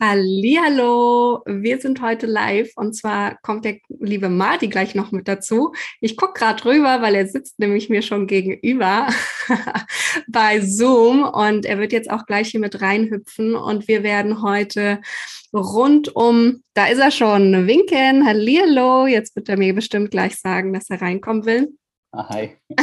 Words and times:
Hallo, 0.00 1.42
wir 1.44 1.80
sind 1.80 2.00
heute 2.00 2.26
live 2.26 2.70
und 2.76 2.94
zwar 2.94 3.36
kommt 3.42 3.64
der 3.64 3.78
liebe 3.88 4.28
Marty 4.28 4.68
gleich 4.68 4.94
noch 4.94 5.10
mit 5.10 5.26
dazu. 5.26 5.72
Ich 6.00 6.16
gucke 6.16 6.34
gerade 6.38 6.64
rüber, 6.66 7.02
weil 7.02 7.16
er 7.16 7.26
sitzt 7.26 7.58
nämlich 7.58 7.88
mir 7.88 8.02
schon 8.02 8.28
gegenüber 8.28 9.08
bei 10.28 10.60
Zoom 10.60 11.24
und 11.24 11.66
er 11.66 11.80
wird 11.80 11.90
jetzt 11.90 12.10
auch 12.10 12.26
gleich 12.26 12.50
hier 12.50 12.60
mit 12.60 12.80
reinhüpfen 12.80 13.56
und 13.56 13.88
wir 13.88 14.04
werden 14.04 14.40
heute 14.40 15.00
rund 15.52 16.14
um, 16.14 16.62
da 16.74 16.86
ist 16.86 17.00
er 17.00 17.10
schon, 17.10 17.66
winken, 17.66 18.24
hallo, 18.24 19.08
jetzt 19.08 19.34
wird 19.34 19.48
er 19.48 19.58
mir 19.58 19.74
bestimmt 19.74 20.12
gleich 20.12 20.36
sagen, 20.36 20.72
dass 20.72 20.88
er 20.90 21.02
reinkommen 21.02 21.44
will. 21.44 21.76
Ah, 22.10 22.26
hi. 22.30 22.56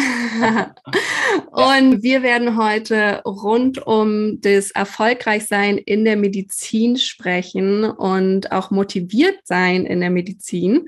und 1.49 2.03
wir 2.03 2.21
werden 2.21 2.57
heute 2.57 3.23
rund 3.25 3.85
um 3.87 4.39
das 4.39 4.69
Erfolgreichsein 4.69 5.79
in 5.79 6.05
der 6.05 6.15
Medizin 6.15 6.95
sprechen 6.97 7.85
und 7.85 8.51
auch 8.51 8.69
motiviert 8.69 9.39
sein 9.43 9.87
in 9.87 10.01
der 10.01 10.11
Medizin. 10.11 10.87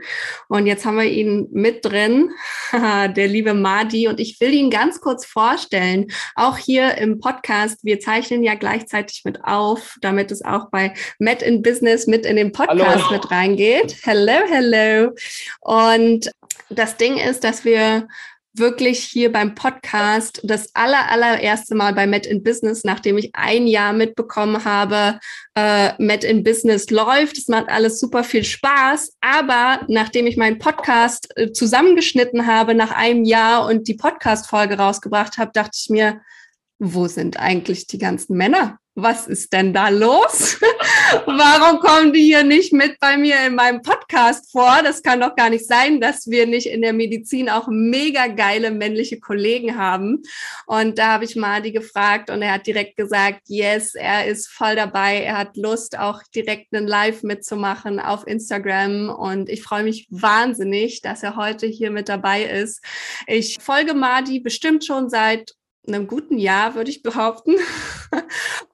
Und 0.50 0.68
jetzt 0.68 0.86
haben 0.86 0.98
wir 0.98 1.09
ihn 1.09 1.48
mit 1.52 1.84
drin, 1.84 2.30
der 2.72 3.28
liebe 3.28 3.55
Madi. 3.55 4.08
Und 4.08 4.20
ich 4.20 4.40
will 4.40 4.54
ihn 4.54 4.70
ganz 4.70 5.02
kurz 5.02 5.26
vorstellen, 5.26 6.06
auch 6.36 6.58
hier 6.58 6.95
im 7.00 7.20
Podcast. 7.20 7.84
Wir 7.84 8.00
zeichnen 8.00 8.44
ja 8.44 8.54
gleichzeitig 8.54 9.23
mit 9.26 9.44
auf, 9.45 9.95
damit 10.02 10.31
es 10.31 10.45
auch 10.45 10.70
bei 10.70 10.94
Met 11.17 11.42
in 11.42 11.64
Business 11.64 12.06
mit 12.06 12.23
in 12.23 12.36
den 12.36 12.52
Podcast 12.52 13.06
Hallo. 13.06 13.12
mit 13.14 13.31
reingeht. 13.31 13.95
Hello, 14.04 14.44
hello. 14.48 15.12
Und 15.62 16.30
das 16.70 16.98
Ding 16.98 17.18
ist, 17.18 17.44
dass 17.44 17.66
wir 17.66 18.08
wirklich 18.58 19.04
hier 19.04 19.32
beim 19.32 19.56
Podcast 19.56 20.42
das 20.44 20.73
aller, 20.76 21.10
allererste 21.12 21.76
Mal 21.76 21.94
bei 21.94 22.08
Met 22.08 22.26
in 22.26 22.44
Business, 22.44 22.84
nachdem 22.84 23.18
ich 23.18 23.32
ein 23.34 23.68
Jahr 23.68 23.94
mitbekommen 23.94 24.66
habe, 24.66 25.20
äh, 25.56 25.92
Met 26.02 26.23
in 26.23 26.44
Business 26.44 26.90
läuft. 26.90 27.38
Es 27.38 27.48
macht 27.48 27.70
alles 27.70 28.00
super 28.00 28.23
viel 28.23 28.44
Spaß. 28.44 29.14
Aber 29.22 29.81
nachdem 29.88 30.28
ich 30.28 30.38
meinen 30.38 30.59
Podcast 30.59 31.31
äh, 31.38 31.52
zusammengeschnitten 31.52 32.48
habe 32.48 32.73
nach 32.73 32.92
einem 32.92 33.23
Jahr 33.23 33.66
und 33.66 33.88
die 33.88 33.95
Podcast-Folge 33.95 34.78
rausgebracht 34.78 35.38
habe, 35.38 35.52
dachte 35.54 35.78
ich 35.80 35.89
mir, 35.89 36.22
wo 36.80 37.08
sind 37.08 37.39
eigentlich 37.39 37.88
die 37.88 37.98
ganzen 37.98 38.38
Männer? 38.38 38.80
Was 38.98 39.28
ist 39.28 39.53
denn 39.53 39.73
da 39.73 39.90
los? 39.90 40.59
Warum 41.28 41.80
kommen 41.80 42.14
die 42.14 42.23
hier 42.23 42.44
nicht 42.44 42.73
mit 42.73 43.00
bei 43.00 43.16
mir 43.16 43.45
in 43.45 43.54
meinem 43.54 43.84
Podcast 43.84 44.52
vor? 44.52 44.80
Das 44.84 45.04
kann 45.04 45.20
doch 45.20 45.36
gar 45.36 45.52
nicht 45.52 45.67
sein, 45.67 46.02
dass 46.02 46.28
wir 46.28 46.48
nicht 46.48 46.66
in 46.66 46.81
der 46.81 46.94
Medizin 46.94 47.48
auch 47.48 47.67
mega 47.70 48.26
geile 48.26 48.72
männliche 48.72 49.20
Kollegen 49.20 49.78
haben. 49.78 50.23
Und 50.66 50.98
da 50.98 51.14
habe 51.14 51.26
ich 51.26 51.36
Madi 51.36 51.72
gefragt 51.72 52.31
und 52.31 52.42
er 52.42 52.54
hat 52.54 52.66
direkt 52.66 52.98
gesagt, 52.98 53.42
yes, 53.45 53.94
er 53.94 54.26
ist 54.26 54.48
voll 54.48 54.76
dabei. 54.76 55.22
Er 55.22 55.38
hat 55.38 55.58
Lust, 55.58 55.98
auch 56.00 56.23
direkt 56.34 56.73
einen 56.73 56.88
Live 56.88 57.22
mitzumachen 57.22 58.00
auf 58.00 58.26
Instagram. 58.26 59.09
Und 59.09 59.48
ich 59.48 59.61
freue 59.61 59.84
mich 59.84 60.08
wahnsinnig, 60.09 61.04
dass 61.04 61.22
er 61.22 61.36
heute 61.36 61.67
hier 61.67 61.92
mit 61.92 62.09
dabei 62.09 62.45
ist. 62.45 62.84
Ich 63.28 63.59
folge 63.61 63.94
Madi 63.94 64.39
bestimmt 64.39 64.84
schon 64.84 65.08
seit 65.08 65.54
einem 65.88 66.08
guten 66.08 66.38
Jahr, 66.38 66.76
würde 66.76 66.89
ich 66.89 67.02
behaupten. 67.02 67.56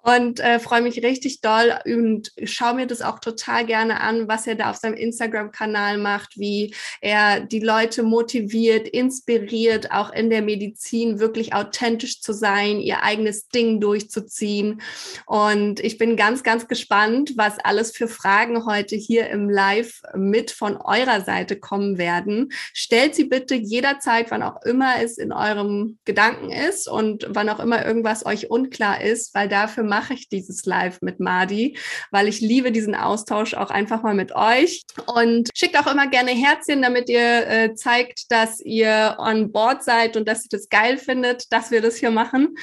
und 0.04 0.42
äh, 0.42 0.60
freue 0.60 0.82
mich 0.82 1.02
richtig 1.02 1.40
doll 1.40 1.74
und 1.86 2.32
schaue 2.44 2.76
mir 2.76 2.88
das 2.88 3.02
auch 3.02 3.20
total 3.20 3.66
gerne 3.66 4.02
an, 4.02 4.28
was 4.28 4.46
er 4.48 4.56
da 4.56 4.70
auf 4.70 4.76
seinem 4.76 4.96
Instagram-Kanal 4.96 5.98
macht, 5.98 6.38
wie 6.38 6.76
er 7.00 7.40
die 7.40 7.62
Leute 7.62 8.04
motiviert, 8.04 8.88
inspiriert, 8.90 9.92
auch 9.92 10.12
in 10.12 10.30
der 10.30 10.42
Medizin 10.42 11.20
wirklich 11.20 11.54
authentisch 11.54 12.20
zu 12.20 12.34
sein, 12.34 12.80
ihr 12.80 13.02
eigenes 13.04 13.48
Ding 13.48 13.80
durchzuziehen. 13.80 14.82
Und 15.26 15.80
ich 15.80 15.98
bin 15.98 16.18
ganz, 16.18 16.44
ganz 16.44 16.68
gespannt, 16.68 17.34
was 17.38 17.58
alles 17.60 17.96
für 17.96 18.10
Fragen 18.10 18.66
heute 18.66 18.98
hier 18.98 19.30
im 19.30 19.50
Live 19.50 20.02
mit 20.16 20.52
von 20.52 20.76
eurer 20.76 21.22
Seite 21.22 21.58
kommen 21.58 21.98
werden. 21.98 22.52
Stellt 22.74 23.16
sie 23.16 23.24
bitte 23.24 23.56
jederzeit, 23.56 24.32
wann 24.32 24.44
auch 24.44 24.62
immer 24.64 25.02
es 25.02 25.18
in 25.18 25.32
eurem 25.32 25.98
Gedanken 26.04 26.52
ist. 26.52 26.90
Und 26.90 27.26
wann 27.30 27.48
auch 27.48 27.62
immer 27.62 27.86
irgendwas 27.86 28.26
euch 28.26 28.50
unklar 28.52 29.02
ist, 29.02 29.34
weil 29.34 29.48
dafür 29.48 29.93
mache 29.94 30.16
ich 30.16 30.28
dieses 30.28 30.66
Live 30.66 31.02
mit 31.02 31.20
Madi, 31.20 31.78
weil 32.10 32.28
ich 32.28 32.42
liebe 32.42 32.72
diesen 32.72 32.96
Austausch 32.96 33.54
auch 33.54 33.70
einfach 33.70 34.02
mal 34.02 34.16
mit 34.16 34.36
euch 34.36 34.82
und 35.06 35.50
schickt 35.56 35.78
auch 35.78 35.86
immer 35.86 36.08
gerne 36.08 36.32
Herzchen, 36.32 36.82
damit 36.82 37.10
ihr 37.10 37.48
äh, 37.48 37.76
zeigt, 37.76 38.32
dass 38.32 38.60
ihr 38.60 39.18
on 39.20 39.52
board 39.52 39.84
seid 39.84 40.18
und 40.18 40.28
dass 40.28 40.46
ihr 40.46 40.50
das 40.50 40.68
geil 40.70 40.98
findet, 40.98 41.52
dass 41.54 41.70
wir 41.70 41.82
das 41.82 41.98
hier 41.98 42.10
machen. 42.10 42.56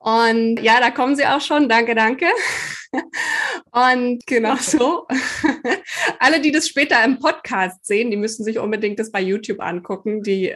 Und 0.00 0.60
ja, 0.60 0.78
da 0.80 0.90
kommen 0.90 1.16
sie 1.16 1.24
auch 1.24 1.40
schon. 1.40 1.66
Danke, 1.70 1.94
danke. 1.94 2.26
Und 3.72 4.26
genau 4.26 4.56
so. 4.56 5.06
Alle, 6.18 6.40
die 6.40 6.52
das 6.52 6.68
später 6.68 7.02
im 7.04 7.18
Podcast 7.18 7.84
sehen, 7.84 8.10
die 8.10 8.16
müssen 8.16 8.44
sich 8.44 8.58
unbedingt 8.58 8.98
das 8.98 9.10
bei 9.10 9.20
YouTube 9.20 9.60
angucken. 9.60 10.22
Die, 10.22 10.54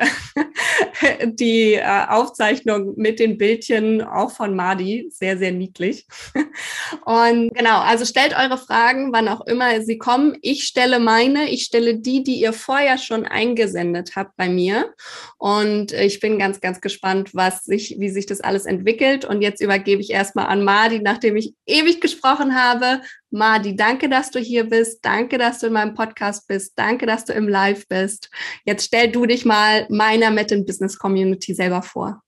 die 1.25 1.75
äh, 1.75 2.06
Aufzeichnung 2.09 2.94
mit 2.97 3.19
den 3.19 3.38
Bildchen 3.38 4.03
auch 4.03 4.30
von 4.30 4.54
Madi. 4.54 5.09
Sehr, 5.10 5.38
sehr 5.38 5.53
niedlich. 5.53 6.06
Und 7.04 7.54
genau, 7.54 7.81
also 7.81 8.04
stellt 8.04 8.37
eure 8.37 8.59
Fragen, 8.59 9.12
wann 9.12 9.28
auch 9.28 9.47
immer 9.47 9.81
sie 9.82 9.98
kommen. 9.98 10.37
Ich 10.43 10.65
stelle 10.65 10.98
meine, 10.98 11.50
ich 11.50 11.65
stelle 11.65 11.98
die, 11.98 12.22
die 12.22 12.41
ihr 12.41 12.53
vorher 12.53 12.98
schon 12.98 13.26
eingesendet 13.26 14.16
habt 14.16 14.37
bei 14.37 14.48
mir. 14.48 14.94
Und 15.38 15.93
ich 15.93 16.21
bin 16.21 16.38
ganz, 16.38 16.60
ganz 16.60 16.81
gespannt, 16.81 17.31
was 17.34 17.65
sich, 17.65 17.97
wie 17.98 18.10
sich 18.10 18.26
das 18.26 18.41
alles 18.41 18.66
entwickelt. 18.66 19.25
Und 19.25 19.43
jetzt 19.43 19.60
übergebe 19.60 20.00
ich 20.00 20.10
erstmal 20.10 20.47
an 20.47 20.65
Madi, 20.65 21.00
nachdem 21.00 21.37
ich 21.37 21.54
ewig 21.66 22.00
gesprochen 22.00 22.54
habe. 22.54 23.00
Madi, 23.31 23.77
danke, 23.77 24.09
dass 24.09 24.31
du 24.31 24.41
hier 24.41 24.65
bist. 24.65 25.04
Danke, 25.04 25.38
dass 25.38 25.60
du 25.60 25.69
in 25.69 25.72
meinem 25.72 25.94
Podcast 25.94 26.48
bist. 26.48 26.72
Danke, 26.77 27.06
dass 27.06 27.25
du 27.25 27.32
im 27.32 27.48
Live 27.48 27.87
bist. 27.88 28.31
Jetzt 28.65 28.87
stell 28.87 29.10
du 29.10 29.27
dich 29.27 29.44
mal 29.44 29.87
meiner 29.88 30.31
Met 30.31 30.50
in 30.53 30.66
Business 30.66 30.98
Community 30.98 31.54
selber 31.54 31.82
vor. 31.82 32.22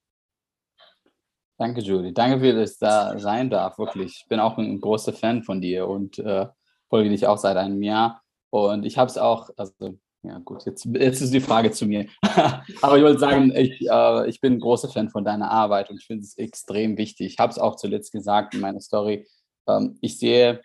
Danke, 1.63 1.81
Julie. 1.81 2.13
Danke, 2.13 2.41
für 2.41 2.55
dass 2.55 2.73
ich 2.73 2.79
da 2.81 3.17
sein 3.21 3.49
darf. 3.49 3.79
Wirklich. 3.79 4.23
Ich 4.23 4.29
bin 4.29 4.41
auch 4.41 4.59
ein 4.59 4.81
großer 4.81 5.13
Fan 5.13 5.45
von 5.45 5.61
dir 5.61 5.87
und 5.87 6.19
äh, 6.19 6.49
folge 6.89 7.09
dich 7.09 7.29
auch 7.29 7.39
seit 7.39 7.57
einem 7.57 7.81
Jahr. 7.85 8.21
Und 8.51 8.85
ich 8.85 8.99
habe 8.99 9.09
es 9.09 9.17
auch, 9.17 9.49
also 9.57 9.97
ja 10.25 10.41
gut, 10.41 10.67
jetzt, 10.67 10.87
jetzt 10.87 11.21
ist 11.21 11.33
die 11.33 11.41
Frage 11.41 11.71
zu 11.71 11.87
mir. 11.87 12.09
Aber 12.83 12.97
ich 12.99 13.05
wollte 13.05 13.21
sagen, 13.21 13.55
ich, 13.55 13.81
äh, 13.89 14.29
ich 14.29 14.41
bin 14.41 14.55
ein 14.55 14.59
großer 14.59 14.89
Fan 14.89 15.09
von 15.09 15.25
deiner 15.25 15.53
Arbeit 15.53 15.89
und 15.89 16.01
ich 16.01 16.07
finde 16.07 16.25
es 16.25 16.37
extrem 16.37 16.99
wichtig. 16.99 17.35
Ich 17.35 17.39
habe 17.39 17.53
es 17.53 17.61
auch 17.61 17.77
zuletzt 17.77 18.11
gesagt 18.11 18.55
in 18.55 18.61
meiner 18.61 18.81
Story. 18.81 19.29
Ähm, 19.69 19.99
ich 20.01 20.19
sehe, 20.19 20.63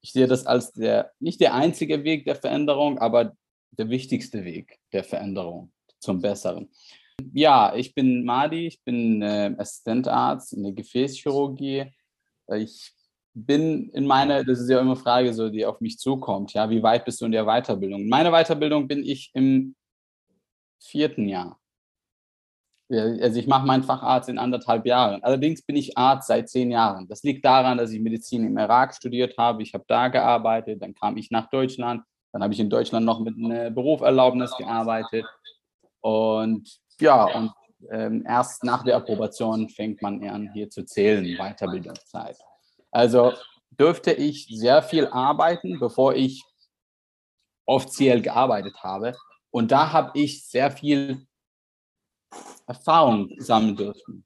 ich 0.00 0.12
sehe 0.12 0.26
das 0.26 0.46
als 0.46 0.72
der, 0.72 1.12
nicht 1.18 1.42
der 1.42 1.52
einzige 1.52 2.04
Weg 2.04 2.24
der 2.24 2.36
Veränderung, 2.36 2.98
aber 2.98 3.34
der 3.72 3.90
wichtigste 3.90 4.46
Weg 4.46 4.78
der 4.94 5.04
Veränderung 5.04 5.72
zum 5.98 6.22
Besseren. 6.22 6.70
Ja, 7.32 7.74
ich 7.74 7.94
bin 7.94 8.24
Madi, 8.24 8.66
ich 8.68 8.82
bin 8.84 9.22
äh, 9.22 9.54
Assistentarzt 9.58 10.52
in 10.52 10.62
der 10.62 10.72
Gefäßchirurgie. 10.72 11.92
Ich 12.56 12.92
bin 13.34 13.90
in 13.90 14.06
meiner, 14.06 14.44
das 14.44 14.60
ist 14.60 14.68
ja 14.68 14.80
immer 14.80 14.92
eine 14.92 15.00
Frage, 15.00 15.32
so, 15.32 15.48
die 15.48 15.64
auf 15.64 15.80
mich 15.80 15.98
zukommt, 15.98 16.52
ja, 16.52 16.68
wie 16.68 16.82
weit 16.82 17.04
bist 17.04 17.20
du 17.20 17.26
in 17.26 17.32
der 17.32 17.44
Weiterbildung? 17.44 18.08
Meine 18.08 18.30
Weiterbildung 18.30 18.88
bin 18.88 19.04
ich 19.04 19.30
im 19.34 19.74
vierten 20.80 21.28
Jahr. 21.28 21.58
Also 22.90 23.38
ich 23.38 23.46
mache 23.46 23.66
meinen 23.66 23.84
Facharzt 23.84 24.28
in 24.28 24.38
anderthalb 24.38 24.84
Jahren. 24.84 25.22
Allerdings 25.22 25.62
bin 25.62 25.76
ich 25.76 25.96
Arzt 25.96 26.26
seit 26.26 26.48
zehn 26.48 26.72
Jahren. 26.72 27.06
Das 27.06 27.22
liegt 27.22 27.44
daran, 27.44 27.78
dass 27.78 27.92
ich 27.92 28.00
Medizin 28.00 28.44
im 28.44 28.58
Irak 28.58 28.94
studiert 28.94 29.38
habe. 29.38 29.62
Ich 29.62 29.74
habe 29.74 29.84
da 29.86 30.08
gearbeitet, 30.08 30.82
dann 30.82 30.94
kam 30.94 31.16
ich 31.16 31.30
nach 31.30 31.48
Deutschland. 31.50 32.02
Dann 32.32 32.42
habe 32.42 32.52
ich 32.52 32.58
in 32.58 32.68
Deutschland 32.68 33.06
noch 33.06 33.20
mit 33.20 33.36
einer 33.36 33.70
Berufserlaubnis 33.70 34.56
gearbeitet. 34.56 35.24
Und 36.00 36.79
ja, 37.00 37.24
und 37.24 37.52
ähm, 37.90 38.24
erst 38.26 38.64
nach 38.64 38.84
der 38.84 38.96
Approbation 38.96 39.68
fängt 39.68 40.02
man 40.02 40.22
an, 40.28 40.52
hier 40.52 40.68
zu 40.68 40.84
zählen, 40.84 41.24
Weiterbildungszeit. 41.38 42.36
Also 42.90 43.32
dürfte 43.70 44.12
ich 44.12 44.46
sehr 44.50 44.82
viel 44.82 45.06
arbeiten, 45.06 45.78
bevor 45.78 46.14
ich 46.14 46.44
offiziell 47.66 48.20
gearbeitet 48.20 48.82
habe. 48.82 49.14
Und 49.50 49.70
da 49.70 49.92
habe 49.92 50.18
ich 50.18 50.44
sehr 50.46 50.70
viel 50.70 51.26
Erfahrung 52.66 53.30
sammeln 53.38 53.76
dürfen. 53.76 54.24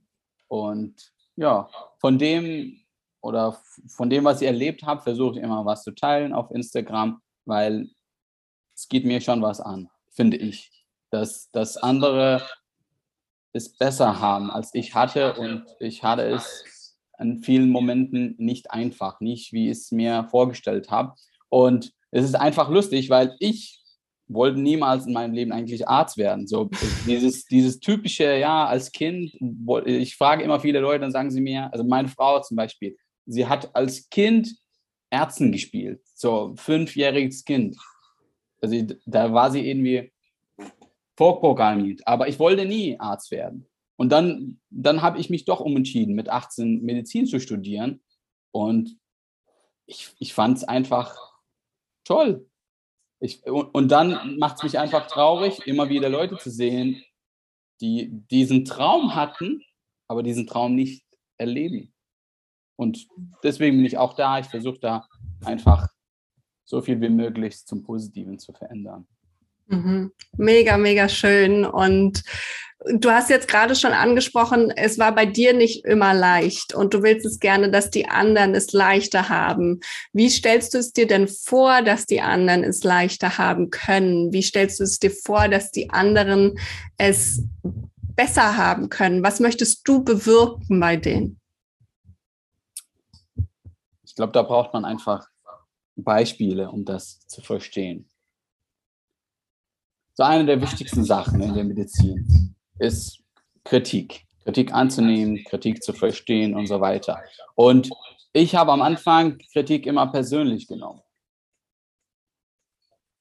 Und 0.48 1.12
ja, 1.36 1.68
von 1.98 2.18
dem 2.18 2.80
oder 3.20 3.58
von 3.88 4.10
dem, 4.10 4.24
was 4.24 4.42
ich 4.42 4.46
erlebt 4.46 4.82
habe, 4.82 5.00
versuche 5.02 5.38
ich 5.38 5.44
immer 5.44 5.64
was 5.64 5.82
zu 5.82 5.92
teilen 5.92 6.34
auf 6.34 6.50
Instagram, 6.50 7.22
weil 7.46 7.88
es 8.74 8.88
geht 8.88 9.06
mir 9.06 9.20
schon 9.20 9.40
was 9.40 9.60
an, 9.60 9.88
finde 10.10 10.36
ich. 10.36 10.70
Dass, 11.10 11.50
dass 11.52 11.76
andere 11.76 12.46
es 13.54 13.76
besser 13.76 14.20
haben, 14.20 14.50
als 14.50 14.70
ich 14.74 14.94
hatte 14.94 15.34
und 15.34 15.64
ich 15.78 16.02
hatte 16.02 16.22
es 16.22 16.96
in 17.18 17.42
vielen 17.42 17.70
Momenten 17.70 18.34
nicht 18.38 18.70
einfach, 18.72 19.20
nicht 19.20 19.52
wie 19.52 19.70
ich 19.70 19.78
es 19.78 19.92
mir 19.92 20.26
vorgestellt 20.30 20.90
habe. 20.90 21.14
Und 21.48 21.92
es 22.10 22.24
ist 22.24 22.34
einfach 22.34 22.68
lustig, 22.68 23.10
weil 23.10 23.36
ich 23.38 23.80
wollte 24.26 24.58
niemals 24.58 25.06
in 25.06 25.12
meinem 25.12 25.34
Leben 25.34 25.52
eigentlich 25.52 25.86
Arzt 25.86 26.16
werden. 26.16 26.46
So 26.46 26.68
dieses, 27.06 27.44
dieses 27.44 27.78
typische, 27.78 28.36
ja, 28.36 28.66
als 28.66 28.90
Kind, 28.90 29.32
ich 29.84 30.16
frage 30.16 30.42
immer 30.42 30.60
viele 30.60 30.80
Leute, 30.80 31.00
dann 31.00 31.12
sagen 31.12 31.30
sie 31.30 31.40
mir, 31.40 31.72
also 31.72 31.84
meine 31.84 32.08
Frau 32.08 32.40
zum 32.40 32.56
Beispiel, 32.56 32.96
sie 33.26 33.46
hat 33.46 33.74
als 33.74 34.08
Kind 34.10 34.56
Ärzten 35.10 35.52
gespielt, 35.52 36.00
so 36.14 36.54
fünfjähriges 36.56 37.44
Kind. 37.44 37.76
Also 38.60 38.84
da 39.06 39.32
war 39.32 39.50
sie 39.50 39.68
irgendwie 39.68 40.12
vorprogrammiert, 41.16 42.06
aber 42.06 42.28
ich 42.28 42.38
wollte 42.38 42.64
nie 42.64 42.98
Arzt 42.98 43.30
werden. 43.30 43.68
Und 43.96 44.10
dann, 44.10 44.60
dann 44.70 45.02
habe 45.02 45.18
ich 45.18 45.30
mich 45.30 45.44
doch 45.44 45.60
umentschieden, 45.60 46.14
mit 46.14 46.28
18 46.28 46.82
Medizin 46.82 47.26
zu 47.26 47.38
studieren. 47.38 48.02
Und 48.50 48.98
ich, 49.86 50.14
ich 50.18 50.34
fand 50.34 50.58
es 50.58 50.64
einfach 50.64 51.16
toll. 52.04 52.48
Ich, 53.20 53.46
und, 53.46 53.74
und 53.74 53.88
dann 53.88 54.38
macht 54.38 54.56
es 54.56 54.62
mich 54.64 54.78
einfach 54.78 55.06
traurig, 55.06 55.66
immer 55.66 55.88
wieder 55.88 56.08
Leute 56.08 56.36
zu 56.38 56.50
sehen, 56.50 57.02
die 57.80 58.10
diesen 58.30 58.64
Traum 58.64 59.14
hatten, 59.14 59.62
aber 60.08 60.22
diesen 60.22 60.46
Traum 60.46 60.74
nicht 60.74 61.04
erleben. 61.38 61.94
Und 62.76 63.06
deswegen 63.42 63.76
bin 63.76 63.86
ich 63.86 63.98
auch 63.98 64.14
da. 64.14 64.38
Ich 64.40 64.46
versuche 64.46 64.80
da 64.80 65.08
einfach 65.44 65.88
so 66.64 66.82
viel 66.82 67.00
wie 67.00 67.08
möglich 67.08 67.64
zum 67.64 67.82
Positiven 67.82 68.38
zu 68.38 68.52
verändern. 68.52 69.06
Mhm. 69.66 70.12
Mega, 70.36 70.76
mega 70.76 71.08
schön. 71.08 71.64
Und 71.64 72.22
du 72.86 73.10
hast 73.10 73.30
jetzt 73.30 73.48
gerade 73.48 73.74
schon 73.74 73.92
angesprochen, 73.92 74.70
es 74.70 74.98
war 74.98 75.14
bei 75.14 75.26
dir 75.26 75.54
nicht 75.54 75.84
immer 75.84 76.12
leicht 76.12 76.74
und 76.74 76.92
du 76.92 77.02
willst 77.02 77.24
es 77.24 77.40
gerne, 77.40 77.70
dass 77.70 77.90
die 77.90 78.08
anderen 78.08 78.54
es 78.54 78.72
leichter 78.72 79.28
haben. 79.28 79.80
Wie 80.12 80.28
stellst 80.28 80.74
du 80.74 80.78
es 80.78 80.92
dir 80.92 81.06
denn 81.06 81.28
vor, 81.28 81.82
dass 81.82 82.06
die 82.06 82.20
anderen 82.20 82.62
es 82.62 82.84
leichter 82.84 83.38
haben 83.38 83.70
können? 83.70 84.32
Wie 84.32 84.42
stellst 84.42 84.80
du 84.80 84.84
es 84.84 84.98
dir 84.98 85.10
vor, 85.10 85.48
dass 85.48 85.70
die 85.70 85.90
anderen 85.90 86.58
es 86.98 87.42
besser 88.14 88.56
haben 88.56 88.90
können? 88.90 89.22
Was 89.24 89.40
möchtest 89.40 89.88
du 89.88 90.04
bewirken 90.04 90.78
bei 90.78 90.96
denen? 90.96 91.40
Ich 94.04 94.14
glaube, 94.14 94.32
da 94.32 94.42
braucht 94.42 94.72
man 94.74 94.84
einfach 94.84 95.26
Beispiele, 95.96 96.70
um 96.70 96.84
das 96.84 97.26
zu 97.26 97.40
verstehen. 97.40 98.08
So 100.16 100.22
eine 100.22 100.46
der 100.46 100.60
wichtigsten 100.60 101.04
Sachen 101.04 101.42
in 101.42 101.54
der 101.54 101.64
Medizin 101.64 102.54
ist 102.78 103.20
Kritik. 103.64 104.24
Kritik 104.44 104.72
anzunehmen, 104.72 105.42
Kritik 105.44 105.82
zu 105.82 105.92
verstehen 105.92 106.54
und 106.54 106.68
so 106.68 106.80
weiter. 106.80 107.20
Und 107.56 107.90
ich 108.32 108.54
habe 108.54 108.70
am 108.72 108.82
Anfang 108.82 109.38
Kritik 109.52 109.86
immer 109.86 110.06
persönlich 110.06 110.68
genommen. 110.68 111.00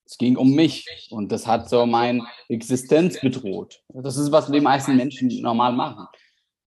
Es 0.06 0.18
ging 0.20 0.38
um 0.38 0.54
mich 0.54 0.86
und 1.10 1.32
das 1.32 1.48
hat 1.48 1.68
so 1.68 1.88
meine 1.88 2.28
Existenz 2.48 3.20
bedroht. 3.20 3.82
Das 3.88 4.18
ist, 4.18 4.32
was 4.32 4.52
die 4.52 4.62
meisten 4.62 4.96
Menschen 4.96 5.30
normal 5.42 5.74
machen. 5.74 6.06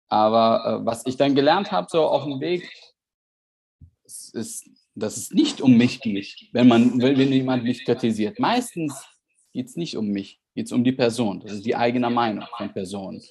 Aber 0.07 0.81
äh, 0.81 0.85
was 0.85 1.05
ich 1.05 1.17
dann 1.17 1.35
gelernt 1.35 1.71
habe, 1.71 1.87
so 1.91 2.07
auf 2.07 2.23
dem 2.23 2.39
Weg, 2.39 2.67
ist, 4.33 4.67
dass 4.95 5.17
es 5.17 5.31
nicht 5.31 5.61
um 5.61 5.77
mich 5.77 5.99
geht, 5.99 6.49
wenn 6.53 6.67
man, 6.67 6.99
wenn 6.99 7.31
jemand 7.31 7.63
mich 7.63 7.85
kritisiert. 7.85 8.39
Meistens 8.39 9.05
geht 9.57 9.69
es 9.69 9.75
nicht 9.75 9.97
um 9.97 10.09
mich, 10.09 10.39
geht 10.53 10.67
es 10.67 10.71
um 10.71 10.83
die 10.83 10.91
Person. 10.91 11.39
Das 11.39 11.51
ist 11.51 11.65
die 11.65 11.75
eigene 11.75 12.11
Meinung 12.11 12.45
von 12.55 12.71
Personen. 12.71 13.23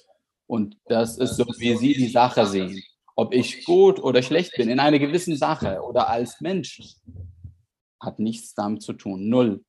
Und 0.45 0.75
das 0.87 1.17
ist 1.17 1.37
so, 1.37 1.45
wie 1.57 1.73
sie 1.77 1.93
die 1.93 2.09
Sache 2.09 2.45
sehen. 2.45 2.83
Ob 3.15 3.33
ich 3.33 3.63
gut 3.63 3.97
oder 4.03 4.21
schlecht 4.21 4.51
bin 4.57 4.67
in 4.67 4.81
einer 4.81 4.99
gewissen 4.99 5.37
Sache 5.37 5.81
oder 5.81 6.09
als 6.09 6.41
Mensch, 6.41 6.81
hat 8.01 8.19
nichts 8.19 8.53
damit 8.53 8.81
zu 8.81 8.91
tun. 8.91 9.29
Null. 9.29 9.63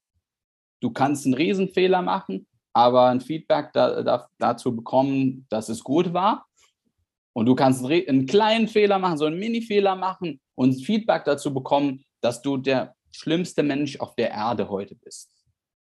Du 0.81 0.91
kannst 0.91 1.27
einen 1.27 1.35
Riesenfehler 1.35 2.03
machen, 2.03 2.49
aber 2.73 3.07
ein 3.07 3.21
Feedback 3.21 3.73
da, 3.73 4.03
da, 4.03 4.29
dazu 4.39 4.75
bekommen, 4.75 5.47
dass 5.51 5.69
es 5.69 5.85
gut 5.85 6.13
war. 6.13 6.45
Und 7.35 7.47
du 7.47 7.55
kannst 7.55 7.85
einen 7.85 8.27
kleinen 8.27 8.67
Fehler 8.67 8.99
machen, 8.99 9.17
so 9.17 9.27
einen 9.27 9.39
Mini-Fehler 9.39 9.95
machen 9.95 10.41
und 10.57 10.85
Feedback 10.85 11.25
dazu 11.25 11.55
bekommen, 11.55 12.05
dass 12.21 12.43
du 12.43 12.57
der 12.57 12.97
schlimmste 13.13 13.63
Mensch 13.63 14.01
auf 14.01 14.17
der 14.17 14.33
Erde 14.33 14.69
heute 14.69 14.97
bist. 14.97 15.38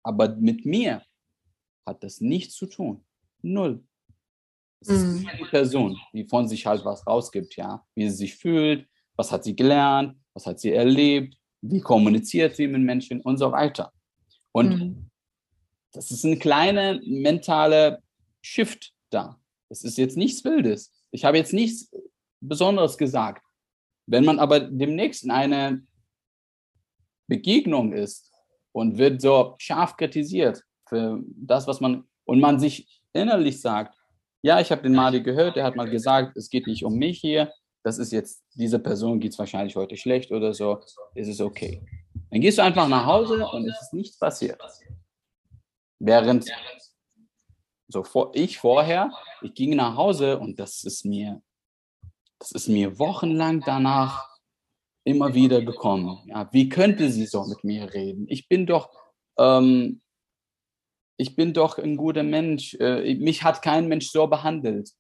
Aber 0.04 0.36
mit 0.36 0.66
mir 0.66 1.02
hat 1.86 2.04
das 2.04 2.22
nichts 2.22 2.56
zu 2.56 2.68
tun. 2.68 3.06
Null. 3.42 3.84
Es 4.82 4.90
ist 4.90 5.04
mhm. 5.04 5.30
die 5.40 5.46
Person, 5.46 5.98
die 6.12 6.26
von 6.26 6.48
sich 6.48 6.66
halt 6.66 6.84
was 6.84 7.08
rausgibt, 7.08 7.56
ja. 7.56 7.86
Wie 7.96 8.10
sie 8.10 8.16
sich 8.16 8.36
fühlt, 8.36 8.88
was 9.16 9.32
hat 9.32 9.44
sie 9.44 9.56
gelernt, 9.56 10.18
was 10.34 10.46
hat 10.46 10.60
sie 10.60 10.72
erlebt, 10.72 11.38
wie 11.62 11.80
kommuniziert 11.80 12.56
sie 12.56 12.68
mit 12.68 12.82
Menschen 12.82 13.22
und 13.22 13.38
so 13.38 13.52
weiter. 13.52 13.94
Und 14.52 14.70
mhm. 14.70 15.10
das 15.94 16.12
ist 16.12 16.26
eine 16.26 16.38
kleine 16.38 17.02
mentale 17.06 18.04
Shift 18.42 18.94
da. 19.10 19.40
Es 19.70 19.84
ist 19.84 19.98
jetzt 19.98 20.18
nichts 20.18 20.44
Wildes. 20.44 20.92
Ich 21.12 21.24
habe 21.24 21.38
jetzt 21.38 21.54
nichts 21.54 21.90
Besonderes 22.42 22.98
gesagt. 22.98 23.44
Wenn 24.06 24.26
man 24.26 24.40
aber 24.40 24.60
demnächst 24.60 25.24
in 25.24 25.32
eine 25.32 25.88
Begegnung 27.28 27.94
ist, 27.94 28.33
und 28.74 28.98
wird 28.98 29.22
so 29.22 29.56
scharf 29.60 29.96
kritisiert 29.96 30.64
für 30.90 31.22
das, 31.28 31.68
was 31.68 31.80
man, 31.80 32.04
und 32.26 32.42
man 32.42 32.60
sich 32.60 33.02
innerlich 33.14 33.62
sagt, 33.62 33.96
ja, 34.42 34.60
ich 34.60 34.72
habe 34.72 34.82
den 34.82 34.94
Madi 34.94 35.22
gehört, 35.22 35.56
der 35.56 35.64
hat 35.64 35.78
mal 35.78 35.90
gesagt, 35.90 36.36
es 36.36 36.50
geht 36.50 36.68
nicht 36.68 36.84
um 36.84 36.96
mich 36.96 37.22
hier, 37.22 37.54
das 37.84 37.98
ist 37.98 38.12
jetzt, 38.12 38.44
diese 38.56 38.80
Person 38.80 39.20
geht 39.20 39.32
es 39.32 39.40
wahrscheinlich 39.40 39.76
heute 39.76 39.96
schlecht 39.96 40.32
oder 40.32 40.54
so, 40.54 40.82
ist 41.16 41.30
es 41.30 41.40
okay. 41.40 41.86
Dann 42.30 42.42
gehst 42.42 42.58
du 42.58 42.64
einfach 42.64 42.88
nach 42.88 43.06
Hause 43.06 43.46
und 43.48 43.68
es 43.68 43.82
ist 43.82 43.94
nichts 43.94 44.18
passiert. 44.18 44.60
Während 46.00 46.46
so 47.88 48.04
vor, 48.04 48.32
ich 48.34 48.58
vorher, 48.58 49.12
ich 49.42 49.54
ging 49.54 49.76
nach 49.76 49.96
Hause 49.96 50.40
und 50.40 50.60
das 50.60 50.84
ist 50.84 51.06
mir, 51.06 51.42
das 52.40 52.52
ist 52.52 52.68
mir 52.68 52.98
wochenlang 53.00 53.62
danach 53.62 54.33
immer 55.04 55.34
wieder 55.34 55.62
gekommen. 55.62 56.20
Ja, 56.26 56.50
wie 56.52 56.70
könnte 56.70 57.10
sie 57.10 57.26
so 57.26 57.46
mit 57.46 57.64
mir 57.64 57.94
reden? 57.94 58.26
Ich 58.30 58.48
bin 58.48 58.66
doch, 58.66 58.90
ähm, 59.38 60.02
ich 61.18 61.36
bin 61.36 61.54
doch 61.54 61.78
ein 61.78 61.98
guter 61.98 62.24
Mensch. 62.24 62.76
Äh, 62.76 63.16
mich 63.16 63.44
hat 63.44 63.62
kein 63.62 63.88
Mensch 63.88 64.10
so 64.10 64.28
behandelt 64.28 64.92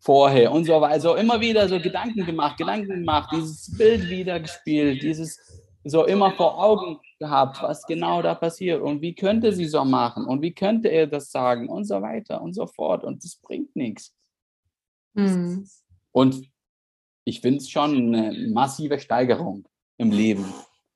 vorher 0.00 0.50
und 0.50 0.64
so 0.64 0.80
weiter. 0.80 0.92
Also 0.92 1.14
immer 1.14 1.40
wieder 1.40 1.68
so 1.68 1.78
Gedanken 1.78 2.26
gemacht, 2.26 2.58
Gedanken 2.58 2.88
gemacht, 2.88 3.30
dieses 3.32 3.76
Bild 3.76 4.08
wieder 4.10 4.40
gespielt, 4.40 5.02
dieses 5.02 5.38
so 5.84 6.04
immer 6.04 6.32
vor 6.32 6.62
Augen 6.62 7.00
gehabt, 7.18 7.62
was 7.62 7.84
genau 7.86 8.22
da 8.22 8.34
passiert 8.34 8.82
und 8.82 9.00
wie 9.00 9.14
könnte 9.14 9.52
sie 9.52 9.66
so 9.66 9.84
machen 9.84 10.26
und 10.26 10.42
wie 10.42 10.52
könnte 10.52 10.88
er 10.88 11.06
das 11.06 11.30
sagen 11.30 11.68
und 11.68 11.84
so 11.84 12.00
weiter 12.02 12.40
und 12.40 12.54
so 12.54 12.66
fort 12.66 13.04
und 13.04 13.24
das 13.24 13.36
bringt 13.36 13.74
nichts. 13.74 14.14
Mhm. 15.14 15.68
Und 16.12 16.51
ich 17.24 17.40
finde 17.40 17.58
es 17.58 17.70
schon 17.70 18.14
eine 18.14 18.48
massive 18.48 18.98
Steigerung 18.98 19.66
im 19.98 20.10
Leben. 20.10 20.44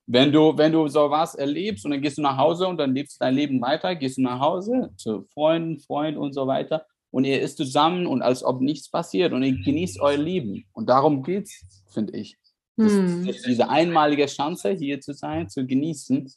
Wenn 0.06 0.32
du, 0.32 0.56
wenn 0.56 0.73
du 0.73 0.87
sowas 0.88 1.34
erlebst 1.34 1.84
und 1.84 1.91
dann 1.91 2.00
gehst 2.00 2.19
du 2.19 2.22
nach 2.22 2.36
Hause 2.36 2.69
und 2.69 2.79
dann 2.79 2.94
lebst 2.94 3.17
du 3.17 3.24
dein 3.24 3.34
Leben 3.34 3.60
weiter, 3.60 3.94
gehst 3.96 4.19
du 4.19 4.22
nach 4.22 4.39
Hause 4.39 4.91
zu 4.96 5.27
Freunden, 5.34 5.81
Freunden 5.81 6.20
und 6.20 6.32
so 6.32 6.46
weiter 6.46 6.86
und 7.10 7.24
ihr 7.24 7.41
isst 7.41 7.56
zusammen 7.56 8.06
und 8.06 8.22
als 8.22 8.44
ob 8.44 8.60
nichts 8.60 8.91
passiert 8.91 9.32
und 9.32 9.43
ihr 9.43 9.56
genießt 9.62 10.00
euer 10.00 10.19
Leben. 10.19 10.65
Und 10.72 10.89
darum 10.89 11.22
geht 11.22 11.46
es, 11.46 11.82
finde 11.89 12.17
ich. 12.17 12.36
Das, 12.77 12.93
hm. 12.93 13.27
das 13.27 13.43
diese 13.43 13.69
einmalige 13.69 14.27
Chance, 14.27 14.70
hier 14.72 15.00
zu 15.00 15.15
sein, 15.15 15.48
zu 15.48 15.67
genießen, 15.67 16.31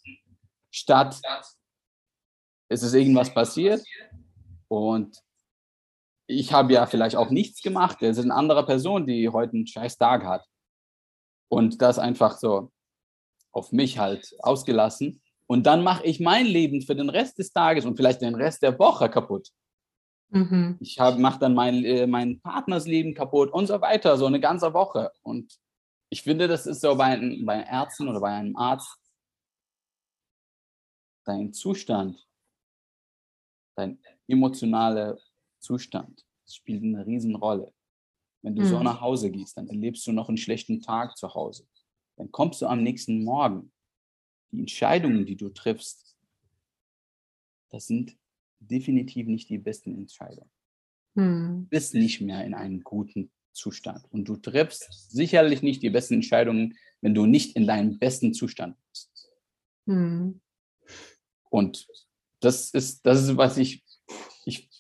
statt 0.72 1.20
es 2.70 2.84
ist 2.84 2.94
irgendwas 2.94 3.34
passiert 3.34 3.84
und 4.68 5.22
ich 6.30 6.54
habe 6.54 6.74
ja 6.74 6.86
vielleicht 6.86 7.16
auch 7.16 7.32
nichts 7.32 7.62
gemacht. 7.64 7.98
Es 8.02 8.20
ist 8.20 8.26
eine 8.26 8.36
andere 8.36 8.64
Person, 8.64 9.08
die 9.08 9.30
heute 9.30 9.54
einen 9.54 9.66
scheiß 9.66 9.98
Tag 9.98 10.24
hat. 10.24 10.46
Und 11.50 11.82
das 11.82 11.98
einfach 11.98 12.38
so 12.38 12.72
auf 13.52 13.72
mich 13.72 13.98
halt 13.98 14.36
ausgelassen. 14.40 15.24
Und 15.48 15.66
dann 15.66 15.84
mache 15.84 16.06
ich 16.06 16.20
mein 16.20 16.46
Leben 16.46 16.84
für 16.84 16.96
den 16.96 17.10
Rest 17.10 17.40
des 17.40 17.52
Tages 17.52 17.86
und 17.86 17.98
vielleicht 17.98 18.22
den 18.22 18.36
Rest 18.36 18.62
der 18.62 18.78
Woche 18.78 19.10
kaputt. 19.10 19.50
Mhm. 20.30 20.78
Ich 20.80 21.00
mache 21.00 21.40
dann 21.40 21.56
mein, 21.56 21.84
äh, 21.84 22.06
mein 22.06 22.40
Partners 22.42 22.86
Leben 22.86 23.16
kaputt 23.16 23.52
und 23.52 23.66
so 23.66 23.82
weiter, 23.82 24.16
so 24.16 24.28
eine 24.28 24.40
ganze 24.40 24.72
Woche. 24.76 25.12
Und 25.24 25.58
ich 26.12 26.22
finde, 26.22 26.48
das 26.48 26.68
ist 26.68 26.82
so 26.82 26.96
bei, 26.96 27.20
bei 27.44 27.64
Ärzten 27.64 28.08
oder 28.08 28.22
bei 28.22 28.30
einem 28.30 28.56
Arzt 28.56 29.00
dein 31.26 31.54
Zustand, 31.54 32.24
dein 33.76 34.00
emotionaler 34.28 35.18
Zustand. 35.60 36.26
Das 36.46 36.56
spielt 36.56 36.84
eine 36.84 37.06
Riesenrolle. 37.06 37.74
Wenn 38.42 38.56
du 38.56 38.62
mhm. 38.64 38.68
so 38.68 38.84
nach 38.84 39.02
Hause 39.02 39.32
gehst, 39.32 39.58
dann 39.58 39.68
erlebst 39.68 40.06
du 40.08 40.12
noch 40.12 40.30
einen 40.30 40.38
schlechten 40.38 40.82
Tag 40.82 41.18
zu 41.18 41.34
Hause. 41.34 41.68
Dann 42.16 42.32
kommst 42.32 42.62
du 42.62 42.68
am 42.68 42.84
nächsten 42.84 43.24
Morgen. 43.24 43.72
Die 44.52 44.60
Entscheidungen, 44.60 45.26
die 45.26 45.36
du 45.36 45.50
triffst, 45.50 46.18
das 47.70 47.88
sind 47.88 48.18
definitiv 48.60 49.28
nicht 49.28 49.50
die 49.50 49.58
besten 49.58 49.96
Entscheidungen. 49.96 50.50
Mhm. 51.16 51.64
Du 51.64 51.70
bist 51.70 51.94
nicht 51.94 52.22
mehr 52.22 52.44
in 52.46 52.54
einem 52.54 52.84
guten 52.84 53.32
Zustand. 53.52 54.06
Und 54.12 54.26
du 54.26 54.38
triffst 54.38 55.12
sicherlich 55.12 55.62
nicht 55.62 55.84
die 55.84 55.90
besten 55.90 56.16
Entscheidungen, 56.16 56.78
wenn 57.02 57.14
du 57.14 57.26
nicht 57.26 57.56
in 57.56 57.68
deinem 57.68 58.00
besten 58.00 58.34
Zustand 58.34 58.76
bist. 58.90 59.12
Mhm. 59.86 60.42
Und 61.50 61.88
das 62.40 62.72
ist, 62.72 63.06
das 63.06 63.24
ist, 63.24 63.38
was 63.38 63.58
ich 63.58 63.84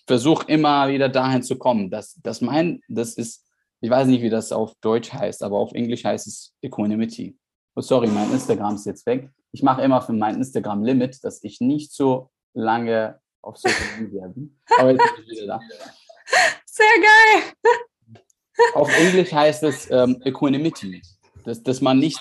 versuche 0.09 0.43
immer 0.47 0.89
wieder 0.89 1.07
dahin 1.07 1.43
zu 1.43 1.55
kommen. 1.55 1.91
dass, 1.91 2.15
dass 2.23 2.41
mein, 2.41 2.81
das 2.87 3.13
ist, 3.13 3.45
ich 3.79 3.91
weiß 3.91 4.07
nicht, 4.07 4.23
wie 4.23 4.31
das 4.31 4.51
auf 4.51 4.73
Deutsch 4.81 5.13
heißt, 5.13 5.43
aber 5.43 5.59
auf 5.59 5.71
Englisch 5.73 6.03
heißt 6.03 6.25
es 6.25 6.55
Equanimity. 6.63 7.37
oh 7.75 7.81
sorry, 7.81 8.07
mein 8.07 8.31
Instagram 8.31 8.73
ist 8.73 8.87
jetzt 8.87 9.05
weg. 9.05 9.29
Ich 9.51 9.61
mache 9.61 9.83
immer 9.83 10.01
für 10.01 10.13
mein 10.13 10.35
Instagram-Limit, 10.37 11.23
dass 11.23 11.43
ich 11.43 11.61
nicht 11.61 11.93
so 11.93 12.31
lange 12.55 13.19
auf 13.43 13.57
Social 13.57 14.01
Media 14.01 14.27
bin. 14.29 14.59
Aber 14.79 14.91
jetzt 14.93 15.15
bin 15.15 15.25
ich 15.25 15.29
wieder 15.29 15.45
da. 15.45 15.59
Sehr 16.65 16.97
geil. 17.11 17.75
Auf 18.73 18.91
Englisch 18.97 19.31
heißt 19.31 19.61
es 19.61 19.91
ähm, 19.91 20.19
Equanimity, 20.25 21.03
dass, 21.45 21.61
dass 21.61 21.81
man 21.81 21.99
nicht 21.99 22.19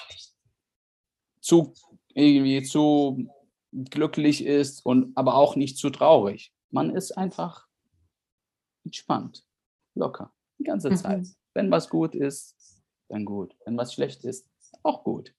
zu 1.40 1.72
irgendwie 2.12 2.62
zu 2.62 3.30
glücklich 3.72 4.44
ist 4.44 4.84
und 4.84 5.16
aber 5.16 5.36
auch 5.36 5.56
nicht 5.56 5.78
zu 5.78 5.88
traurig. 5.88 6.52
Man 6.70 6.94
ist 6.94 7.12
einfach 7.16 7.67
entspannt, 8.88 9.44
locker, 9.94 10.32
die 10.58 10.64
ganze 10.64 10.94
Zeit. 10.94 11.20
Mhm. 11.20 11.34
Wenn 11.54 11.70
was 11.70 11.88
gut 11.88 12.14
ist, 12.14 12.56
dann 13.08 13.24
gut. 13.24 13.54
Wenn 13.64 13.76
was 13.76 13.92
schlecht 13.92 14.24
ist, 14.24 14.48
auch 14.82 15.04
gut. 15.04 15.34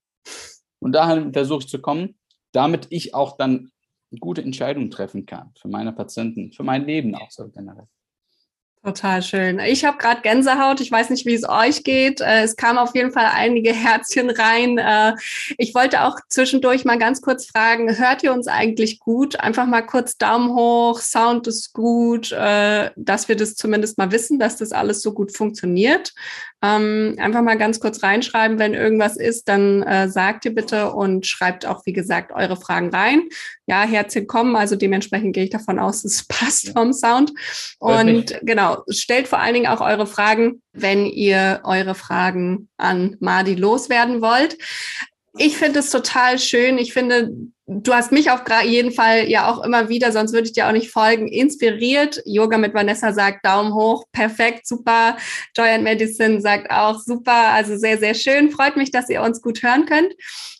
Und 0.79 0.93
dahin 0.93 1.33
versuche 1.33 1.59
ich 1.59 1.67
zu 1.67 1.79
kommen, 1.79 2.17
damit 2.51 2.87
ich 2.89 3.13
auch 3.13 3.37
dann 3.37 3.71
gute 4.19 4.41
Entscheidungen 4.41 4.91
treffen 4.91 5.25
kann 5.25 5.51
für 5.59 5.67
meine 5.67 5.93
Patienten, 5.93 6.51
für 6.51 6.63
mein 6.63 6.85
Leben 6.85 7.15
auch 7.15 7.29
so 7.31 7.47
generell. 7.49 7.87
Total 8.81 9.21
schön. 9.21 9.59
Ich 9.59 9.83
habe 9.83 9.97
gerade 9.97 10.21
Gänsehaut. 10.21 10.79
Ich 10.79 10.89
weiß 10.89 11.09
nicht, 11.09 11.25
wie 11.25 11.33
es 11.33 11.47
euch 11.47 11.83
geht. 11.83 12.21
Äh, 12.21 12.43
es 12.43 12.55
kamen 12.55 12.77
auf 12.77 12.95
jeden 12.95 13.11
Fall 13.11 13.25
einige 13.33 13.73
Herzchen 13.73 14.29
rein. 14.29 14.77
Äh, 14.77 15.15
ich 15.57 15.75
wollte 15.75 16.03
auch 16.05 16.15
zwischendurch 16.29 16.85
mal 16.85 16.97
ganz 16.97 17.21
kurz 17.21 17.47
fragen, 17.47 17.97
hört 17.97 18.23
ihr 18.23 18.31
uns 18.31 18.47
eigentlich 18.47 18.99
gut? 18.99 19.37
Einfach 19.37 19.65
mal 19.65 19.81
kurz 19.81 20.17
Daumen 20.17 20.55
hoch, 20.55 21.01
Sound 21.01 21.47
ist 21.47 21.73
gut, 21.73 22.31
äh, 22.31 22.91
dass 22.95 23.27
wir 23.27 23.35
das 23.35 23.55
zumindest 23.55 23.97
mal 23.97 24.13
wissen, 24.13 24.39
dass 24.39 24.55
das 24.55 24.71
alles 24.71 25.01
so 25.01 25.13
gut 25.13 25.35
funktioniert. 25.35 26.13
Ähm, 26.61 27.15
einfach 27.19 27.41
mal 27.41 27.57
ganz 27.57 27.79
kurz 27.79 28.03
reinschreiben, 28.03 28.59
wenn 28.59 28.73
irgendwas 28.73 29.15
ist, 29.15 29.47
dann 29.47 29.81
äh, 29.83 30.09
sagt 30.09 30.43
ihr 30.43 30.53
bitte 30.53 30.91
und 30.91 31.25
schreibt 31.25 31.65
auch, 31.65 31.85
wie 31.85 31.93
gesagt, 31.93 32.33
eure 32.33 32.57
Fragen 32.57 32.89
rein. 32.89 33.23
Ja, 33.65 33.83
Herzchen 33.83 34.27
kommen, 34.27 34.57
also 34.57 34.75
dementsprechend 34.75 35.33
gehe 35.33 35.45
ich 35.45 35.49
davon 35.51 35.79
aus, 35.79 36.03
es 36.03 36.27
passt 36.27 36.69
vom 36.69 36.91
Sound. 36.91 37.31
Und 37.79 38.37
genau, 38.41 38.83
stellt 38.89 39.29
vor 39.29 39.39
allen 39.39 39.53
Dingen 39.53 39.67
auch 39.67 39.81
eure 39.81 40.05
Fragen, 40.05 40.61
wenn 40.73 41.05
ihr 41.05 41.61
eure 41.63 41.95
Fragen 41.95 42.67
an 42.77 43.15
Madi 43.19 43.55
loswerden 43.55 44.21
wollt. 44.21 44.57
Ich 45.37 45.57
finde 45.57 45.79
es 45.79 45.91
total 45.91 46.39
schön. 46.39 46.77
Ich 46.77 46.91
finde, 46.91 47.31
du 47.69 47.93
hast 47.93 48.11
mich 48.11 48.31
auf 48.31 48.41
jeden 48.65 48.91
Fall 48.91 49.29
ja 49.29 49.49
auch 49.49 49.63
immer 49.63 49.89
wieder, 49.89 50.11
sonst 50.11 50.33
würde 50.33 50.47
ich 50.47 50.53
dir 50.53 50.67
auch 50.67 50.71
nicht 50.71 50.91
folgen, 50.91 51.27
inspiriert. 51.27 52.21
Yoga 52.25 52.57
mit 52.57 52.73
Vanessa 52.73 53.13
sagt 53.13 53.45
Daumen 53.45 53.73
hoch, 53.73 54.05
perfekt, 54.11 54.67
super. 54.67 55.17
Joy 55.55 55.69
and 55.69 55.83
Medicine 55.83 56.41
sagt 56.41 56.71
auch 56.71 56.99
super, 56.99 57.53
also 57.53 57.77
sehr, 57.77 57.99
sehr 57.99 58.15
schön. 58.15 58.49
Freut 58.49 58.75
mich, 58.75 58.91
dass 58.91 59.09
ihr 59.09 59.21
uns 59.21 59.41
gut 59.41 59.61
hören 59.61 59.85
könnt. 59.85 60.13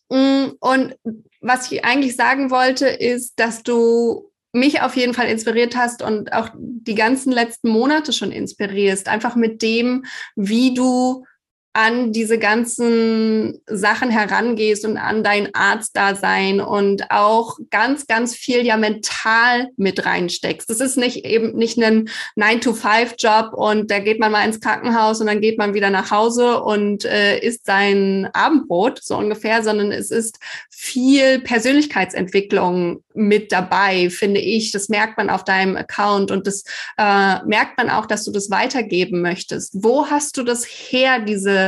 Mm, 0.10 0.52
und 0.60 0.96
was 1.42 1.72
ich 1.72 1.84
eigentlich 1.84 2.16
sagen 2.16 2.52
wollte, 2.52 2.88
ist, 2.88 3.34
dass 3.40 3.64
du 3.64 4.32
mich 4.54 4.82
auf 4.82 4.96
jeden 4.96 5.14
Fall 5.14 5.28
inspiriert 5.28 5.76
hast 5.76 6.02
und 6.04 6.32
auch 6.34 6.50
die 6.56 6.96
ganzen 6.96 7.32
letzten 7.32 7.70
Monate 7.70 8.14
schon 8.14 8.32
inspirierst, 8.32 9.08
einfach 9.08 9.36
mit 9.36 9.62
dem, 9.62 10.06
wie 10.36 10.74
du 10.74 11.26
an 11.74 12.12
diese 12.12 12.40
ganzen 12.40 13.62
Sachen 13.68 14.10
herangehst 14.10 14.86
und 14.86 14.98
an 14.98 15.24
dein 15.24 15.54
Arztdasein 15.54 16.62
und 16.62 17.12
auch 17.12 17.60
ganz, 17.70 18.08
ganz 18.08 18.36
viel 18.36 18.66
ja 18.66 18.76
mental 18.76 19.68
mit 19.78 20.04
reinsteckst. 20.04 20.68
Das 20.68 20.80
ist 20.80 20.98
nicht 20.98 21.26
eben 21.26 21.56
nicht 21.56 21.78
ein 21.78 22.10
9-to-5-Job 22.36 23.54
und 23.54 23.92
da 23.92 24.00
geht 24.00 24.20
man 24.20 24.32
mal 24.32 24.46
ins 24.46 24.60
Krankenhaus 24.60 25.22
und 25.22 25.28
dann 25.28 25.42
geht 25.42 25.60
man 25.60 25.76
wieder 25.76 25.92
nach 25.92 26.10
Hause 26.10 26.62
und 26.64 27.06
äh, 27.06 27.38
isst 27.40 27.68
sein 27.68 28.28
Abendbrot, 28.34 29.02
so 29.04 29.16
ungefähr, 29.16 29.62
sondern 29.62 29.92
es 29.92 30.10
ist 30.10 30.40
viel 30.72 31.40
Persönlichkeitsentwicklung 31.40 33.04
mit 33.14 33.52
dabei, 33.52 34.10
finde 34.10 34.40
ich. 34.40 34.72
Das 34.72 34.90
merkt 34.90 35.18
man 35.18 35.30
auf 35.30 35.44
deinem 35.44 35.76
Account 35.76 36.32
und 36.32 36.48
das 36.48 36.64
äh, 36.98 37.44
merkt 37.46 37.78
man 37.78 37.92
auch, 37.92 38.08
dass 38.08 38.24
du 38.24 38.32
das 38.32 38.50
weitergeben 38.50 39.22
möchtest. 39.22 39.84
Wo 39.84 40.08
hast 40.08 40.38
du 40.38 40.44
das 40.44 40.66
her, 40.66 41.20
diese 41.20 41.59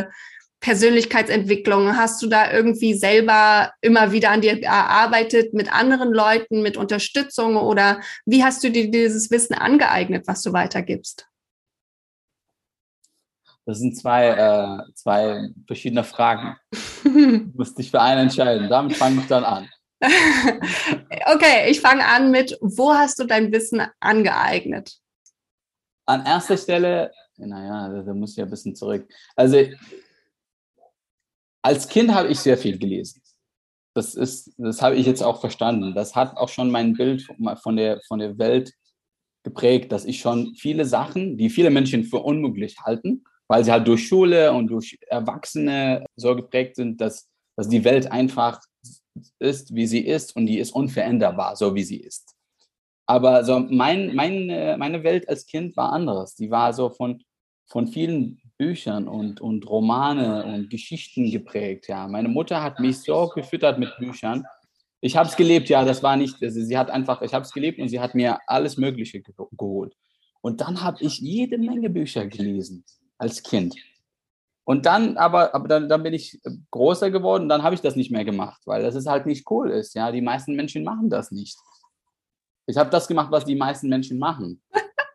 Persönlichkeitsentwicklung? 0.60 1.98
Hast 1.98 2.22
du 2.22 2.28
da 2.28 2.52
irgendwie 2.52 2.94
selber 2.94 3.74
immer 3.82 4.12
wieder 4.12 4.30
an 4.32 4.42
dir 4.42 4.62
erarbeitet 4.64 5.54
mit 5.54 5.74
anderen 5.74 6.14
Leuten, 6.14 6.62
mit 6.62 6.78
Unterstützung 6.78 7.58
oder 7.58 8.02
wie 8.26 8.44
hast 8.44 8.64
du 8.64 8.70
dir 8.70 8.90
dieses 8.92 9.32
Wissen 9.32 9.56
angeeignet, 9.56 10.28
was 10.28 10.42
du 10.44 10.54
weitergibst? 10.54 11.28
Das 13.66 13.80
sind 13.80 13.98
zwei, 13.98 14.28
äh, 14.28 14.94
zwei 14.96 15.50
verschiedene 15.68 16.04
Fragen. 16.04 16.58
du 17.04 17.10
musst 17.56 17.78
dich 17.78 17.92
für 17.92 18.02
eine 18.02 18.22
entscheiden. 18.22 18.70
Damit 18.70 18.96
fange 18.96 19.22
ich 19.22 19.28
dann 19.28 19.44
an. 19.44 19.70
okay, 21.34 21.70
ich 21.70 21.80
fange 21.80 22.06
an 22.06 22.32
mit, 22.32 22.58
wo 22.60 22.94
hast 22.94 23.20
du 23.20 23.26
dein 23.26 23.52
Wissen 23.52 23.84
angeeignet? 24.00 24.98
An 26.08 26.26
erster 26.26 26.58
Stelle, 26.58 27.12
naja, 27.48 27.90
da, 27.90 28.02
da 28.04 28.14
muss 28.14 28.32
ich 28.32 28.38
ja 28.38 28.46
ein 28.46 28.50
bisschen 28.50 28.76
zurück. 28.76 29.08
Also, 29.36 29.58
als 31.64 31.88
Kind 31.88 32.14
habe 32.14 32.30
ich 32.30 32.40
sehr 32.40 32.58
viel 32.58 32.78
gelesen. 32.78 33.22
Das, 33.94 34.16
ist, 34.16 34.54
das 34.58 34.82
habe 34.82 34.96
ich 34.96 35.06
jetzt 35.06 35.22
auch 35.22 35.42
verstanden. 35.42 35.94
Das 35.94 36.16
hat 36.16 36.38
auch 36.38 36.50
schon 36.50 36.72
mein 36.72 36.94
Bild 36.94 37.28
von 37.62 37.76
der, 37.76 38.02
von 38.08 38.20
der 38.20 38.38
Welt 38.38 38.74
geprägt, 39.44 39.92
dass 39.92 40.06
ich 40.06 40.20
schon 40.20 40.56
viele 40.56 40.86
Sachen, 40.86 41.38
die 41.38 41.50
viele 41.50 41.70
Menschen 41.70 42.04
für 42.04 42.20
unmöglich 42.20 42.78
halten, 42.80 43.24
weil 43.48 43.64
sie 43.64 43.72
halt 43.72 43.88
durch 43.88 44.08
Schule 44.08 44.54
und 44.54 44.68
durch 44.68 44.98
Erwachsene 45.08 46.06
so 46.16 46.36
geprägt 46.36 46.76
sind, 46.78 47.02
dass, 47.02 47.30
dass 47.58 47.68
die 47.68 47.84
Welt 47.84 48.12
einfach 48.12 48.62
ist, 49.40 49.76
wie 49.76 49.88
sie 49.88 50.06
ist 50.06 50.36
und 50.36 50.46
die 50.46 50.60
ist 50.60 50.72
unveränderbar, 50.72 51.56
so 51.56 51.76
wie 51.76 51.84
sie 51.84 51.98
ist. 51.98 52.34
Aber 53.08 53.44
so 53.44 53.60
mein, 53.60 54.16
mein, 54.16 54.48
meine 54.80 55.04
Welt 55.04 55.28
als 55.28 55.46
Kind 55.46 55.76
war 55.76 55.92
anderes. 55.92 56.36
Die 56.36 56.50
war 56.50 56.72
so 56.72 56.90
von, 56.90 57.22
von 57.72 57.88
vielen 57.88 58.42
Büchern 58.58 59.08
und, 59.08 59.40
und 59.40 59.68
Romane 59.68 60.44
und 60.46 60.70
Geschichten 60.70 61.32
geprägt. 61.32 61.88
Ja. 61.88 62.08
Meine 62.08 62.28
Mutter 62.28 62.62
hat 62.62 62.80
mich 62.80 63.00
so 63.00 63.30
gefüttert 63.34 63.80
mit 63.80 63.96
Büchern. 63.98 64.46
Ich 65.00 65.16
habe 65.18 65.30
es 65.30 65.36
gelebt, 65.36 65.70
ja, 65.70 65.84
das 65.84 66.04
war 66.04 66.16
nicht, 66.16 66.44
also 66.44 66.62
sie 66.62 66.78
hat 66.78 66.92
einfach, 66.92 67.22
ich 67.22 67.34
habe 67.34 67.44
es 67.44 67.52
gelebt 67.52 67.80
und 67.80 67.88
sie 67.88 68.00
hat 68.00 68.14
mir 68.14 68.38
alles 68.46 68.78
Mögliche 68.78 69.22
geholt. 69.22 69.96
Und 70.42 70.62
dann 70.62 70.84
habe 70.84 70.98
ich 71.02 71.20
jede 71.20 71.58
Menge 71.58 71.90
Bücher 71.90 72.28
gelesen 72.28 72.84
als 73.18 73.42
Kind. 73.42 73.74
Und 74.64 74.86
dann, 74.86 75.18
aber, 75.18 75.56
aber 75.56 75.68
dann, 75.68 75.90
dann 75.90 76.04
bin 76.04 76.14
ich 76.14 76.40
größer 76.70 77.10
geworden, 77.10 77.50
dann 77.50 77.64
habe 77.64 77.74
ich 77.74 77.82
das 77.82 77.96
nicht 77.96 78.12
mehr 78.12 78.26
gemacht, 78.26 78.62
weil 78.66 78.84
das 78.84 78.96
ist 78.96 79.08
halt 79.08 79.26
nicht 79.26 79.50
cool 79.50 79.72
ist. 79.72 79.96
Ja, 79.96 80.12
die 80.12 80.22
meisten 80.22 80.56
Menschen 80.56 80.84
machen 80.84 81.10
das 81.10 81.32
nicht. 81.32 81.58
Ich 82.68 82.78
habe 82.78 82.90
das 82.90 83.08
gemacht, 83.08 83.32
was 83.32 83.46
die 83.46 83.56
meisten 83.56 83.90
Menschen 83.90 84.20
machen. 84.20 84.62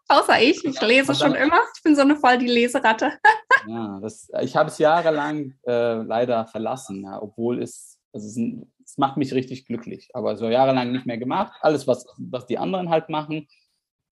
Außer 0.08 0.40
ich, 0.40 0.64
ich 0.64 0.80
lese 0.80 1.14
schon 1.14 1.34
immer. 1.34 1.60
Ich 1.76 1.82
bin 1.82 1.96
so 1.96 2.02
eine 2.02 2.16
voll 2.16 2.38
die 2.38 2.46
Leseratte. 2.46 3.12
ja, 3.66 3.98
das, 4.00 4.30
ich 4.40 4.54
habe 4.54 4.68
es 4.68 4.78
jahrelang 4.78 5.54
äh, 5.66 5.94
leider 6.02 6.46
verlassen, 6.46 7.02
ja, 7.02 7.20
obwohl 7.20 7.60
es, 7.60 7.98
also 8.12 8.26
es, 8.26 8.36
es, 8.84 8.98
macht 8.98 9.16
mich 9.16 9.32
richtig 9.32 9.66
glücklich. 9.66 10.08
Aber 10.14 10.36
so 10.36 10.48
jahrelang 10.48 10.92
nicht 10.92 11.06
mehr 11.06 11.18
gemacht. 11.18 11.52
Alles, 11.60 11.88
was, 11.88 12.06
was 12.18 12.46
die 12.46 12.58
anderen 12.58 12.88
halt 12.88 13.08
machen, 13.08 13.48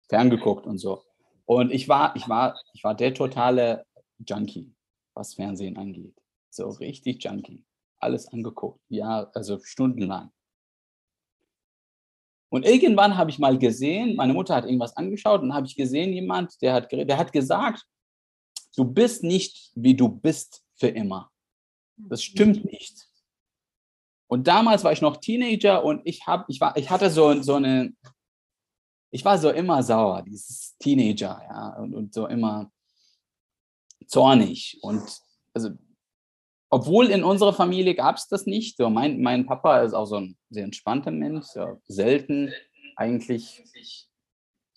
ferngeguckt 0.09 0.67
und 0.67 0.77
so. 0.77 1.03
Und 1.45 1.71
ich 1.71 1.89
war, 1.89 2.15
ich 2.15 2.29
war, 2.29 2.59
ich 2.73 2.83
war 2.83 2.93
der 2.93 3.13
totale 3.15 3.85
Junkie, 4.19 4.75
was 5.15 5.33
Fernsehen 5.33 5.77
angeht. 5.77 6.15
So 6.51 6.69
richtig 6.69 7.23
Junkie. 7.23 7.65
Alles 7.99 8.27
angeguckt. 8.27 8.79
Ja, 8.89 9.29
also 9.33 9.59
stundenlang. 9.63 10.31
Und 12.49 12.65
irgendwann 12.65 13.15
habe 13.15 13.29
ich 13.29 13.39
mal 13.39 13.57
gesehen, 13.57 14.15
meine 14.15 14.33
Mutter 14.33 14.55
hat 14.55 14.65
irgendwas 14.65 14.97
angeschaut 14.97 15.41
und 15.41 15.53
habe 15.53 15.67
ich 15.67 15.75
gesehen, 15.75 16.13
jemand, 16.13 16.59
der 16.61 16.73
hat, 16.73 16.91
der 16.91 17.17
hat 17.17 17.31
gesagt, 17.31 17.85
du 18.75 18.85
bist 18.85 19.23
nicht, 19.23 19.71
wie 19.75 19.95
du 19.95 20.09
bist 20.09 20.63
für 20.75 20.87
immer. 20.87 21.31
Das 21.97 22.23
stimmt 22.23 22.65
nicht. 22.65 23.07
Und 24.27 24.47
damals 24.47 24.83
war 24.83 24.91
ich 24.91 25.01
noch 25.01 25.17
Teenager 25.17 25.83
und 25.83 26.01
ich, 26.05 26.25
hab, 26.25 26.49
ich, 26.49 26.61
war, 26.61 26.77
ich 26.77 26.89
hatte 26.89 27.09
so, 27.09 27.41
so 27.41 27.55
eine, 27.55 27.93
ich 29.11 29.25
war 29.25 29.37
so 29.37 29.49
immer 29.49 29.81
sauer, 29.83 30.21
dieses 30.21 30.75
Teenager, 30.77 31.41
ja, 31.49 31.75
und, 31.79 31.95
und 31.95 32.13
so 32.13 32.27
immer 32.27 32.71
zornig. 34.07 34.77
Und 34.81 35.03
also, 35.53 35.71
obwohl 36.69 37.07
in 37.07 37.23
unserer 37.23 37.53
Familie 37.53 37.95
gab 37.95 38.17
es 38.17 38.27
das 38.27 38.45
nicht. 38.45 38.77
So, 38.77 38.89
mein, 38.89 39.21
mein 39.21 39.45
Papa 39.45 39.81
ist 39.81 39.93
auch 39.93 40.05
so 40.05 40.17
ein 40.17 40.37
sehr 40.49 40.63
entspannter 40.63 41.11
Mensch, 41.11 41.47
so 41.47 41.81
selten 41.85 42.53
eigentlich 42.95 43.63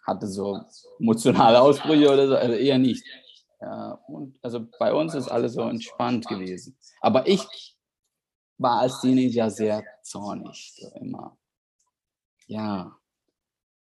hatte 0.06 0.26
so 0.26 0.60
emotionale 0.98 1.60
Ausbrüche 1.60 2.12
oder 2.12 2.28
so, 2.28 2.36
also 2.36 2.54
eher 2.54 2.78
nicht. 2.78 3.04
Ja, 3.60 3.92
und 4.08 4.38
also 4.42 4.66
bei 4.78 4.92
uns 4.92 5.14
ist 5.14 5.28
alles 5.28 5.54
so 5.54 5.62
entspannt 5.62 6.26
gewesen. 6.26 6.76
Aber 7.00 7.28
ich 7.28 7.76
war 8.58 8.80
als 8.80 9.00
Teenager 9.00 9.50
sehr 9.50 9.84
zornig, 10.02 10.72
so 10.76 10.88
immer. 10.98 11.36
Ja, 12.46 12.96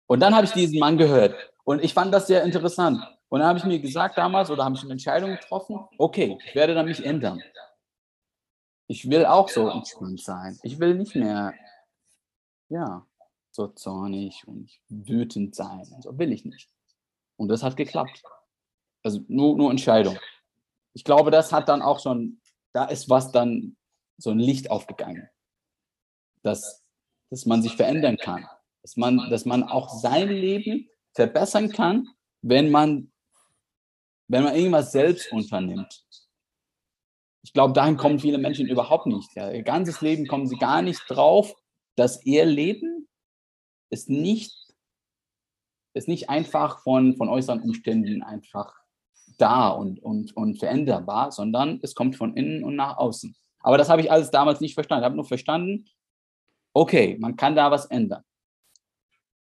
und 0.08 0.20
dann 0.22 0.36
habe 0.36 0.46
ich 0.46 0.52
diesen 0.52 0.80
Mann 0.80 0.98
gehört 0.98 1.36
und 1.64 1.84
ich 1.84 1.94
fand 1.94 2.14
das 2.14 2.28
sehr 2.28 2.44
interessant. 2.44 3.00
Und 3.30 3.40
dann 3.40 3.48
habe 3.48 3.60
ich 3.60 3.66
mir 3.66 3.80
gesagt 3.80 4.18
damals 4.18 4.50
oder 4.50 4.66
habe 4.66 4.76
ich 4.76 4.82
eine 4.82 4.94
Entscheidung 4.94 5.32
getroffen, 5.32 5.80
okay, 5.98 6.38
ich 6.44 6.56
werde 6.56 6.74
dann 6.74 6.88
mich 6.88 7.06
ändern. 7.06 7.42
Ich 8.90 9.08
will 9.08 9.26
auch 9.26 9.50
so 9.50 9.70
entspannt 9.70 10.20
sein. 10.20 10.58
Ich 10.64 10.80
will 10.80 10.96
nicht 10.96 11.16
mehr, 11.16 11.54
ja, 12.70 13.06
so 13.52 13.68
zornig 13.68 14.48
und 14.48 14.72
wütend 14.90 15.54
sein. 15.54 15.86
So 16.02 16.18
will 16.18 16.32
ich 16.32 16.44
nicht. 16.44 16.70
Und 17.38 17.50
das 17.50 17.62
hat 17.62 17.78
geklappt. 17.78 18.24
Also 19.04 19.22
nur, 19.28 19.56
nur 19.56 19.70
Entscheidung. 19.70 20.18
Ich 20.94 21.04
glaube, 21.04 21.30
das 21.30 21.52
hat 21.52 21.70
dann 21.70 21.84
auch 21.84 22.00
schon, 22.00 22.42
da 22.74 22.86
ist 22.86 23.10
was 23.10 23.32
dann, 23.32 23.78
so 24.18 24.32
ein 24.32 24.40
Licht 24.40 24.72
aufgegangen. 24.72 25.30
Dass, 26.42 26.84
dass 27.30 27.46
man 27.46 27.62
sich 27.62 27.76
verändern 27.76 28.18
kann. 28.18 28.48
Dass 28.82 28.98
man, 28.98 29.30
dass 29.30 29.46
man 29.46 29.64
auch 29.64 29.90
sein 29.90 30.30
Leben 30.30 30.90
verbessern 31.14 31.70
kann, 31.70 32.08
wenn 32.42 32.72
man, 32.72 33.12
wenn 34.28 34.44
man 34.46 34.56
irgendwas 34.56 34.92
selbst 34.92 35.32
unternimmt. 35.32 36.08
Ich 37.42 37.54
glaube, 37.54 37.74
dahin 37.74 37.98
kommen 37.98 38.20
viele 38.20 38.38
Menschen 38.38 38.68
überhaupt 38.68 39.06
nicht. 39.06 39.34
Ja. 39.36 39.52
Ihr 39.52 39.64
ganzes 39.64 40.02
Leben 40.02 40.28
kommen 40.28 40.48
sie 40.48 40.58
gar 40.58 40.82
nicht 40.82 41.02
drauf, 41.08 41.56
dass 41.96 42.26
ihr 42.26 42.46
Leben 42.46 43.08
ist 43.90 44.10
nicht, 44.10 44.56
ist 45.94 46.08
nicht 46.08 46.30
einfach 46.30 46.84
von, 46.84 47.16
von 47.16 47.30
äußeren 47.30 47.62
Umständen 47.62 48.24
einfach 48.24 48.74
da 49.38 49.70
und, 49.70 50.02
und, 50.04 50.36
und 50.36 50.60
veränderbar, 50.60 51.32
sondern 51.32 51.80
es 51.82 51.96
kommt 51.96 52.16
von 52.16 52.36
innen 52.36 52.64
und 52.64 52.76
nach 52.76 52.98
außen. 52.98 53.36
Aber 53.62 53.78
das 53.78 53.90
habe 53.90 54.02
ich 54.02 54.12
alles 54.12 54.32
damals 54.32 54.62
nicht 54.62 54.74
verstanden. 54.74 55.04
Ich 55.04 55.06
habe 55.06 55.16
nur 55.16 55.26
verstanden, 55.26 55.86
okay, 56.74 57.18
man 57.20 57.36
kann 57.36 57.56
da 57.56 57.72
was 57.72 57.86
ändern. 57.86 58.24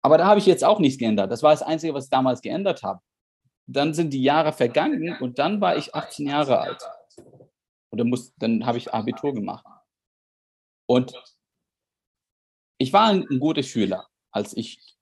Aber 0.02 0.19
da 0.19 0.26
habe 0.26 0.38
ich 0.38 0.47
jetzt 0.47 0.64
auch 0.64 0.78
nichts 0.78 0.99
geändert. 0.99 1.31
Das 1.31 1.43
war 1.43 1.50
das 1.50 1.62
Einzige, 1.62 1.95
was 1.95 2.05
ich 2.05 2.11
damals 2.11 2.40
geändert 2.40 2.83
habe. 2.83 3.00
Dann 3.67 3.93
sind 3.93 4.12
die 4.12 4.23
Jahre 4.23 4.52
vergangen 4.52 5.17
und 5.21 5.38
dann 5.38 5.61
war 5.61 5.76
ich 5.76 5.95
18 5.95 6.28
Jahre 6.28 6.59
alt. 6.59 6.83
Und 7.90 7.99
dann, 7.99 8.09
muss, 8.09 8.35
dann 8.37 8.66
habe 8.66 8.78
ich 8.78 8.92
Abitur 8.92 9.33
gemacht. 9.35 9.64
Und 10.87 11.12
ich 12.78 12.92
war 12.92 13.09
ein, 13.09 13.26
ein 13.30 13.40
guter 13.40 13.62
Schüler 13.62 14.07
als 14.30 14.57
ich 14.57 14.97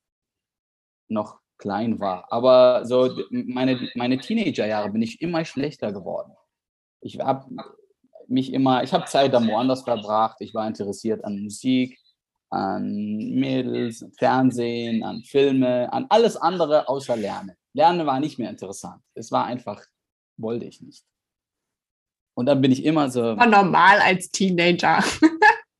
noch 1.08 1.40
klein 1.58 2.00
war. 2.00 2.30
Aber 2.32 2.84
so 2.84 3.10
meine, 3.30 3.88
meine 3.94 4.18
Teenagerjahre 4.18 4.90
bin 4.90 5.02
ich 5.02 5.20
immer 5.20 5.44
schlechter 5.44 5.92
geworden. 5.92 6.32
Ich 7.00 7.18
habe 7.18 7.48
mich 8.28 8.52
immer, 8.52 8.82
ich 8.82 8.92
habe 8.92 9.04
Zeit 9.04 9.32
dann 9.32 9.48
woanders 9.48 9.82
verbracht. 9.82 10.38
Ich 10.40 10.54
war 10.54 10.66
interessiert 10.66 11.24
an 11.24 11.40
Musik, 11.40 11.98
an 12.50 12.84
Mädels, 13.34 14.04
Fernsehen, 14.18 15.02
an 15.02 15.22
Filme, 15.22 15.92
an 15.92 16.06
alles 16.08 16.36
andere 16.36 16.88
außer 16.88 17.16
Lernen. 17.16 17.56
Lernen 17.72 18.06
war 18.06 18.20
nicht 18.20 18.38
mehr 18.38 18.50
interessant. 18.50 19.02
Es 19.14 19.30
war 19.30 19.44
einfach, 19.44 19.82
wollte 20.36 20.66
ich 20.66 20.80
nicht. 20.80 21.04
Und 22.36 22.46
dann 22.46 22.60
bin 22.60 22.70
ich 22.70 22.84
immer 22.84 23.10
so. 23.10 23.22
War 23.22 23.46
normal 23.46 23.98
als 24.00 24.30
Teenager. 24.30 25.02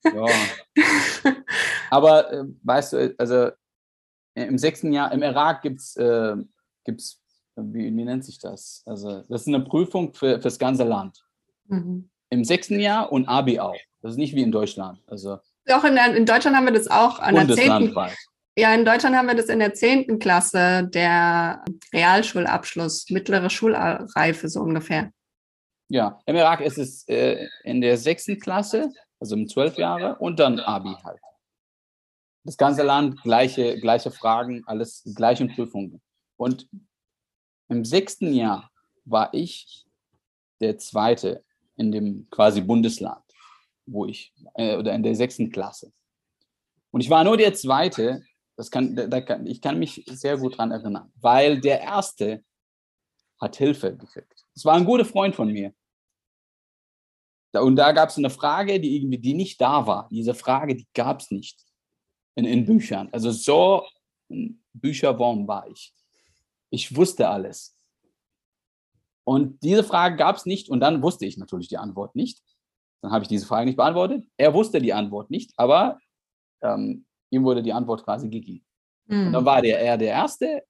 ja. 0.05 0.27
Aber 1.91 2.33
äh, 2.33 2.45
weißt 2.63 2.93
du, 2.95 3.15
also 3.19 3.51
im 4.35 4.59
sechsten 4.59 4.93
Jahr, 4.93 5.13
im 5.13 5.23
Irak 5.23 5.63
gibt 5.63 5.81
es, 5.81 5.97
äh, 5.97 6.35
gibt's, 6.85 7.21
wie, 7.57 7.95
wie, 7.95 8.05
nennt 8.05 8.25
sich 8.25 8.39
das? 8.39 8.83
Also, 8.87 9.23
das 9.29 9.43
ist 9.43 9.49
eine 9.49 9.61
Prüfung 9.61 10.15
für, 10.15 10.39
das 10.39 10.59
ganze 10.59 10.85
Land. 10.85 11.23
Mhm. 11.67 12.11
Im 12.31 12.45
sechsten 12.45 12.81
Jahr 12.81 13.13
und 13.13 13.29
Abi 13.29 13.61
auch. 13.61 13.77
Das 14.01 14.13
ist 14.13 14.19
nicht 14.19 14.35
wie 14.35 14.43
in 14.43 14.53
Deutschland. 14.53 14.99
Also, 15.07 15.39
auch 15.71 15.85
in, 15.85 15.97
in 15.97 16.27
Deutschland 16.27 16.57
haben 16.57 16.67
wir 16.67 16.73
das 16.73 16.89
auch 16.89 17.19
an 17.19 17.35
der 17.35 17.57
10. 17.57 17.95
Ja, 18.59 18.75
in 18.75 18.87
Deutschland 18.87 19.15
haben 19.15 19.27
wir 19.27 19.35
das 19.35 19.47
in 19.47 19.59
der 19.59 19.75
10. 19.75 20.19
Klasse, 20.19 20.89
der 20.89 21.63
Realschulabschluss, 21.93 23.11
mittlere 23.11 23.51
Schulreife 23.51 24.49
so 24.49 24.61
ungefähr. 24.61 25.11
Ja, 25.89 26.21
im 26.27 26.37
Irak 26.37 26.61
ist 26.61 26.79
es 26.79 27.07
äh, 27.09 27.47
in 27.63 27.81
der 27.81 27.97
sechsten 27.97 28.41
Klasse, 28.41 28.93
also 29.21 29.37
um 29.37 29.49
zwölf 29.49 29.79
Jahre, 29.79 30.17
und 30.19 30.39
dann 30.41 30.59
Abi 30.59 30.95
halt. 31.05 31.21
Das 32.45 32.57
ganze 32.57 32.83
Land, 32.83 33.23
gleiche, 33.23 33.79
gleiche 33.81 34.11
Fragen, 34.11 34.63
alles 34.67 35.03
gleiche 35.15 35.47
Prüfungen. 35.47 36.01
Und 36.37 36.69
im 37.69 37.85
sechsten 37.85 38.33
Jahr 38.33 38.71
war 39.05 39.33
ich 39.33 39.87
der 40.61 40.79
Zweite 40.79 41.45
in 41.77 41.93
dem 41.93 42.29
quasi 42.31 42.61
Bundesland, 42.61 43.25
wo 43.87 44.07
ich, 44.07 44.33
äh, 44.55 44.77
oder 44.77 44.93
in 44.93 45.03
der 45.03 45.15
sechsten 45.15 45.51
Klasse. 45.51 45.93
Und 46.91 47.01
ich 47.01 47.11
war 47.11 47.25
nur 47.25 47.37
der 47.37 47.55
Zweite, 47.55 48.25
das 48.57 48.71
kann, 48.71 48.97
da 48.97 49.21
kann, 49.21 49.47
ich 49.47 49.61
kann 49.61 49.79
mich 49.79 50.05
sehr 50.07 50.39
gut 50.39 50.55
daran 50.55 50.73
erinnern, 50.73 51.13
weil 51.17 51.61
der 51.61 51.81
Erste 51.81 52.43
hat 53.41 53.57
Hilfe 53.57 53.95
gekriegt. 53.97 54.47
Das 54.55 54.65
war 54.65 54.75
ein 54.75 54.85
guter 54.85 55.05
Freund 55.05 55.35
von 55.35 55.53
mir. 55.53 55.75
Und 57.53 57.77
da 57.77 57.93
gab 57.93 58.11
es 58.11 58.19
eine 58.19 58.31
Frage, 58.31 58.81
die 58.81 58.97
irgendwie, 58.97 59.19
die 59.19 59.35
nicht 59.35 59.61
da 59.61 59.87
war. 59.87 60.09
Diese 60.11 60.35
Frage, 60.35 60.75
die 60.77 60.87
gab 60.95 61.21
es 61.21 61.31
nicht 61.31 61.65
in, 62.35 62.45
in 62.45 62.67
Büchern. 62.67 63.09
Also 63.13 63.31
so 63.31 63.87
ein 64.31 64.63
Bücherwurm 64.73 65.49
war 65.49 65.67
ich. 65.69 65.95
Ich 66.71 66.95
wusste 66.95 67.29
alles. 67.29 67.77
Und 69.25 69.63
diese 69.63 69.83
Frage 69.83 70.17
gab 70.17 70.37
es 70.37 70.47
nicht 70.47 70.69
und 70.69 70.81
dann 70.81 71.03
wusste 71.03 71.27
ich 71.27 71.37
natürlich 71.37 71.69
die 71.69 71.79
Antwort 71.79 72.15
nicht. 72.15 72.43
Dann 73.03 73.11
habe 73.11 73.23
ich 73.23 73.29
diese 73.29 73.47
Frage 73.47 73.67
nicht 73.67 73.77
beantwortet. 73.77 74.25
Er 74.37 74.55
wusste 74.55 74.81
die 74.81 74.93
Antwort 74.93 75.31
nicht, 75.31 75.53
aber 75.57 75.99
ähm, 76.63 77.07
ihm 77.31 77.45
wurde 77.45 77.63
die 77.63 77.73
Antwort 77.73 78.05
quasi 78.05 78.29
gegeben. 78.29 78.65
Mhm. 79.07 79.27
Und 79.27 79.33
dann 79.33 79.45
war 79.45 79.63
der, 79.63 79.81
er 79.81 79.99
der 79.99 80.11
Erste, 80.11 80.63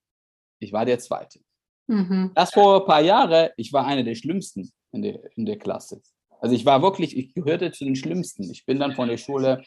ich 0.59 0.73
war 0.73 0.85
der 0.85 0.99
Zweite. 0.99 1.41
Mhm. 1.87 2.33
Das 2.35 2.53
vor 2.53 2.81
ein 2.81 2.87
paar 2.87 3.03
Jahren, 3.03 3.51
ich 3.57 3.73
war 3.73 3.87
einer 3.87 4.03
der 4.03 4.15
Schlimmsten 4.15 4.71
in 4.93 5.03
der, 5.03 5.37
in 5.37 5.47
der 5.47 5.59
Klasse. 5.59 6.01
Also 6.41 6.55
ich 6.55 6.65
war 6.67 6.83
wirklich, 6.83 7.17
ich 7.17 7.35
gehörte 7.35 7.73
zu 7.73 7.85
den 7.85 7.97
Schlimmsten. 7.97 8.51
Ich 8.51 8.67
bin 8.67 8.79
dann 8.79 8.95
von 8.95 9.09
der 9.09 9.17
Schule 9.17 9.63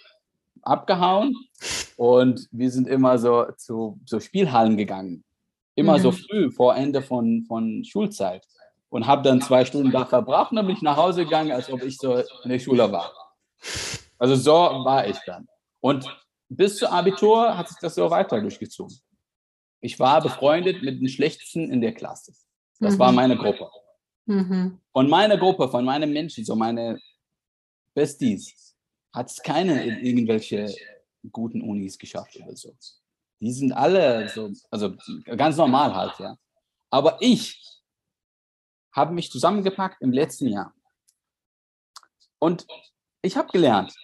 abgehauen 0.61 1.35
und 1.97 2.47
wir 2.51 2.71
sind 2.71 2.87
immer 2.87 3.17
so 3.17 3.45
zu 3.57 3.99
so 4.05 4.19
Spielhallen 4.19 4.77
gegangen. 4.77 5.23
Immer 5.75 5.97
mhm. 5.97 6.01
so 6.01 6.11
früh 6.11 6.51
vor 6.51 6.75
Ende 6.75 7.01
von, 7.01 7.45
von 7.47 7.83
Schulzeit. 7.83 8.45
Und 8.91 9.05
habe 9.05 9.21
dann 9.21 9.39
zwei 9.39 9.65
Stunden 9.65 9.91
da 9.91 10.03
verbracht 10.05 10.51
und 10.51 10.55
dann 10.55 10.65
bin 10.65 10.75
ich 10.75 10.81
nach 10.81 10.97
Hause 10.97 11.23
gegangen, 11.23 11.51
als 11.51 11.71
ob 11.71 11.83
ich 11.83 11.97
so 11.97 12.15
in 12.15 12.49
der 12.49 12.57
Schule 12.57 12.91
war. 12.91 13.11
Also 14.17 14.35
so 14.35 14.51
war 14.51 15.07
ich 15.07 15.17
dann. 15.27 15.47
Und 15.79 16.05
bis 16.49 16.77
zum 16.77 16.87
Abitur 16.87 17.55
hat 17.55 17.69
sich 17.69 17.77
das 17.79 17.93
so 17.93 18.09
weiter 18.09 18.41
durchgezogen. 18.41 18.97
Ich 19.81 19.99
war 19.99 20.21
befreundet 20.21 20.81
mit 20.81 20.99
den 20.99 21.07
Schlechtesten 21.07 21.71
in 21.71 21.81
der 21.81 21.93
Klasse. 21.93 22.33
Das 22.79 22.95
mhm. 22.95 22.99
war 22.99 23.11
meine 23.11 23.37
Gruppe. 23.37 23.69
Mhm. 24.29 24.79
Von 24.91 25.09
meiner 25.09 25.37
Gruppe, 25.37 25.67
von 25.69 25.83
meinen 25.83 26.13
Menschen, 26.13 26.45
so 26.45 26.55
meine 26.55 26.99
Besties, 27.95 28.75
hat 29.11 29.31
es 29.31 29.41
keine 29.41 29.83
in 29.83 30.05
irgendwelche 30.05 30.71
guten 31.31 31.61
Unis 31.61 31.97
geschafft 31.97 32.35
oder 32.35 32.55
so. 32.55 32.75
Die 33.39 33.51
sind 33.51 33.71
alle 33.71 34.29
so, 34.29 34.51
also 34.69 34.95
ganz 35.25 35.57
normal 35.57 35.95
halt, 35.95 36.19
ja. 36.19 36.37
Aber 36.91 37.17
ich 37.21 37.59
habe 38.91 39.13
mich 39.13 39.31
zusammengepackt 39.31 39.99
im 40.01 40.11
letzten 40.11 40.47
Jahr. 40.47 40.75
Und 42.37 42.67
ich 43.23 43.35
habe 43.35 43.51
gelernt. 43.51 43.95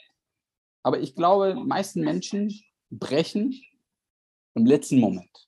Aber 0.82 1.00
ich 1.00 1.14
glaube, 1.14 1.54
die 1.54 1.64
meisten 1.64 2.02
Menschen 2.02 2.64
brechen 2.90 3.62
im 4.56 4.66
letzten 4.66 5.00
Moment. 5.00 5.48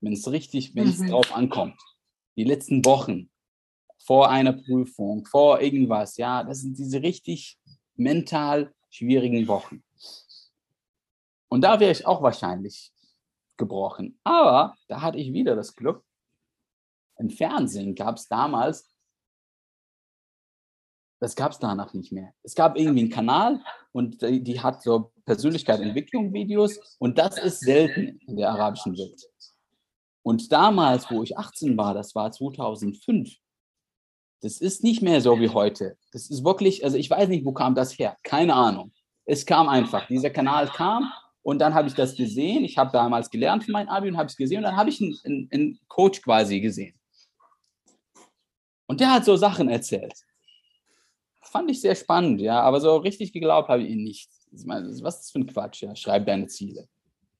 Wenn 0.00 0.14
es 0.14 0.28
richtig, 0.28 0.74
wenn 0.74 0.88
es 0.88 0.98
mhm. 0.98 1.10
drauf 1.10 1.32
ankommt. 1.32 1.80
Die 2.36 2.44
letzten 2.44 2.84
Wochen 2.84 3.29
vor 4.04 4.30
einer 4.30 4.52
Prüfung, 4.52 5.24
vor 5.26 5.60
irgendwas, 5.60 6.16
ja, 6.16 6.42
das 6.42 6.60
sind 6.60 6.78
diese 6.78 7.02
richtig 7.02 7.58
mental 7.94 8.74
schwierigen 8.90 9.46
Wochen. 9.46 9.82
Und 11.48 11.62
da 11.62 11.78
wäre 11.80 11.92
ich 11.92 12.06
auch 12.06 12.22
wahrscheinlich 12.22 12.92
gebrochen. 13.56 14.18
Aber 14.24 14.74
da 14.88 15.02
hatte 15.02 15.18
ich 15.18 15.32
wieder 15.32 15.54
das 15.54 15.74
Glück. 15.74 16.04
Im 17.18 17.28
Fernsehen 17.30 17.94
gab 17.94 18.16
es 18.16 18.26
damals, 18.26 18.90
das 21.20 21.36
gab 21.36 21.52
es 21.52 21.58
danach 21.58 21.92
nicht 21.92 22.12
mehr. 22.12 22.32
Es 22.42 22.54
gab 22.54 22.78
irgendwie 22.78 23.00
einen 23.00 23.10
Kanal 23.10 23.62
und 23.92 24.22
die, 24.22 24.42
die 24.42 24.60
hat 24.60 24.82
so 24.82 25.12
Persönlichkeitsentwicklung-Videos 25.26 26.96
und 26.98 27.18
das 27.18 27.36
ist 27.36 27.60
selten 27.60 28.18
in 28.26 28.36
der 28.36 28.50
arabischen 28.50 28.96
Welt. 28.96 29.22
Und 30.22 30.50
damals, 30.50 31.10
wo 31.10 31.22
ich 31.22 31.36
18 31.36 31.76
war, 31.76 31.92
das 31.92 32.14
war 32.14 32.32
2005, 32.32 33.36
das 34.40 34.60
ist 34.60 34.82
nicht 34.82 35.02
mehr 35.02 35.20
so 35.20 35.38
wie 35.38 35.50
heute. 35.50 35.96
Das 36.12 36.30
ist 36.30 36.44
wirklich, 36.44 36.84
also 36.84 36.96
ich 36.96 37.10
weiß 37.10 37.28
nicht, 37.28 37.44
wo 37.44 37.52
kam 37.52 37.74
das 37.74 37.98
her? 37.98 38.16
Keine 38.22 38.54
Ahnung. 38.54 38.92
Es 39.26 39.44
kam 39.44 39.68
einfach. 39.68 40.06
Dieser 40.08 40.30
Kanal 40.30 40.68
kam 40.68 41.12
und 41.42 41.58
dann 41.58 41.74
habe 41.74 41.88
ich 41.88 41.94
das 41.94 42.16
gesehen. 42.16 42.64
Ich 42.64 42.78
habe 42.78 42.90
damals 42.90 43.30
gelernt 43.30 43.64
für 43.64 43.72
mein 43.72 43.88
Abi 43.88 44.08
und 44.08 44.16
habe 44.16 44.28
es 44.28 44.36
gesehen 44.36 44.58
und 44.58 44.64
dann 44.64 44.76
habe 44.76 44.88
ich 44.88 45.00
einen, 45.00 45.18
einen, 45.24 45.48
einen 45.52 45.80
Coach 45.88 46.22
quasi 46.22 46.60
gesehen. 46.60 46.98
Und 48.86 49.00
der 49.00 49.12
hat 49.12 49.24
so 49.24 49.36
Sachen 49.36 49.68
erzählt. 49.68 50.14
Fand 51.42 51.70
ich 51.70 51.80
sehr 51.80 51.94
spannend, 51.94 52.40
ja, 52.40 52.60
aber 52.60 52.80
so 52.80 52.96
richtig 52.96 53.32
geglaubt 53.32 53.68
habe 53.68 53.82
ich 53.82 53.90
ihn 53.90 54.04
nicht. 54.04 54.30
was 54.52 54.84
ist 54.84 55.02
das 55.02 55.30
für 55.30 55.40
ein 55.40 55.46
Quatsch? 55.46 55.82
Ja? 55.82 55.94
Schreib 55.94 56.26
deine 56.26 56.46
Ziele. 56.46 56.88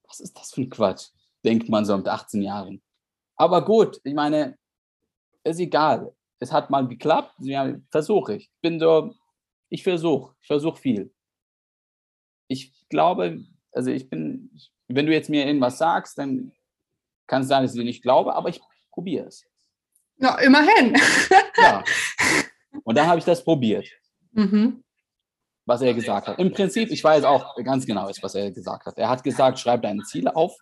Was 0.06 0.20
ist 0.20 0.36
das 0.36 0.52
für 0.52 0.62
ein 0.62 0.70
Quatsch? 0.70 1.08
Denkt 1.44 1.68
man 1.68 1.84
so 1.84 1.96
mit 1.96 2.08
18 2.08 2.42
Jahren. 2.42 2.82
Aber 3.36 3.64
gut, 3.64 4.00
ich 4.04 4.14
meine, 4.14 4.58
ist 5.44 5.60
egal 5.60 6.12
es 6.40 6.52
hat 6.52 6.70
mal 6.70 6.88
geklappt, 6.88 7.34
ja, 7.38 7.74
versuche 7.90 8.36
ich. 8.36 8.50
Bin 8.62 8.80
so, 8.80 9.14
ich 9.68 9.82
versuche, 9.82 10.34
ich 10.40 10.46
versuche 10.46 10.80
viel. 10.80 11.14
Ich 12.48 12.72
glaube, 12.88 13.44
also 13.72 13.90
ich 13.90 14.08
bin, 14.08 14.50
wenn 14.88 15.06
du 15.06 15.12
jetzt 15.12 15.30
mir 15.30 15.46
irgendwas 15.46 15.78
sagst, 15.78 16.18
dann 16.18 16.52
kann 17.26 17.42
es 17.42 17.48
sein, 17.48 17.62
dass 17.62 17.76
ich 17.76 17.84
nicht 17.84 18.02
glaube, 18.02 18.34
aber 18.34 18.48
ich 18.48 18.60
probiere 18.90 19.26
es. 19.26 19.46
Ja, 20.16 20.38
immerhin. 20.38 20.96
ja. 21.56 21.84
Und 22.84 22.96
dann 22.96 23.06
habe 23.06 23.18
ich 23.18 23.24
das 23.24 23.44
probiert. 23.44 23.86
Mhm. 24.32 24.82
Was 25.66 25.82
er 25.82 25.94
gesagt 25.94 26.26
hat. 26.26 26.38
Im 26.38 26.52
Prinzip, 26.52 26.90
ich 26.90 27.04
weiß 27.04 27.24
auch 27.24 27.54
ganz 27.62 27.86
genau, 27.86 28.08
was 28.08 28.34
er 28.34 28.50
gesagt 28.50 28.86
hat. 28.86 28.98
Er 28.98 29.08
hat 29.08 29.22
gesagt, 29.22 29.58
schreib 29.58 29.82
deine 29.82 30.02
Ziele 30.02 30.34
auf 30.34 30.56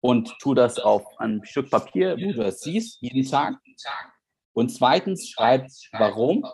und 0.00 0.34
tu 0.40 0.54
das 0.54 0.78
auf 0.78 1.04
einem 1.18 1.44
Stück 1.44 1.70
Papier, 1.70 2.16
wo 2.16 2.32
du 2.32 2.44
das 2.44 2.60
siehst, 2.60 3.02
jeden 3.02 3.28
Tag. 3.28 3.56
Und 4.58 4.70
zweitens, 4.70 5.28
schreib, 5.28 5.68
warum 5.92 6.44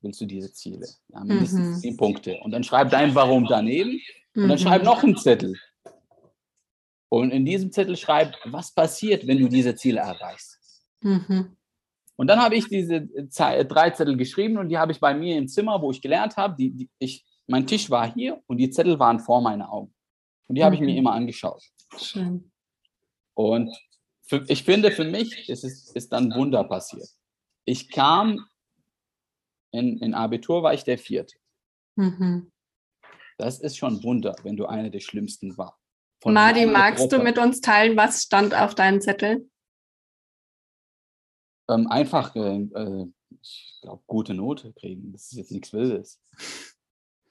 willst 0.00 0.20
du 0.20 0.26
diese 0.26 0.52
Ziele? 0.52 0.86
Ja, 1.08 1.24
mindestens 1.24 1.66
mhm. 1.66 1.80
zehn 1.80 1.96
Punkte. 1.96 2.38
Und 2.40 2.52
dann 2.52 2.62
schreib 2.62 2.90
dein 2.90 3.16
Warum 3.16 3.46
daneben 3.46 4.00
und 4.36 4.48
dann 4.48 4.58
schreib 4.58 4.82
mhm. 4.82 4.86
noch 4.86 5.02
einen 5.02 5.16
Zettel. 5.16 5.58
Und 7.08 7.32
in 7.32 7.44
diesem 7.44 7.72
Zettel 7.72 7.96
schreib, 7.96 8.36
was 8.44 8.72
passiert, 8.72 9.26
wenn 9.26 9.38
du 9.38 9.48
diese 9.48 9.74
Ziele 9.74 9.98
erreichst. 9.98 10.86
Mhm. 11.00 11.56
Und 12.14 12.28
dann 12.28 12.40
habe 12.40 12.54
ich 12.54 12.68
diese 12.68 13.08
drei 13.08 13.90
Zettel 13.90 14.16
geschrieben 14.16 14.56
und 14.56 14.68
die 14.68 14.78
habe 14.78 14.92
ich 14.92 15.00
bei 15.00 15.12
mir 15.12 15.36
im 15.36 15.48
Zimmer, 15.48 15.82
wo 15.82 15.90
ich 15.90 16.00
gelernt 16.00 16.36
habe. 16.36 16.54
Die, 16.56 16.70
die, 16.70 16.90
ich, 17.00 17.26
mein 17.48 17.66
Tisch 17.66 17.90
war 17.90 18.14
hier 18.14 18.40
und 18.46 18.58
die 18.58 18.70
Zettel 18.70 19.00
waren 19.00 19.18
vor 19.18 19.40
meinen 19.40 19.62
Augen. 19.62 19.92
Und 20.46 20.54
die 20.54 20.62
habe 20.62 20.76
ich 20.76 20.80
mir 20.80 20.92
mhm. 20.92 20.98
immer 20.98 21.12
angeschaut. 21.14 21.64
Schön. 21.98 22.52
Und 23.34 23.76
für, 24.22 24.44
ich 24.46 24.62
finde, 24.62 24.92
für 24.92 25.02
mich 25.02 25.48
ist, 25.48 25.64
es, 25.64 25.90
ist 25.90 26.12
dann 26.12 26.32
Wunder 26.36 26.62
passiert. 26.62 27.08
Ich 27.64 27.90
kam, 27.90 28.46
in, 29.72 29.98
in 29.98 30.14
Abitur 30.14 30.62
war 30.62 30.74
ich 30.74 30.84
der 30.84 30.98
Vierte. 30.98 31.36
Mhm. 31.96 32.50
Das 33.38 33.60
ist 33.60 33.76
schon 33.76 34.02
Wunder, 34.02 34.36
wenn 34.42 34.56
du 34.56 34.66
einer 34.66 34.90
der 34.90 35.00
Schlimmsten 35.00 35.56
war. 35.56 35.78
Von 36.22 36.34
Madi, 36.34 36.66
magst 36.66 37.10
Gruppe. 37.10 37.18
du 37.18 37.22
mit 37.24 37.38
uns 37.38 37.60
teilen, 37.60 37.96
was 37.96 38.22
stand 38.22 38.54
auf 38.54 38.74
deinem 38.74 39.00
Zettel? 39.00 39.48
Ähm, 41.68 41.86
einfach, 41.88 42.34
äh, 42.36 42.58
äh 42.58 43.06
ich 43.40 43.78
glaube, 43.80 44.02
gute 44.06 44.34
Note 44.34 44.72
kriegen. 44.74 45.12
Das 45.12 45.32
ist 45.32 45.38
jetzt 45.38 45.52
nichts 45.52 45.72
Wildes. 45.72 46.20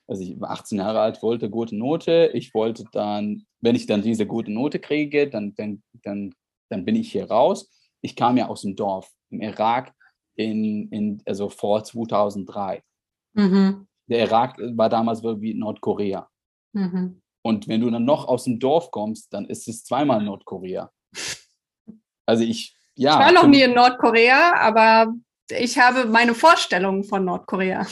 Also 0.07 0.23
ich 0.23 0.39
war 0.41 0.51
18 0.51 0.79
Jahre 0.79 0.99
alt, 0.99 1.21
wollte 1.21 1.49
gute 1.49 1.75
Note. 1.75 2.31
Ich 2.33 2.53
wollte 2.53 2.83
dann, 2.91 3.45
wenn 3.61 3.75
ich 3.75 3.85
dann 3.85 4.01
diese 4.01 4.25
gute 4.25 4.51
Note 4.51 4.79
kriege, 4.79 5.29
dann, 5.29 5.55
dann, 5.55 5.83
dann, 6.03 6.35
dann 6.69 6.83
bin 6.83 6.95
ich 6.95 7.11
hier 7.11 7.29
raus. 7.29 7.69
Ich 8.01 8.15
kam 8.15 8.35
ja 8.35 8.49
aus 8.49 8.63
dem 8.63 8.75
Dorf 8.75 9.09
im 9.29 9.41
Irak, 9.41 9.93
in, 10.43 10.89
in, 10.89 11.21
also 11.25 11.49
vor 11.49 11.83
2003. 11.83 12.83
Mhm. 13.33 13.87
Der 14.07 14.19
Irak 14.19 14.57
war 14.75 14.89
damals 14.89 15.23
wie 15.23 15.53
Nordkorea. 15.53 16.29
Mhm. 16.73 17.21
Und 17.43 17.67
wenn 17.67 17.81
du 17.81 17.89
dann 17.89 18.05
noch 18.05 18.27
aus 18.27 18.43
dem 18.43 18.59
Dorf 18.59 18.91
kommst, 18.91 19.33
dann 19.33 19.45
ist 19.45 19.67
es 19.67 19.83
zweimal 19.83 20.23
Nordkorea. 20.23 20.91
Also 22.25 22.43
ich, 22.43 22.75
ja. 22.95 23.13
Ich 23.13 23.25
war 23.25 23.31
noch 23.31 23.47
nie 23.47 23.61
in 23.61 23.73
Nordkorea, 23.73 24.53
aber 24.55 25.13
ich 25.49 25.77
habe 25.77 26.05
meine 26.05 26.35
Vorstellungen 26.35 27.03
von 27.03 27.25
Nordkorea. 27.25 27.85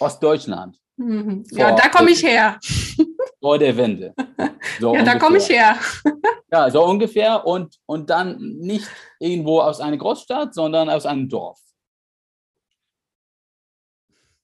Ostdeutschland. 0.00 0.78
Mhm. 0.96 1.44
Ja, 1.52 1.74
da 1.74 1.88
komme 1.88 2.10
ich 2.10 2.22
her. 2.22 2.58
Vor 3.40 3.58
der 3.58 3.76
Wende. 3.76 4.14
So 4.80 4.94
ja, 4.94 5.00
ungefähr. 5.00 5.04
da 5.04 5.18
komme 5.18 5.38
ich 5.38 5.48
her. 5.48 5.76
Ja, 6.50 6.70
so 6.70 6.82
ungefähr. 6.82 7.46
Und, 7.46 7.78
und 7.84 8.08
dann 8.08 8.38
nicht 8.38 8.88
irgendwo 9.18 9.60
aus 9.60 9.80
einer 9.80 9.98
Großstadt, 9.98 10.54
sondern 10.54 10.88
aus 10.88 11.04
einem 11.04 11.28
Dorf. 11.28 11.60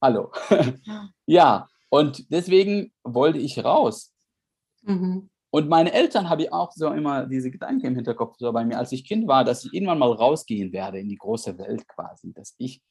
Hallo. 0.02 0.30
ja, 1.26 1.66
und 1.88 2.30
deswegen 2.30 2.92
wollte 3.04 3.38
ich 3.38 3.64
raus. 3.64 4.12
Mhm. 4.82 5.30
Und 5.50 5.68
meine 5.68 5.92
Eltern 5.92 6.28
habe 6.28 6.42
ich 6.42 6.52
auch 6.52 6.72
so 6.72 6.92
immer 6.92 7.26
diese 7.26 7.50
Gedanken 7.50 7.86
im 7.86 7.94
Hinterkopf 7.94 8.36
so 8.38 8.52
bei 8.52 8.66
mir, 8.66 8.76
als 8.76 8.92
ich 8.92 9.06
Kind 9.06 9.26
war, 9.26 9.44
dass 9.44 9.64
ich 9.64 9.72
irgendwann 9.72 10.00
mal 10.00 10.12
rausgehen 10.12 10.72
werde 10.72 10.98
in 10.98 11.08
die 11.08 11.16
große 11.16 11.56
Welt 11.56 11.88
quasi, 11.88 12.34
dass 12.34 12.54
ich, 12.58 12.82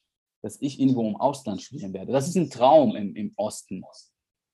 dass 0.42 0.60
ich 0.60 0.80
irgendwo 0.80 1.06
im 1.06 1.16
Ausland 1.16 1.62
spielen 1.62 1.92
werde. 1.92 2.10
Das 2.10 2.26
ist 2.26 2.36
ein 2.36 2.50
Traum 2.50 2.96
im, 2.96 3.14
im 3.14 3.32
Osten. 3.36 3.84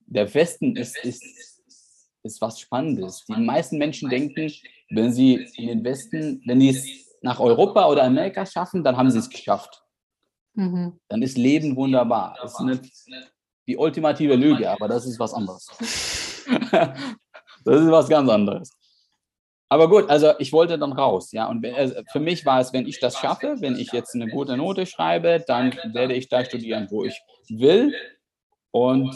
Der 0.05 0.35
Westen 0.35 0.77
ist, 0.77 1.03
ist, 1.05 1.60
ist 2.23 2.41
was 2.41 2.61
Spannendes. 2.61 3.25
Die 3.27 3.41
meisten 3.41 3.79
Menschen 3.79 4.09
denken, 4.09 4.53
wenn 4.91 5.13
sie 5.13 5.47
in 5.57 5.69
den 5.69 5.85
Westen, 5.85 6.43
wenn 6.47 6.61
die 6.61 6.71
es 6.71 6.87
nach 7.23 7.41
Europa 7.41 7.87
oder 7.87 8.05
Amerika 8.05 8.45
schaffen, 8.47 8.83
dann 8.83 8.97
haben 8.97 9.11
sie 9.11 9.19
es 9.19 9.31
geschafft. 9.31 9.83
Mhm. 10.55 10.99
Dann 11.09 11.23
ist 11.23 11.39
Leben 11.39 11.77
wunderbar. 11.77 12.37
Das 12.43 12.55
ist 12.55 12.61
nicht 12.61 12.85
die 13.67 13.77
ultimative 13.77 14.35
Lüge, 14.35 14.71
aber 14.71 14.89
das 14.89 15.07
ist 15.07 15.19
was 15.19 15.33
anderes. 15.33 15.67
das 16.71 17.81
ist 17.81 17.91
was 17.91 18.09
ganz 18.09 18.29
anderes. 18.29 18.71
Aber 19.73 19.89
gut, 19.89 20.11
also 20.11 20.33
ich 20.41 20.53
wollte 20.53 20.77
dann 20.77 20.93
raus, 20.93 21.31
ja. 21.31 21.47
Und 21.47 21.65
also 21.65 21.95
für 22.11 22.19
mich 22.19 22.45
war 22.45 22.61
es, 22.61 22.73
wenn 22.73 22.89
ich 22.89 22.99
das 22.99 23.17
schaffe, 23.17 23.57
wenn 23.61 23.77
ich 23.77 23.93
jetzt 23.93 24.17
eine 24.17 24.27
gute 24.27 24.57
Note 24.57 24.85
schreibe, 24.85 25.45
dann 25.47 25.73
werde 25.93 26.15
ich 26.15 26.29
da 26.29 26.45
studieren, 26.45 26.89
wo 26.91 27.05
ich 27.05 27.21
will. 27.49 27.95
Und 28.73 29.15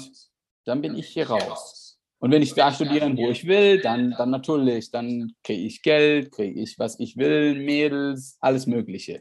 dann 0.64 0.80
bin 0.80 0.96
ich 0.96 1.08
hier 1.08 1.28
raus. 1.28 1.83
Und 2.24 2.30
wenn 2.30 2.40
ich 2.40 2.54
da 2.54 2.72
studieren, 2.72 3.18
wo 3.18 3.28
ich 3.28 3.46
will, 3.46 3.82
dann, 3.82 4.12
dann 4.12 4.30
natürlich, 4.30 4.90
dann 4.90 5.34
kriege 5.42 5.60
ich 5.60 5.82
Geld, 5.82 6.32
kriege 6.32 6.58
ich, 6.58 6.78
was 6.78 6.98
ich 6.98 7.18
will, 7.18 7.54
Mädels, 7.54 8.38
alles 8.40 8.66
Mögliche. 8.66 9.20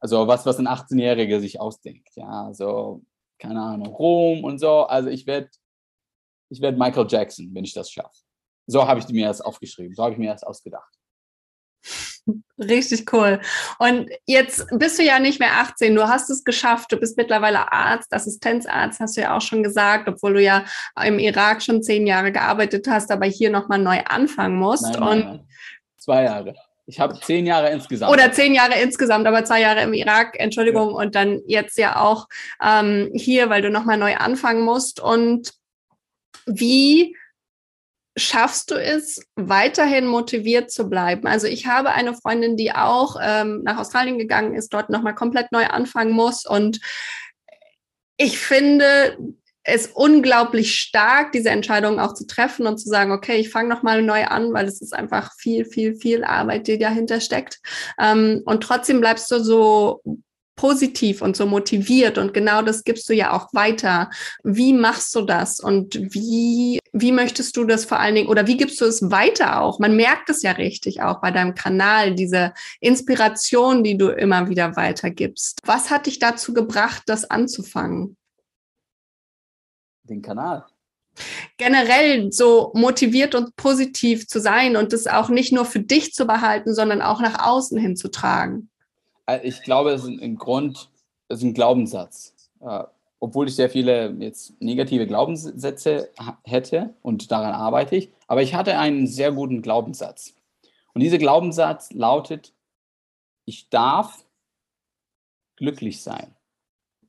Also 0.00 0.26
was, 0.26 0.46
was 0.46 0.58
ein 0.58 0.66
18-Jähriger 0.66 1.38
sich 1.38 1.60
ausdenkt. 1.60 2.08
Ja, 2.16 2.50
so, 2.54 3.04
keine 3.38 3.60
Ahnung, 3.60 3.88
Rom 3.88 4.42
und 4.42 4.58
so. 4.58 4.84
Also 4.84 5.10
ich 5.10 5.26
werde 5.26 5.50
ich 6.48 6.62
werd 6.62 6.78
Michael 6.78 7.06
Jackson, 7.06 7.50
wenn 7.52 7.64
ich 7.64 7.74
das 7.74 7.90
schaffe. 7.90 8.16
So 8.66 8.88
habe 8.88 9.00
ich 9.00 9.08
mir 9.10 9.26
das 9.26 9.42
aufgeschrieben, 9.42 9.94
so 9.94 10.02
habe 10.02 10.14
ich 10.14 10.18
mir 10.18 10.32
das 10.32 10.44
ausgedacht. 10.44 10.93
Richtig 12.58 13.12
cool. 13.12 13.40
Und 13.78 14.10
jetzt 14.26 14.66
bist 14.70 14.98
du 14.98 15.02
ja 15.02 15.18
nicht 15.18 15.40
mehr 15.40 15.60
18, 15.60 15.94
du 15.94 16.08
hast 16.08 16.30
es 16.30 16.44
geschafft, 16.44 16.92
du 16.92 16.96
bist 16.96 17.16
mittlerweile 17.16 17.72
Arzt, 17.72 18.12
Assistenzarzt, 18.14 19.00
hast 19.00 19.16
du 19.16 19.22
ja 19.22 19.36
auch 19.36 19.40
schon 19.40 19.62
gesagt, 19.62 20.08
obwohl 20.08 20.34
du 20.34 20.42
ja 20.42 20.64
im 21.04 21.18
Irak 21.18 21.62
schon 21.62 21.82
zehn 21.82 22.06
Jahre 22.06 22.32
gearbeitet 22.32 22.86
hast, 22.88 23.10
aber 23.10 23.26
hier 23.26 23.50
nochmal 23.50 23.78
neu 23.78 24.00
anfangen 24.04 24.56
musst. 24.56 24.84
Nein, 24.84 25.00
nein, 25.00 25.08
und 25.08 25.24
nein. 25.24 25.48
Zwei 25.98 26.24
Jahre. 26.24 26.54
Ich 26.86 27.00
habe 27.00 27.18
zehn 27.18 27.46
Jahre 27.46 27.70
insgesamt. 27.70 28.12
Oder 28.12 28.30
zehn 28.32 28.54
Jahre 28.54 28.74
insgesamt, 28.80 29.26
aber 29.26 29.44
zwei 29.44 29.60
Jahre 29.60 29.82
im 29.82 29.94
Irak, 29.94 30.38
Entschuldigung, 30.38 30.90
ja. 30.90 30.96
und 30.96 31.14
dann 31.14 31.40
jetzt 31.46 31.78
ja 31.78 32.00
auch 32.00 32.28
ähm, 32.62 33.10
hier, 33.14 33.48
weil 33.48 33.62
du 33.62 33.70
nochmal 33.70 33.96
neu 33.96 34.14
anfangen 34.16 34.62
musst. 34.62 35.00
Und 35.00 35.52
wie 36.46 37.16
schaffst 38.16 38.70
du 38.70 38.76
es, 38.76 39.20
weiterhin 39.34 40.06
motiviert 40.06 40.70
zu 40.70 40.88
bleiben? 40.88 41.26
Also 41.26 41.46
ich 41.46 41.66
habe 41.66 41.90
eine 41.90 42.14
Freundin, 42.14 42.56
die 42.56 42.72
auch 42.72 43.16
ähm, 43.20 43.62
nach 43.64 43.78
Australien 43.78 44.18
gegangen 44.18 44.54
ist, 44.54 44.72
dort 44.72 44.90
nochmal 44.90 45.14
komplett 45.14 45.50
neu 45.52 45.66
anfangen 45.66 46.12
muss. 46.12 46.46
Und 46.46 46.80
ich 48.16 48.38
finde, 48.38 49.18
es 49.64 49.86
unglaublich 49.86 50.78
stark, 50.78 51.32
diese 51.32 51.48
Entscheidung 51.48 51.98
auch 51.98 52.12
zu 52.12 52.26
treffen 52.26 52.66
und 52.66 52.78
zu 52.78 52.88
sagen, 52.88 53.12
okay, 53.12 53.36
ich 53.36 53.48
fange 53.48 53.70
nochmal 53.70 54.02
neu 54.02 54.24
an, 54.24 54.52
weil 54.52 54.66
es 54.66 54.82
ist 54.82 54.94
einfach 54.94 55.32
viel, 55.38 55.64
viel, 55.64 55.96
viel 55.96 56.22
Arbeit, 56.22 56.68
die 56.68 56.78
dahinter 56.78 57.20
steckt. 57.20 57.60
Ähm, 57.98 58.42
und 58.44 58.62
trotzdem 58.62 59.00
bleibst 59.00 59.30
du 59.30 59.40
so 59.42 60.02
positiv 60.56 61.22
und 61.22 61.36
so 61.36 61.46
motiviert 61.46 62.18
und 62.18 62.34
genau 62.34 62.62
das 62.62 62.84
gibst 62.84 63.08
du 63.08 63.14
ja 63.14 63.32
auch 63.32 63.52
weiter. 63.52 64.10
Wie 64.42 64.72
machst 64.72 65.14
du 65.14 65.22
das 65.22 65.60
und 65.60 65.94
wie, 66.14 66.80
wie 66.92 67.12
möchtest 67.12 67.56
du 67.56 67.64
das 67.64 67.84
vor 67.84 68.00
allen 68.00 68.14
Dingen 68.14 68.28
oder 68.28 68.46
wie 68.46 68.56
gibst 68.56 68.80
du 68.80 68.84
es 68.84 69.10
weiter 69.10 69.60
auch? 69.60 69.78
Man 69.78 69.96
merkt 69.96 70.30
es 70.30 70.42
ja 70.42 70.52
richtig 70.52 71.02
auch 71.02 71.20
bei 71.20 71.30
deinem 71.30 71.54
Kanal, 71.54 72.14
diese 72.14 72.52
Inspiration, 72.80 73.82
die 73.82 73.98
du 73.98 74.08
immer 74.08 74.48
wieder 74.48 74.76
weitergibst. 74.76 75.60
Was 75.64 75.90
hat 75.90 76.06
dich 76.06 76.18
dazu 76.18 76.54
gebracht, 76.54 77.02
das 77.06 77.28
anzufangen? 77.30 78.16
den 80.04 80.22
Kanal. 80.22 80.64
Generell 81.56 82.32
so 82.32 82.72
motiviert 82.74 83.34
und 83.34 83.54
positiv 83.56 84.26
zu 84.26 84.40
sein 84.40 84.76
und 84.76 84.92
das 84.92 85.06
auch 85.06 85.28
nicht 85.28 85.52
nur 85.52 85.64
für 85.64 85.80
dich 85.80 86.12
zu 86.12 86.26
behalten, 86.26 86.74
sondern 86.74 87.02
auch 87.02 87.20
nach 87.20 87.46
außen 87.46 87.78
hin 87.78 87.96
zu 87.96 88.10
tragen. 88.10 88.70
Äh, 89.26 89.46
ich 89.46 89.62
glaube, 89.62 89.90
es 89.90 90.04
ist 90.04 90.20
ein 90.20 90.36
Grund, 90.36 90.90
es 91.28 91.38
ist 91.38 91.44
ein 91.44 91.54
Glaubenssatz. 91.54 92.50
Äh, 92.60 92.84
obwohl 93.20 93.48
ich 93.48 93.56
sehr 93.56 93.70
viele 93.70 94.10
jetzt 94.18 94.60
negative 94.60 95.06
Glaubenssätze 95.06 96.10
hätte 96.42 96.94
und 97.00 97.30
daran 97.30 97.54
arbeite 97.54 97.96
ich, 97.96 98.10
aber 98.26 98.42
ich 98.42 98.54
hatte 98.54 98.78
einen 98.78 99.06
sehr 99.06 99.32
guten 99.32 99.62
Glaubenssatz. 99.62 100.34
Und 100.92 101.00
dieser 101.00 101.16
Glaubenssatz 101.16 101.90
lautet, 101.92 102.52
ich 103.46 103.70
darf 103.70 104.26
glücklich 105.56 106.02
sein. 106.02 106.34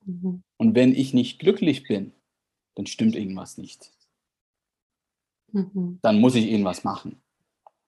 Mhm. 0.05 0.43
Und 0.57 0.75
wenn 0.75 0.93
ich 0.93 1.13
nicht 1.13 1.39
glücklich 1.39 1.83
bin, 1.83 2.13
dann 2.75 2.87
stimmt 2.87 3.15
irgendwas 3.15 3.57
nicht. 3.57 3.91
Mhm. 5.51 5.99
Dann 6.01 6.19
muss 6.19 6.35
ich 6.35 6.49
irgendwas 6.49 6.83
machen. 6.83 7.21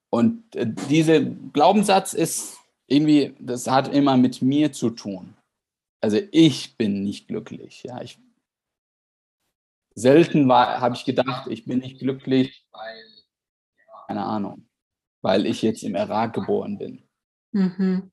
Und 0.10 0.56
äh, 0.56 0.68
dieser 0.90 1.22
Glaubenssatz 1.22 2.14
ist 2.14 2.58
irgendwie, 2.88 3.36
das 3.40 3.68
hat 3.68 3.94
immer 3.94 4.18
mit 4.18 4.42
mir 4.42 4.72
zu 4.72 4.90
tun. 4.90 5.36
Also 6.02 6.20
ich 6.32 6.78
bin 6.78 7.04
nicht 7.04 7.28
glücklich. 7.28 7.84
Ja, 7.84 8.02
ich, 8.02 8.18
selten 9.96 10.52
habe 10.52 10.96
ich 10.96 11.06
gedacht, 11.06 11.48
ich 11.48 11.66
bin 11.66 11.80
nicht 11.80 12.00
glücklich, 12.00 12.66
weil, 12.72 13.04
keine 14.08 14.24
Ahnung, 14.24 14.68
weil 15.22 15.46
ich 15.46 15.62
jetzt 15.62 15.84
im 15.84 15.96
Irak 15.96 16.34
geboren 16.34 16.78
bin. 16.78 17.04
Mhm. 17.52 18.12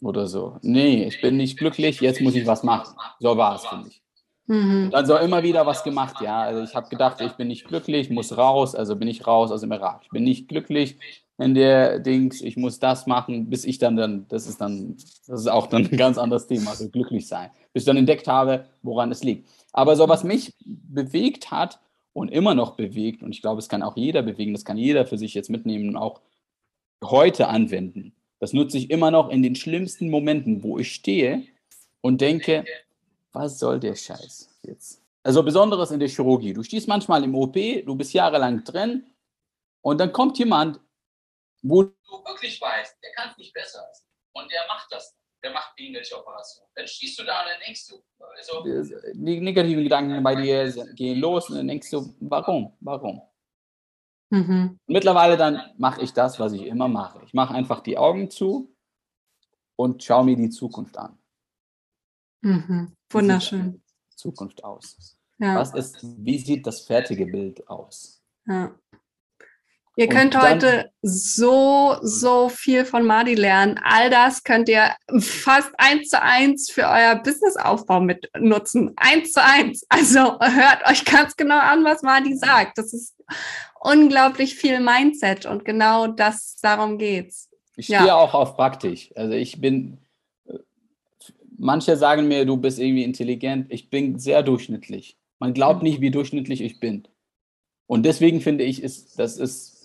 Oder 0.00 0.26
so. 0.26 0.58
Nee, 0.62 1.04
ich 1.04 1.20
bin 1.20 1.36
nicht 1.36 1.58
glücklich, 1.58 2.00
jetzt 2.00 2.20
muss 2.20 2.36
ich 2.36 2.46
was 2.46 2.62
machen. 2.62 2.96
So 3.18 3.36
war 3.36 3.56
es, 3.56 3.66
finde 3.66 3.88
ich. 3.88 4.02
Mhm. 4.46 4.90
Dann 4.90 5.04
soll 5.04 5.20
immer 5.20 5.42
wieder 5.42 5.66
was 5.66 5.82
gemacht, 5.82 6.22
ja. 6.22 6.42
Also 6.42 6.62
ich 6.62 6.74
habe 6.74 6.88
gedacht, 6.88 7.20
ich 7.20 7.32
bin 7.32 7.48
nicht 7.48 7.66
glücklich, 7.66 8.08
muss 8.08 8.36
raus, 8.36 8.74
also 8.74 8.96
bin 8.96 9.08
ich 9.08 9.26
raus 9.26 9.50
aus 9.50 9.60
dem 9.60 9.72
Irak. 9.72 10.02
Ich 10.04 10.10
bin 10.10 10.24
nicht 10.24 10.48
glücklich 10.48 10.96
in 11.38 11.54
der 11.54 12.00
Dings, 12.00 12.40
ich 12.42 12.56
muss 12.56 12.80
das 12.80 13.06
machen, 13.06 13.48
bis 13.48 13.64
ich 13.64 13.78
dann 13.78 13.96
dann, 13.96 14.26
das 14.28 14.48
ist 14.48 14.60
dann, 14.60 14.96
das 15.26 15.40
ist 15.40 15.46
auch 15.46 15.68
dann 15.68 15.86
ein 15.86 15.96
ganz 15.96 16.18
anderes 16.18 16.48
Thema, 16.48 16.70
also 16.70 16.88
glücklich 16.88 17.28
sein. 17.28 17.50
Bis 17.72 17.82
ich 17.82 17.86
dann 17.86 17.96
entdeckt 17.96 18.26
habe, 18.26 18.66
woran 18.82 19.12
es 19.12 19.22
liegt. 19.22 19.48
Aber 19.72 19.94
so 19.94 20.08
was 20.08 20.24
mich 20.24 20.52
bewegt 20.64 21.52
hat 21.52 21.80
und 22.12 22.28
immer 22.28 22.56
noch 22.56 22.72
bewegt, 22.72 23.22
und 23.22 23.30
ich 23.30 23.40
glaube, 23.40 23.60
es 23.60 23.68
kann 23.68 23.84
auch 23.84 23.96
jeder 23.96 24.22
bewegen, 24.22 24.52
das 24.52 24.64
kann 24.64 24.76
jeder 24.76 25.06
für 25.06 25.16
sich 25.16 25.32
jetzt 25.34 25.48
mitnehmen 25.48 25.88
und 25.88 25.96
auch 25.96 26.20
heute 27.04 27.46
anwenden. 27.46 28.14
Das 28.40 28.52
nutze 28.52 28.78
ich 28.78 28.90
immer 28.90 29.12
noch 29.12 29.28
in 29.30 29.42
den 29.42 29.54
schlimmsten 29.54 30.10
Momenten, 30.10 30.64
wo 30.64 30.78
ich 30.78 30.92
stehe 30.92 31.44
und 32.00 32.20
denke, 32.20 32.64
was 33.32 33.60
soll 33.60 33.78
der 33.78 33.94
Scheiß 33.94 34.48
jetzt? 34.62 35.02
Also 35.22 35.44
besonderes 35.44 35.92
in 35.92 36.00
der 36.00 36.08
Chirurgie. 36.08 36.52
Du 36.52 36.64
stehst 36.64 36.88
manchmal 36.88 37.22
im 37.22 37.34
OP, 37.36 37.54
du 37.54 37.94
bist 37.94 38.12
jahrelang 38.12 38.64
drin 38.64 39.04
und 39.82 40.00
dann 40.00 40.12
kommt 40.12 40.38
jemand, 40.38 40.80
wo 41.62 41.82
du 41.82 42.24
wirklich 42.26 42.60
weißt, 42.60 42.96
der 43.02 43.12
kann 43.12 43.30
es 43.30 43.38
nicht 43.38 43.52
besser 43.52 43.86
und 44.32 44.50
der 44.50 44.66
macht 44.68 44.90
das. 44.90 45.14
Der 45.42 45.52
macht 45.52 45.72
irgendwelche 45.78 46.18
Operationen. 46.18 46.68
Dann 46.74 46.88
stehst 46.88 47.16
du 47.18 47.22
da 47.22 47.42
und 47.42 47.48
dann 47.50 47.60
denkst 47.64 47.86
du, 47.86 48.02
also, 48.36 48.64
die 48.64 49.40
negativen 49.40 49.84
Gedanken 49.84 50.20
bei 50.20 50.34
dir 50.34 50.68
gehen 50.94 51.20
los 51.20 51.48
und 51.48 51.58
dann 51.58 51.68
denkst 51.68 51.90
du, 51.90 52.12
warum? 52.18 52.76
Warum? 52.80 53.22
Mhm. 54.30 54.78
Mittlerweile 54.86 55.36
dann 55.36 55.72
mache 55.78 56.02
ich 56.02 56.12
das, 56.12 56.40
was 56.40 56.52
ich 56.52 56.62
immer 56.62 56.88
mache. 56.88 57.22
Ich 57.24 57.34
mache 57.34 57.54
einfach 57.54 57.80
die 57.80 57.96
Augen 57.96 58.30
zu 58.30 58.74
und 59.76 60.02
schaue 60.02 60.24
mir 60.24 60.36
die 60.36 60.50
Zukunft 60.50 60.98
an. 60.98 61.18
Mhm. 62.42 62.94
Wunderschön. 63.10 63.82
Zukunft 64.14 64.64
aus? 64.64 65.16
Ja. 65.38 65.54
Was 65.54 65.72
ist, 65.74 65.98
wie 66.02 66.38
sieht 66.38 66.66
das 66.66 66.80
fertige 66.80 67.26
Bild 67.26 67.66
aus? 67.68 68.20
Ja. 68.46 68.76
Ihr 69.98 70.08
könnt 70.08 70.40
heute 70.40 70.92
so, 71.02 71.96
so 72.02 72.48
viel 72.48 72.84
von 72.84 73.04
Madi 73.04 73.34
lernen. 73.34 73.80
All 73.82 74.10
das 74.10 74.44
könnt 74.44 74.68
ihr 74.68 74.92
fast 75.18 75.72
eins 75.76 76.10
zu 76.10 76.22
eins 76.22 76.70
für 76.70 76.82
euer 76.82 77.16
Businessaufbau 77.16 77.98
mit 77.98 78.30
nutzen. 78.38 78.92
Eins 78.94 79.32
zu 79.32 79.42
eins. 79.42 79.84
Also 79.88 80.38
hört 80.38 80.88
euch 80.88 81.04
ganz 81.04 81.34
genau 81.34 81.58
an, 81.58 81.82
was 81.82 82.02
Madi 82.02 82.36
sagt. 82.36 82.78
Das 82.78 82.94
ist 82.94 83.16
unglaublich 83.80 84.54
viel 84.54 84.78
Mindset 84.78 85.46
und 85.46 85.64
genau 85.64 86.06
das, 86.06 86.58
darum 86.62 86.98
geht's. 86.98 87.50
Ich 87.74 87.86
stehe 87.86 88.06
ja. 88.06 88.14
auch 88.14 88.34
auf 88.34 88.54
praktisch. 88.54 89.10
Also 89.16 89.32
ich 89.32 89.60
bin, 89.60 89.98
manche 91.58 91.96
sagen 91.96 92.28
mir, 92.28 92.44
du 92.44 92.56
bist 92.56 92.78
irgendwie 92.78 93.02
intelligent. 93.02 93.66
Ich 93.68 93.90
bin 93.90 94.20
sehr 94.20 94.44
durchschnittlich. 94.44 95.18
Man 95.40 95.54
glaubt 95.54 95.82
nicht, 95.82 96.00
wie 96.00 96.12
durchschnittlich 96.12 96.60
ich 96.60 96.78
bin. 96.78 97.08
Und 97.88 98.04
deswegen 98.04 98.42
finde 98.42 98.64
ich, 98.64 98.82
ist, 98.82 99.18
das 99.18 99.38
ist, 99.38 99.77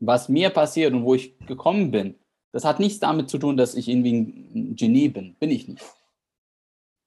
was 0.00 0.28
mir 0.28 0.50
passiert 0.50 0.92
und 0.92 1.04
wo 1.04 1.14
ich 1.14 1.38
gekommen 1.46 1.90
bin, 1.90 2.14
das 2.52 2.64
hat 2.64 2.80
nichts 2.80 3.00
damit 3.00 3.28
zu 3.28 3.38
tun, 3.38 3.56
dass 3.56 3.74
ich 3.74 3.88
irgendwie 3.88 4.12
ein 4.12 4.76
Genie 4.76 5.08
bin. 5.08 5.34
Bin 5.38 5.50
ich 5.50 5.68
nicht. 5.68 5.84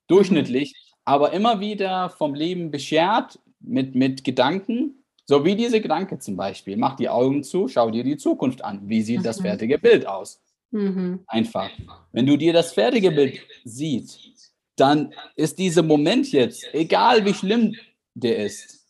Durchschnittlich, 0.08 0.76
aber 1.06 1.34
immer 1.34 1.60
wieder 1.60 2.10
vom 2.10 2.36
Leben 2.36 2.72
beschert 2.72 3.40
mit, 3.60 3.96
mit 3.96 4.24
Gedanken, 4.24 5.04
so 5.26 5.46
wie 5.46 5.56
diese 5.56 5.82
Gedanke 5.82 6.20
zum 6.20 6.36
Beispiel. 6.36 6.78
Mach 6.78 6.96
die 6.96 7.10
Augen 7.10 7.44
zu, 7.44 7.68
schau 7.68 7.92
dir 7.92 8.04
die 8.04 8.18
Zukunft 8.18 8.64
an. 8.64 8.88
Wie 8.90 9.02
sieht 9.02 9.26
das 9.26 9.40
mhm. 9.40 9.44
fertige 9.44 9.78
Bild 9.78 10.08
aus? 10.08 10.42
Mhm. 10.72 11.24
Einfach. 11.28 11.70
Wenn 12.12 12.26
du 12.26 12.38
dir 12.38 12.54
das 12.54 12.74
fertige 12.74 13.12
Bild 13.12 13.40
siehst, 13.64 14.54
dann 14.76 15.14
ist 15.36 15.60
dieser 15.60 15.84
Moment 15.84 16.32
jetzt, 16.32 16.66
egal 16.74 17.26
wie 17.26 17.34
schlimm 17.34 17.76
der 18.14 18.46
ist, 18.46 18.88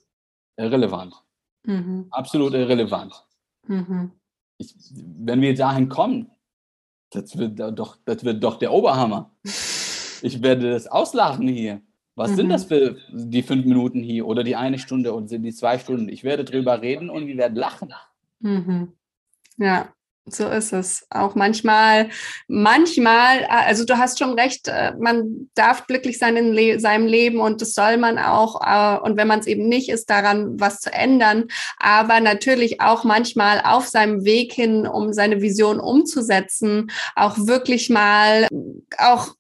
irrelevant. 0.58 1.14
Mhm. 1.64 2.08
Absolut 2.12 2.54
irrelevant. 2.54 3.14
Mhm. 3.70 4.12
Ich, 4.58 4.76
wenn 4.94 5.42
wir 5.42 5.56
dahin 5.56 5.88
kommen, 5.88 6.30
das 7.12 7.38
wird 7.38 7.60
doch, 7.60 7.98
das 8.06 8.24
wird 8.24 8.44
doch 8.44 8.58
der 8.58 8.74
Oberhammer. 8.74 9.32
Ich 10.22 10.42
werde 10.42 10.72
das 10.72 10.88
auslachen 10.88 11.48
hier. 11.48 11.82
Was 12.16 12.32
mhm. 12.32 12.36
sind 12.36 12.50
das 12.50 12.66
für 12.66 12.98
die 13.14 13.44
fünf 13.44 13.66
Minuten 13.66 14.04
hier 14.04 14.28
oder 14.28 14.44
die 14.44 14.58
eine 14.58 14.78
Stunde 14.78 15.14
oder 15.16 15.26
die 15.26 15.54
zwei 15.54 15.80
Stunden? 15.80 16.10
Ich 16.10 16.26
werde 16.26 16.44
drüber 16.44 16.82
reden 16.82 17.10
und 17.10 17.28
wir 17.28 17.38
werden 17.38 17.56
lachen. 17.56 17.94
Mhm. 18.40 18.94
Ja, 19.58 19.94
so 20.26 20.48
ist 20.48 20.74
es. 20.74 21.06
Auch 21.10 21.36
manchmal, 21.36 22.10
manchmal, 22.48 23.46
also 23.46 23.86
du 23.86 23.98
hast 23.98 24.20
schon 24.20 24.38
recht, 24.38 24.68
äh, 24.68 24.94
man 25.00 25.50
darf 25.56 25.88
glücklich 25.88 26.20
sein 26.20 26.38
in 26.38 26.54
Le 26.54 26.80
seinem 26.80 27.08
Leben 27.08 27.40
und 27.40 27.62
das 27.62 27.74
soll 27.74 27.98
man 27.98 28.18
auch. 28.18 28.62
Äh, 28.62 29.00
und 29.00 29.18
wenn 29.18 29.28
man 29.28 29.40
es 29.40 29.48
eben 29.48 29.68
nicht 29.68 29.90
ist, 29.90 30.10
daran 30.10 30.60
was 30.60 30.80
zu 30.82 30.92
ändern. 30.92 31.46
Aber 31.80 32.20
natürlich 32.20 32.82
auch 32.82 33.04
manchmal 33.04 33.62
auf 33.64 33.88
seinem 33.88 34.24
Weg 34.26 34.54
hin, 34.54 34.88
um 34.88 35.14
seine 35.14 35.42
Vision 35.42 35.80
umzusetzen, 35.80 36.92
auch 37.16 37.38
wirklich 37.38 37.90
mal 37.90 38.48
auch 38.98 39.36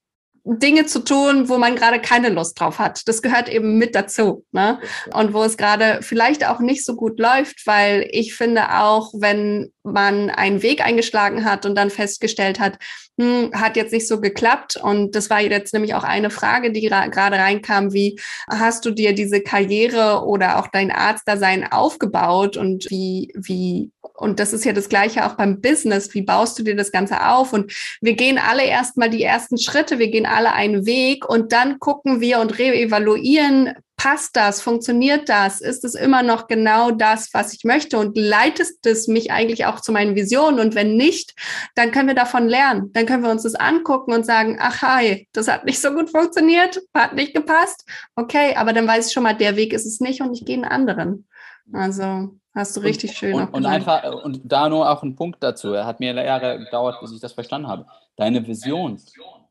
Dinge 0.58 0.86
zu 0.86 1.00
tun, 1.04 1.48
wo 1.48 1.58
man 1.58 1.76
gerade 1.76 2.00
keine 2.00 2.30
Lust 2.30 2.60
drauf 2.60 2.80
hat. 2.80 3.08
Das 3.08 3.22
gehört 3.22 3.50
eben 3.50 3.78
mit 3.78 3.94
dazu. 3.94 4.46
Ne? 4.52 4.80
Und 5.14 5.34
wo 5.34 5.44
es 5.44 5.58
gerade 5.58 6.00
vielleicht 6.02 6.48
auch 6.48 6.60
nicht 6.60 6.86
so 6.86 6.96
gut 6.96 7.20
läuft, 7.20 7.68
weil 7.68 8.08
ich 8.12 8.34
finde 8.34 8.80
auch, 8.80 9.14
wenn 9.14 9.72
man 9.84 10.30
einen 10.30 10.62
Weg 10.62 10.84
eingeschlagen 10.84 11.46
hat 11.46 11.66
und 11.66 11.76
dann 11.76 11.90
festgestellt 11.90 12.60
hat, 12.60 12.78
hm, 13.20 13.52
hat 13.54 13.76
jetzt 13.76 13.92
nicht 13.92 14.08
so 14.08 14.22
geklappt. 14.22 14.78
Und 14.82 15.14
das 15.14 15.30
war 15.30 15.42
jetzt 15.42 15.74
nämlich 15.74 15.94
auch 15.94 16.06
eine 16.06 16.30
Frage, 16.30 16.72
die 16.72 16.82
gerade 16.82 17.36
reinkam, 17.36 17.92
wie 17.92 18.18
hast 18.50 18.86
du 18.86 18.92
dir 18.92 19.14
diese 19.14 19.42
Karriere 19.42 20.24
oder 20.26 20.58
auch 20.58 20.68
dein 20.68 20.90
Arztdasein 20.90 21.70
aufgebaut 21.70 22.56
und 22.56 22.90
wie, 22.90 23.34
wie, 23.36 23.92
und 24.14 24.40
das 24.40 24.54
ist 24.54 24.64
ja 24.64 24.72
das 24.72 24.88
Gleiche 24.88 25.26
auch 25.26 25.34
beim 25.34 25.60
Business, 25.60 26.14
wie 26.14 26.22
baust 26.22 26.58
du 26.60 26.64
dir 26.64 26.78
das 26.78 26.94
Ganze 26.94 27.28
auf? 27.28 27.52
Und 27.52 27.74
wir 28.00 28.14
gehen 28.14 28.38
alle 28.38 28.64
erstmal 28.64 29.10
die 29.10 29.24
ersten 29.24 29.58
Schritte, 29.58 30.00
wir 30.00 30.10
gehen 30.10 30.26
alle 30.26 30.54
einen 30.54 30.86
Weg 30.86 31.28
und 31.28 31.52
dann 31.52 31.78
gucken 31.80 32.22
wir 32.22 32.40
und 32.40 32.58
reevaluieren, 32.58 33.74
passt 34.00 34.38
das, 34.38 34.62
funktioniert 34.62 35.28
das, 35.28 35.60
ist 35.60 35.84
es 35.84 35.94
immer 35.94 36.24
noch 36.24 36.48
genau 36.48 36.90
das, 36.90 37.34
was 37.34 37.54
ich 37.54 37.66
möchte? 37.66 37.98
Und 38.00 38.18
leitet 38.18 38.86
es 38.86 39.10
mich 39.10 39.32
eigentlich 39.32 39.66
auch 39.66 39.82
zu 39.82 39.92
meinen 39.92 40.16
Visionen? 40.16 40.62
Und 40.62 40.74
wenn 40.74 40.96
nicht, 40.96 41.36
dann 41.76 41.92
können 41.92 42.08
wir 42.08 42.16
davon 42.16 42.48
lernen, 42.48 42.94
dann 42.94 43.06
können 43.06 43.24
wir 43.24 43.30
uns 43.30 43.44
das 43.44 43.56
angucken 43.56 44.14
und 44.14 44.26
sagen, 44.26 44.58
ach 44.60 44.82
hi, 44.82 45.28
das 45.34 45.50
hat 45.50 45.66
nicht 45.66 45.82
so 45.82 45.92
gut 45.92 46.10
funktioniert, 46.10 46.80
hat 46.94 47.14
nicht 47.14 47.36
gepasst, 47.36 47.86
okay, 48.16 48.56
aber 48.56 48.72
dann 48.72 48.88
weiß 48.88 49.08
ich 49.08 49.14
schon 49.14 49.24
mal, 49.24 49.36
der 49.36 49.58
Weg 49.58 49.74
ist 49.74 49.86
es 49.86 50.00
nicht 50.00 50.22
und 50.22 50.34
ich 50.34 50.46
gehe 50.46 50.56
einen 50.56 50.64
anderen. 50.64 51.28
Also 51.74 52.38
hast 52.56 52.78
du 52.78 52.80
richtig 52.80 53.12
und, 53.12 53.18
schön. 53.18 53.34
Und, 53.34 53.54
und 53.54 53.66
einfach, 53.66 54.24
und 54.24 54.42
da 54.46 54.70
nur 54.70 54.90
auch 54.90 55.04
ein 55.04 55.18
Punkt 55.18 55.44
dazu, 55.44 55.74
er 55.74 55.86
hat 55.86 56.00
mir 56.00 56.14
Jahre 56.14 56.58
gedauert, 56.58 57.02
bis 57.02 57.12
ich 57.12 57.20
das 57.20 57.34
verstanden 57.34 57.68
habe. 57.68 57.86
Deine 58.16 58.48
Vision 58.48 58.98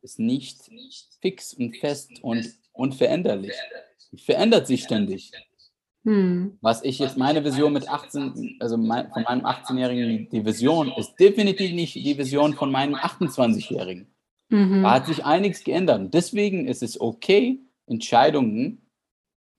ist 0.00 0.18
nicht 0.18 0.70
fix 1.20 1.52
und 1.52 1.76
fest 1.76 2.12
und 2.22 2.48
unveränderlich 2.72 3.52
verändert 4.16 4.66
sich 4.66 4.85
ständig. 4.85 5.33
Hm. 6.05 6.59
Was 6.61 6.83
ich 6.85 6.99
jetzt 6.99 7.18
meine 7.18 7.44
Vision 7.44 7.73
mit 7.73 7.88
18, 7.88 8.57
also 8.61 8.77
mein, 8.77 9.11
von 9.11 9.23
meinem 9.25 9.44
18-Jährigen, 9.44 10.29
die 10.31 10.44
Vision 10.44 10.92
ist 10.97 11.16
definitiv 11.16 11.73
nicht 11.73 11.94
die 11.94 12.16
Vision 12.16 12.55
von 12.55 12.71
meinem 12.71 12.94
28-Jährigen. 12.94 14.07
Mhm. 14.49 14.83
Da 14.83 14.92
hat 14.94 15.07
sich 15.07 15.25
einiges 15.25 15.64
geändert. 15.64 16.14
deswegen 16.14 16.66
ist 16.66 16.83
es 16.83 17.01
okay, 17.01 17.61
Entscheidungen 17.87 18.90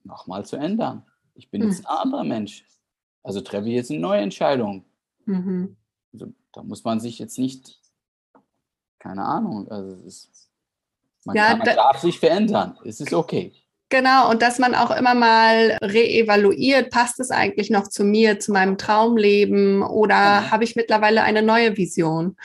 nochmal 0.03 0.45
zu 0.45 0.55
ändern. 0.55 1.05
Ich 1.35 1.51
bin 1.51 1.61
mhm. 1.61 1.69
jetzt 1.69 1.85
ein 1.85 1.97
anderer 1.97 2.23
Mensch. 2.23 2.65
Also 3.21 3.41
treffe 3.41 3.67
ich 3.67 3.75
jetzt 3.75 3.91
eine 3.91 3.99
neue 3.99 4.21
Entscheidung. 4.21 4.85
Mhm. 5.25 5.77
Also, 6.13 6.33
da 6.53 6.63
muss 6.63 6.83
man 6.83 6.99
sich 6.99 7.19
jetzt 7.19 7.37
nicht, 7.37 7.79
keine 8.97 9.23
Ahnung, 9.23 9.69
also 9.69 9.95
ist, 10.05 10.49
man, 11.25 11.35
ja, 11.35 11.49
kann, 11.49 11.59
man 11.59 11.75
darf 11.75 11.99
sich 11.99 12.17
verändern. 12.17 12.77
Es 12.83 12.99
ist 12.99 13.13
okay. 13.13 13.53
Genau, 13.91 14.29
und 14.29 14.43
dass 14.43 14.59
man 14.59 14.75
auch 14.75 14.91
immer 14.91 15.15
mal 15.15 15.75
reevaluiert, 15.81 16.91
passt 16.91 17.19
es 17.19 17.31
eigentlich 17.31 17.71
noch 17.71 17.87
zu 17.87 18.03
mir, 18.03 18.39
zu 18.39 18.51
meinem 18.51 18.77
Traumleben 18.77 19.81
oder 19.81 20.41
mhm. 20.41 20.51
habe 20.51 20.63
ich 20.63 20.75
mittlerweile 20.75 21.23
eine 21.23 21.41
neue 21.41 21.75
Vision? 21.75 22.37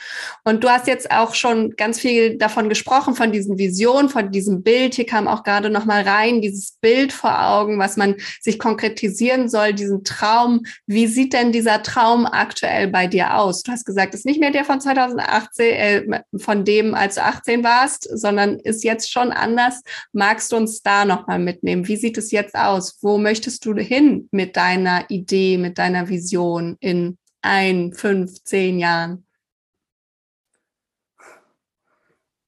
Und 0.43 0.63
du 0.63 0.69
hast 0.69 0.87
jetzt 0.87 1.11
auch 1.11 1.35
schon 1.35 1.75
ganz 1.75 1.99
viel 1.99 2.39
davon 2.39 2.67
gesprochen, 2.67 3.13
von 3.13 3.31
diesen 3.31 3.59
Visionen, 3.59 4.09
von 4.09 4.31
diesem 4.31 4.63
Bild. 4.63 4.95
Hier 4.95 5.05
kam 5.05 5.27
auch 5.27 5.43
gerade 5.43 5.69
noch 5.69 5.85
mal 5.85 6.01
rein, 6.01 6.41
dieses 6.41 6.79
Bild 6.81 7.13
vor 7.13 7.39
Augen, 7.47 7.77
was 7.77 7.95
man 7.95 8.15
sich 8.41 8.57
konkretisieren 8.57 9.47
soll, 9.47 9.73
diesen 9.73 10.03
Traum. 10.03 10.63
Wie 10.87 11.05
sieht 11.05 11.33
denn 11.33 11.51
dieser 11.51 11.83
Traum 11.83 12.25
aktuell 12.25 12.87
bei 12.87 13.05
dir 13.05 13.37
aus? 13.37 13.61
Du 13.61 13.71
hast 13.71 13.85
gesagt, 13.85 14.15
es 14.15 14.21
ist 14.21 14.25
nicht 14.25 14.39
mehr 14.39 14.51
der 14.51 14.65
von 14.65 14.81
2018, 14.81 15.73
äh, 15.75 16.21
von 16.37 16.65
dem, 16.65 16.95
als 16.95 17.15
du 17.15 17.23
18 17.23 17.63
warst, 17.63 18.09
sondern 18.11 18.57
ist 18.57 18.83
jetzt 18.83 19.11
schon 19.11 19.31
anders. 19.31 19.83
Magst 20.11 20.51
du 20.51 20.55
uns 20.55 20.81
da 20.81 21.05
noch 21.05 21.27
mal 21.27 21.34
nochmal 21.35 21.39
mitnehmen. 21.39 21.87
Wie 21.87 21.95
sieht 21.95 22.17
es 22.17 22.31
jetzt 22.31 22.55
aus? 22.55 22.97
Wo 23.01 23.17
möchtest 23.17 23.65
du 23.65 23.75
hin 23.75 24.27
mit 24.31 24.55
deiner 24.55 25.09
Idee, 25.09 25.57
mit 25.57 25.77
deiner 25.77 26.07
Vision 26.07 26.77
in 26.79 27.17
ein, 27.41 27.93
fünf, 27.93 28.43
zehn 28.43 28.79
Jahren? 28.79 29.25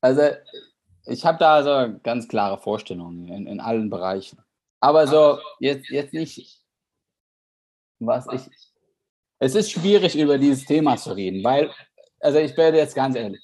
Also 0.02 0.22
ich 1.06 1.26
habe 1.26 1.38
da 1.38 1.64
so 1.64 2.00
ganz 2.04 2.28
klare 2.28 2.60
Vorstellungen 2.60 3.28
in, 3.28 3.48
in 3.48 3.60
allen 3.60 3.90
Bereichen. 3.90 4.40
Aber 4.80 5.08
so 5.08 5.40
jetzt, 5.60 5.90
jetzt 5.90 6.14
nicht, 6.14 6.62
was 8.00 8.28
ich. 8.32 8.42
Es 9.40 9.56
ist 9.56 9.72
schwierig, 9.72 10.16
über 10.16 10.38
dieses 10.38 10.66
Thema 10.66 10.98
zu 10.98 11.14
reden, 11.14 11.44
weil, 11.44 11.72
also 12.20 12.40
ich 12.40 12.58
werde 12.58 12.78
jetzt 12.78 12.96
ganz 12.96 13.16
ehrlich, 13.16 13.42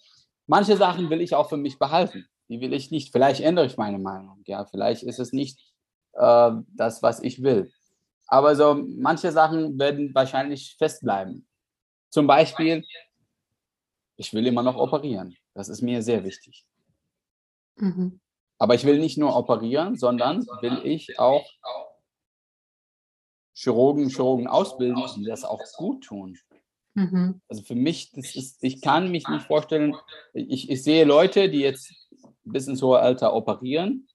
manche 0.47 0.75
Sachen 0.75 1.09
will 1.09 1.21
ich 1.21 1.35
auch 1.35 1.49
für 1.49 1.57
mich 1.57 1.77
behalten. 1.77 2.27
Die 2.53 2.61
will 2.61 2.73
ich 2.73 2.91
nicht. 2.91 3.11
Vielleicht 3.11 3.41
ändere 3.41 3.65
ich 3.65 3.77
meine 3.77 3.97
Meinung. 3.97 4.43
Ja, 4.45 4.63
vielleicht 4.65 5.01
ist 5.01 5.17
es 5.17 5.33
nicht 5.33 5.59
äh, 6.13 6.51
das, 6.67 7.01
was 7.01 7.19
ich 7.19 7.41
will. 7.41 7.73
Aber 8.27 8.55
so 8.55 8.75
manche 8.75 9.31
Sachen 9.31 9.79
werden 9.79 10.13
wahrscheinlich 10.13 10.75
festbleiben. 10.77 11.47
Zum 12.09 12.27
Beispiel, 12.27 12.85
ich 14.17 14.33
will 14.33 14.45
immer 14.45 14.61
noch 14.61 14.75
operieren. 14.75 15.35
Das 15.55 15.67
ist 15.67 15.81
mir 15.81 16.03
sehr 16.03 16.23
wichtig. 16.23 16.63
Mhm. 17.77 18.19
Aber 18.59 18.75
ich 18.75 18.85
will 18.85 18.99
nicht 18.99 19.17
nur 19.17 19.35
operieren, 19.35 19.95
sondern 19.95 20.45
will 20.61 20.79
ich 20.83 21.17
auch 21.17 21.43
Chirurgen, 23.55 24.09
Chirurgen 24.09 24.47
ausbilden, 24.47 25.03
die 25.15 25.25
das 25.25 25.43
auch 25.43 25.61
gut 25.77 26.03
tun. 26.03 26.37
Mhm. 26.93 27.41
Also 27.47 27.63
für 27.63 27.75
mich, 27.75 28.11
das 28.11 28.35
ist, 28.35 28.63
ich 28.63 28.81
kann 28.81 29.09
mich 29.09 29.27
nicht 29.27 29.47
vorstellen, 29.47 29.95
ich, 30.33 30.69
ich 30.69 30.83
sehe 30.83 31.05
Leute, 31.05 31.49
die 31.49 31.61
jetzt 31.61 32.02
bis 32.43 32.67
ins 32.67 32.81
hohe 32.81 32.99
Alter 32.99 33.33
operieren 33.33 34.07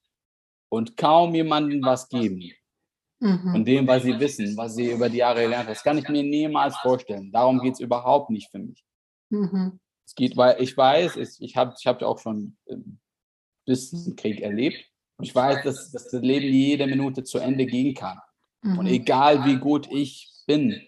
und 0.69 0.97
kaum 0.97 1.35
jemandem 1.35 1.83
was 1.83 2.09
geben. 2.09 2.53
Mhm. 3.21 3.51
Von 3.51 3.65
dem, 3.65 3.87
was 3.87 4.05
sie 4.05 4.19
wissen, 4.19 4.57
was 4.57 4.77
sie 4.77 4.93
über 4.93 5.09
die 5.09 5.19
Jahre 5.19 5.43
gelernt 5.43 5.67
haben. 5.67 5.75
Das 5.75 5.83
kann 5.83 5.99
ich 5.99 6.09
mir 6.09 6.23
niemals 6.23 6.77
vorstellen. 6.77 7.33
Darum 7.33 7.61
geht 7.61 7.75
es 7.75 7.81
überhaupt 7.81 8.31
nicht 8.31 8.51
für 8.51 8.61
mich. 8.61 8.85
Mhm. 9.31 9.81
Es 10.07 10.15
geht, 10.15 10.37
weil 10.37 10.63
ich 10.63 10.77
weiß, 10.77 11.17
ich 11.17 11.57
habe 11.57 11.75
ich 11.79 11.87
hab 11.87 12.03
auch 12.03 12.19
schon 12.19 12.57
ähm, 12.67 12.99
bis 13.67 13.91
zum 13.91 14.17
Krieg 14.17 14.41
erlebt. 14.41 14.85
Und 15.17 15.25
ich 15.25 15.35
weiß, 15.35 15.65
dass, 15.65 15.91
dass 15.91 16.09
das 16.09 16.23
Leben 16.23 16.47
jede 16.47 16.87
Minute 16.87 17.25
zu 17.25 17.39
Ende 17.39 17.67
gehen 17.67 17.95
kann. 17.95 18.19
Mhm. 18.63 18.79
Und 18.79 18.87
egal 18.87 19.45
wie 19.45 19.57
gut 19.57 19.89
ich 19.91 20.31
bin, 20.47 20.81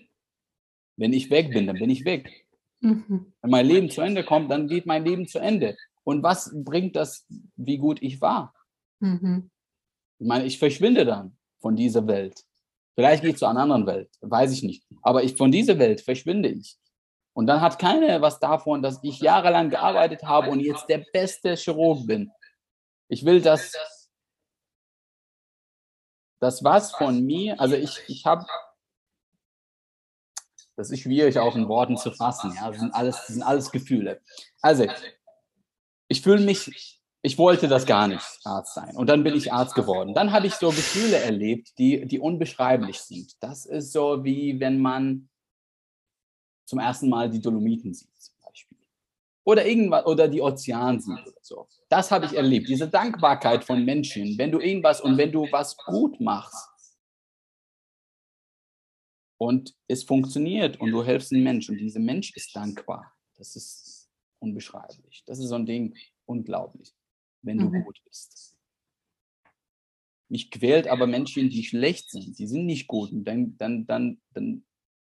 wenn 0.96 1.12
ich 1.12 1.30
weg 1.30 1.50
bin, 1.50 1.66
dann 1.66 1.78
bin 1.78 1.90
ich 1.90 2.04
weg. 2.04 2.46
Mhm. 2.80 3.32
Wenn 3.40 3.50
mein 3.50 3.66
Leben 3.66 3.90
zu 3.90 4.00
Ende 4.00 4.24
kommt, 4.24 4.50
dann 4.50 4.68
geht 4.68 4.86
mein 4.86 5.04
Leben 5.04 5.26
zu 5.26 5.38
Ende. 5.38 5.76
Und 6.10 6.22
was 6.22 6.50
bringt 6.52 6.96
das, 6.96 7.26
wie 7.56 7.78
gut 7.78 8.02
ich 8.02 8.20
war? 8.20 8.52
Mhm. 8.98 9.50
Ich 10.18 10.26
meine, 10.26 10.44
ich 10.44 10.58
verschwinde 10.58 11.04
dann 11.04 11.38
von 11.60 11.76
dieser 11.76 12.06
Welt. 12.06 12.44
Vielleicht 12.94 13.22
gehe 13.22 13.30
ich 13.30 13.38
zu 13.38 13.46
einer 13.46 13.60
anderen 13.60 13.86
Welt, 13.86 14.10
weiß 14.20 14.52
ich 14.52 14.62
nicht. 14.62 14.84
Aber 15.02 15.22
ich, 15.22 15.36
von 15.36 15.52
dieser 15.52 15.78
Welt 15.78 16.00
verschwinde 16.00 16.48
ich. 16.48 16.76
Und 17.32 17.46
dann 17.46 17.60
hat 17.60 17.78
keiner 17.78 18.20
was 18.20 18.40
davon, 18.40 18.82
dass 18.82 18.98
ich 19.02 19.20
jahrelang 19.20 19.70
gearbeitet 19.70 20.24
habe 20.24 20.50
und 20.50 20.60
jetzt 20.60 20.88
der 20.88 21.04
beste 21.12 21.54
Chirurg 21.54 22.06
bin. 22.06 22.30
Ich 23.08 23.24
will, 23.24 23.40
dass 23.40 23.72
das 26.40 26.64
was 26.64 26.92
von 26.92 27.24
mir, 27.24 27.60
also 27.60 27.76
ich, 27.76 28.00
ich 28.08 28.26
habe, 28.26 28.44
das 30.76 30.90
ist 30.90 31.00
schwierig 31.00 31.38
auch 31.38 31.54
in 31.54 31.68
Worten 31.68 31.96
zu 31.96 32.10
fassen, 32.10 32.52
ja, 32.56 32.68
das 32.68 32.80
sind 32.80 32.94
alles, 32.94 33.16
das 33.16 33.26
sind 33.28 33.42
alles 33.42 33.70
Gefühle. 33.70 34.20
Also, 34.60 34.86
ich 36.10 36.22
fühle 36.22 36.44
mich, 36.44 37.00
ich 37.22 37.38
wollte 37.38 37.68
das 37.68 37.86
gar 37.86 38.08
nicht, 38.08 38.24
Arzt 38.44 38.74
sein. 38.74 38.96
Und 38.96 39.08
dann 39.08 39.22
bin 39.22 39.34
ich 39.36 39.52
Arzt 39.52 39.74
geworden. 39.74 40.12
Dann 40.12 40.32
habe 40.32 40.48
ich 40.48 40.54
so 40.54 40.70
Gefühle 40.70 41.16
erlebt, 41.18 41.78
die, 41.78 42.04
die 42.06 42.18
unbeschreiblich 42.18 42.98
sind. 43.00 43.40
Das 43.40 43.64
ist 43.64 43.92
so 43.92 44.24
wie 44.24 44.58
wenn 44.58 44.80
man 44.80 45.28
zum 46.66 46.80
ersten 46.80 47.08
Mal 47.08 47.30
die 47.30 47.40
Dolomiten 47.40 47.94
sieht, 47.94 48.10
zum 48.20 48.34
Beispiel. 48.44 48.78
Oder 49.44 49.66
irgendwas, 49.66 50.04
oder 50.06 50.26
die 50.26 50.40
Ozean 50.40 51.00
sieht 51.00 51.26
oder 51.26 51.40
so. 51.42 51.68
Das 51.88 52.10
habe 52.10 52.26
ich 52.26 52.36
erlebt. 52.36 52.68
Diese 52.68 52.88
Dankbarkeit 52.88 53.64
von 53.64 53.84
Menschen, 53.84 54.36
wenn 54.36 54.50
du 54.50 54.58
irgendwas 54.58 55.00
und 55.00 55.16
wenn 55.16 55.30
du 55.30 55.46
was 55.52 55.76
gut 55.76 56.20
machst 56.20 56.68
und 59.38 59.76
es 59.86 60.02
funktioniert 60.02 60.80
und 60.80 60.90
du 60.90 61.04
hilfst 61.04 61.32
einem 61.32 61.44
Mensch 61.44 61.68
und 61.68 61.78
dieser 61.78 62.00
Mensch 62.00 62.34
ist 62.34 62.54
dankbar. 62.54 63.12
Das 63.36 63.54
ist 63.54 63.89
unbeschreiblich. 64.40 65.22
Das 65.26 65.38
ist 65.38 65.48
so 65.48 65.54
ein 65.54 65.66
Ding, 65.66 65.96
unglaublich, 66.26 66.92
wenn 67.42 67.58
du 67.58 67.66
mhm. 67.66 67.84
gut 67.84 68.00
bist. 68.04 68.56
Mich 70.28 70.50
quält 70.50 70.86
aber 70.88 71.06
Menschen, 71.06 71.50
die 71.50 71.64
schlecht 71.64 72.10
sind, 72.10 72.38
die 72.38 72.46
sind 72.46 72.66
nicht 72.66 72.86
gut 72.86 73.12
und 73.12 73.24
dann, 73.24 73.56
dann, 73.58 73.86
dann, 73.86 74.20
dann, 74.32 74.64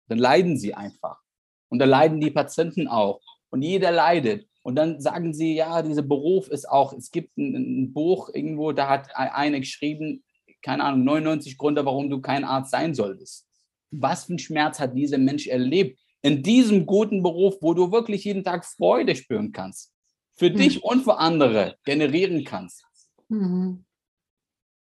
dann 0.08 0.18
leiden 0.18 0.58
sie 0.58 0.74
einfach. 0.74 1.22
Und 1.70 1.80
da 1.80 1.86
leiden 1.86 2.20
die 2.20 2.32
Patienten 2.32 2.88
auch. 2.88 3.22
Und 3.50 3.62
jeder 3.62 3.92
leidet. 3.92 4.48
Und 4.64 4.76
dann 4.76 5.00
sagen 5.02 5.34
sie, 5.34 5.56
ja, 5.56 5.82
dieser 5.82 6.02
Beruf 6.02 6.48
ist 6.48 6.68
auch, 6.68 6.94
es 6.94 7.12
gibt 7.12 7.38
ein, 7.38 7.56
ein 7.84 7.94
Buch 7.94 8.30
irgendwo, 8.34 8.72
da 8.72 8.90
hat 8.90 9.10
eine 9.16 9.60
geschrieben, 9.60 10.24
keine 10.62 10.84
Ahnung, 10.86 11.04
99 11.04 11.58
Gründe, 11.58 11.86
warum 11.86 12.10
du 12.10 12.22
kein 12.22 12.46
Arzt 12.46 12.72
sein 12.72 12.96
solltest. 12.96 13.48
Was 13.92 14.26
für 14.26 14.34
ein 14.34 14.40
Schmerz 14.40 14.80
hat 14.80 14.96
dieser 14.96 15.18
Mensch 15.18 15.48
erlebt? 15.48 16.00
In 16.24 16.42
diesem 16.42 16.86
guten 16.86 17.22
Beruf, 17.22 17.58
wo 17.62 17.76
du 17.76 17.92
wirklich 17.92 18.24
jeden 18.24 18.44
Tag 18.44 18.66
Freude 18.66 19.16
spüren 19.16 19.52
kannst. 19.52 19.94
Für 20.34 20.50
mhm. 20.50 20.58
dich 20.58 20.84
und 20.84 21.04
für 21.04 21.20
andere 21.20 21.78
generieren 21.84 22.44
kannst. 22.44 22.84
Mhm. 23.28 23.86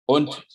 Und 0.06 0.46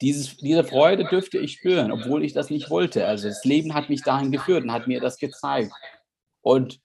dieses, 0.00 0.36
diese 0.36 0.62
Freude 0.62 1.04
dürfte 1.04 1.38
ich 1.38 1.54
spüren, 1.54 1.90
obwohl 1.90 2.22
ich 2.22 2.32
das 2.32 2.50
nicht 2.50 2.70
wollte. 2.70 3.06
Also 3.06 3.28
das 3.28 3.44
Leben 3.44 3.74
hat 3.74 3.88
mich 3.88 4.02
dahin 4.02 4.30
geführt 4.30 4.64
und 4.64 4.72
hat 4.72 4.86
mir 4.86 5.00
das 5.00 5.16
gezeigt. 5.16 5.72
Und 6.42 6.80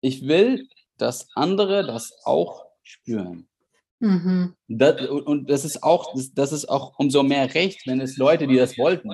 ich 0.00 0.26
will, 0.26 0.68
dass 0.96 1.28
andere 1.34 1.84
das 1.84 2.12
auch 2.24 2.66
spüren. 2.82 3.48
Mhm. 4.00 4.54
Das, 4.68 5.08
und 5.08 5.50
das 5.50 5.64
ist 5.64 5.82
auch, 5.82 6.14
das, 6.14 6.32
das 6.32 6.52
ist 6.52 6.68
auch 6.68 6.98
umso 6.98 7.24
mehr 7.24 7.52
recht, 7.54 7.86
wenn 7.86 8.00
es 8.00 8.16
Leute, 8.16 8.46
die 8.46 8.56
das 8.56 8.78
wollten. 8.78 9.10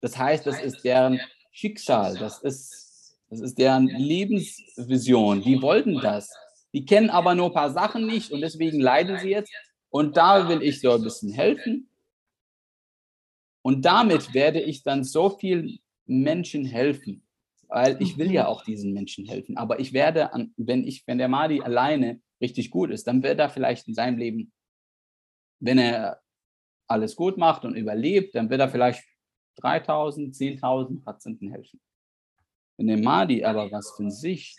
Das 0.00 0.16
heißt, 0.16 0.46
das 0.46 0.60
ist 0.60 0.84
deren 0.84 1.20
Schicksal, 1.50 2.16
das 2.16 2.40
ist, 2.42 3.18
das 3.30 3.40
ist 3.40 3.58
deren 3.58 3.86
Lebensvision. 3.86 5.42
Die 5.42 5.60
wollten 5.60 6.00
das. 6.00 6.32
Die 6.72 6.84
kennen 6.84 7.10
aber 7.10 7.34
nur 7.34 7.46
ein 7.46 7.52
paar 7.52 7.70
Sachen 7.72 8.06
nicht 8.06 8.30
und 8.30 8.40
deswegen 8.40 8.80
leiden 8.80 9.18
sie 9.18 9.30
jetzt. 9.30 9.52
Und 9.90 10.16
da 10.16 10.48
will 10.48 10.62
ich 10.62 10.80
so 10.80 10.92
ein 10.92 11.02
bisschen 11.02 11.32
helfen. 11.32 11.88
Und 13.62 13.84
damit 13.84 14.34
werde 14.34 14.60
ich 14.60 14.82
dann 14.82 15.02
so 15.02 15.30
vielen 15.30 15.78
Menschen 16.06 16.64
helfen 16.64 17.28
weil 17.68 18.00
ich 18.00 18.16
will 18.18 18.32
ja 18.32 18.44
mhm. 18.44 18.48
auch 18.48 18.64
diesen 18.64 18.92
Menschen 18.92 19.26
helfen. 19.26 19.56
Aber 19.56 19.78
ich 19.78 19.92
werde, 19.92 20.32
an, 20.32 20.52
wenn 20.56 20.86
ich, 20.86 21.06
wenn 21.06 21.18
der 21.18 21.28
Madi 21.28 21.60
alleine 21.60 22.20
richtig 22.40 22.70
gut 22.70 22.90
ist, 22.90 23.06
dann 23.06 23.22
wird 23.22 23.38
er 23.38 23.50
vielleicht 23.50 23.86
in 23.88 23.94
seinem 23.94 24.18
Leben, 24.18 24.52
wenn 25.60 25.78
er 25.78 26.20
alles 26.86 27.14
gut 27.14 27.36
macht 27.36 27.64
und 27.64 27.76
überlebt, 27.76 28.34
dann 28.34 28.48
wird 28.48 28.60
er 28.60 28.70
vielleicht 28.70 29.04
3000, 29.58 30.34
10.000 30.34 31.04
Patienten 31.04 31.50
helfen. 31.50 31.80
Wenn 32.76 32.86
der 32.86 32.98
Madi 32.98 33.44
aber 33.44 33.70
was 33.70 33.92
für 33.96 34.10
sich 34.10 34.56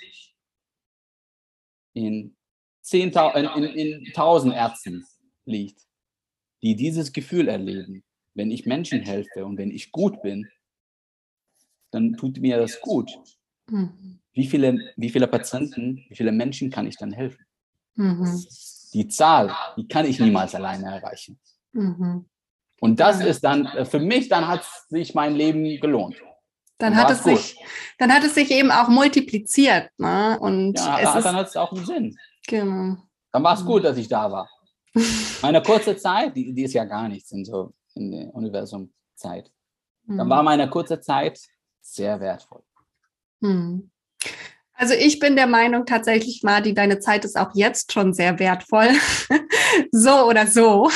in 1.94 2.36
10.000, 2.84 3.58
in, 3.58 3.64
in, 3.64 4.02
in 4.02 4.08
1000 4.08 4.54
Ärzten 4.54 5.06
liegt, 5.46 5.82
die 6.62 6.76
dieses 6.76 7.14
Gefühl 7.14 7.48
erleben, 7.48 8.04
wenn 8.34 8.52
ich 8.52 8.66
Menschen 8.66 9.02
helfe 9.02 9.46
und 9.46 9.58
wenn 9.58 9.72
ich 9.72 9.92
gut 9.92 10.22
bin, 10.22 10.48
dann 11.92 12.14
tut 12.14 12.40
mir 12.40 12.58
das 12.58 12.80
gut. 12.82 13.12
Mhm. 13.70 14.20
Wie, 14.34 14.48
viele, 14.48 14.94
wie 14.96 15.10
viele 15.10 15.28
Patienten, 15.28 16.06
wie 16.10 16.15
viele 16.15 16.32
Menschen 16.32 16.69
kann 16.69 16.88
ich 16.88 16.98
dann 16.98 17.12
helfen? 17.12 17.46
Mhm. 17.96 18.46
Die 18.94 19.08
Zahl, 19.08 19.56
die 19.78 19.88
kann 19.88 20.06
ich 20.06 20.19
niemals 20.19 20.56
alleine 20.56 20.86
erreichen. 20.86 21.40
Mhm. 21.73 22.26
Und 22.80 23.00
das 23.00 23.21
ist 23.21 23.44
dann, 23.44 23.65
äh, 23.65 23.86
für 23.86 24.00
mich, 24.00 24.30
dann 24.30 24.48
hat 24.48 24.65
sich 24.88 25.13
mein 25.13 25.36
Leben 25.36 25.63
gelohnt. 25.80 26.15
Dann 26.77 26.96
hat, 26.96 27.12
es 27.12 27.23
sich, 27.23 27.58
dann 27.98 28.13
hat 28.13 28.23
es 28.23 28.36
sich 28.36 28.52
eben 28.52 28.71
auch 28.71 28.88
multipliziert. 28.88 29.90
Ne? 29.98 30.38
Und 30.40 30.80
ja, 30.80 31.17
es 31.17 31.23
dann 31.23 31.36
hat 31.36 31.48
es 31.48 31.58
auch 31.58 31.73
einen 31.73 31.86
Sinn. 31.86 32.17
Genau. 32.48 32.96
Dann 33.34 33.44
war 33.44 33.54
es 33.56 33.65
gut, 33.65 33.84
dass 33.84 33.98
ich 33.98 34.08
da 34.08 34.32
war. 34.32 34.50
Meine 35.42 35.62
kurze 35.62 35.98
Zeit, 35.98 36.36
die, 36.38 36.54
die 36.54 36.63
ist 36.63 36.73
ja 36.73 36.86
gar 36.86 37.10
nichts 37.10 37.32
in 37.34 37.44
so 37.44 37.73
in 37.96 38.12
der 38.12 38.34
Universum-Zeit. 38.34 39.52
Dann 40.08 40.27
mhm. 40.27 40.30
war 40.30 40.42
meine 40.42 40.69
kurze 40.69 41.00
Zeit 41.00 41.40
sehr 41.82 42.19
wertvoll. 42.19 42.63
Hm. 43.42 43.92
Also 44.73 44.94
ich 44.94 45.19
bin 45.19 45.36
der 45.36 45.48
Meinung 45.48 45.86
tatsächlich, 45.86 46.42
Marti, 46.44 46.73
deine 46.73 47.00
Zeit 47.00 47.25
ist 47.25 47.38
auch 47.38 47.52
jetzt 47.54 47.92
schon 47.92 48.13
sehr 48.13 48.40
wertvoll. 48.40 48.90
so 49.92 50.25
oder 50.25 50.48
so. 50.48 50.90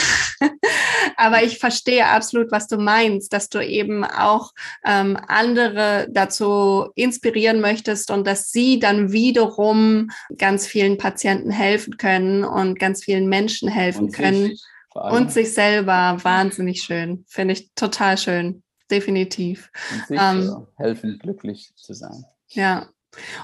Aber 1.18 1.43
ich 1.43 1.59
verstehe 1.59 2.05
absolut, 2.07 2.51
was 2.51 2.68
du 2.68 2.78
meinst, 2.78 3.34
dass 3.34 3.49
du 3.49 3.66
eben 3.66 4.03
auch 4.03 4.51
ähm, 4.86 5.18
andere 5.28 6.07
dazu 6.09 6.89
inspirieren 6.95 7.61
möchtest 7.61 8.11
und 8.11 8.26
dass 8.28 8.51
sie 8.51 8.80
dann 8.80 9.11
wiederum 9.11 10.09
ganz 10.38 10.68
vielen 10.68 10.97
Patienten 10.97 11.51
helfen 11.51 11.97
können 11.97 12.43
und 12.43 12.80
ganz 12.80 13.03
vielen 13.03 13.28
Menschen 13.28 13.70
helfen 13.70 14.05
und 14.05 14.14
können. 14.14 14.47
Sich, 14.47 14.64
und 14.93 15.32
sich 15.32 15.53
selber. 15.53 16.18
Wahnsinnig 16.22 16.84
schön. 16.84 17.26
Finde 17.28 17.53
ich 17.53 17.72
total 17.74 18.18
schön. 18.18 18.64
Definitiv. 18.91 19.72
Und 19.91 20.07
sich 20.07 20.20
ähm, 20.22 20.68
helfen, 20.78 21.18
glücklich 21.20 21.74
zu 21.76 21.93
sein. 21.93 22.26
Ja, 22.49 22.89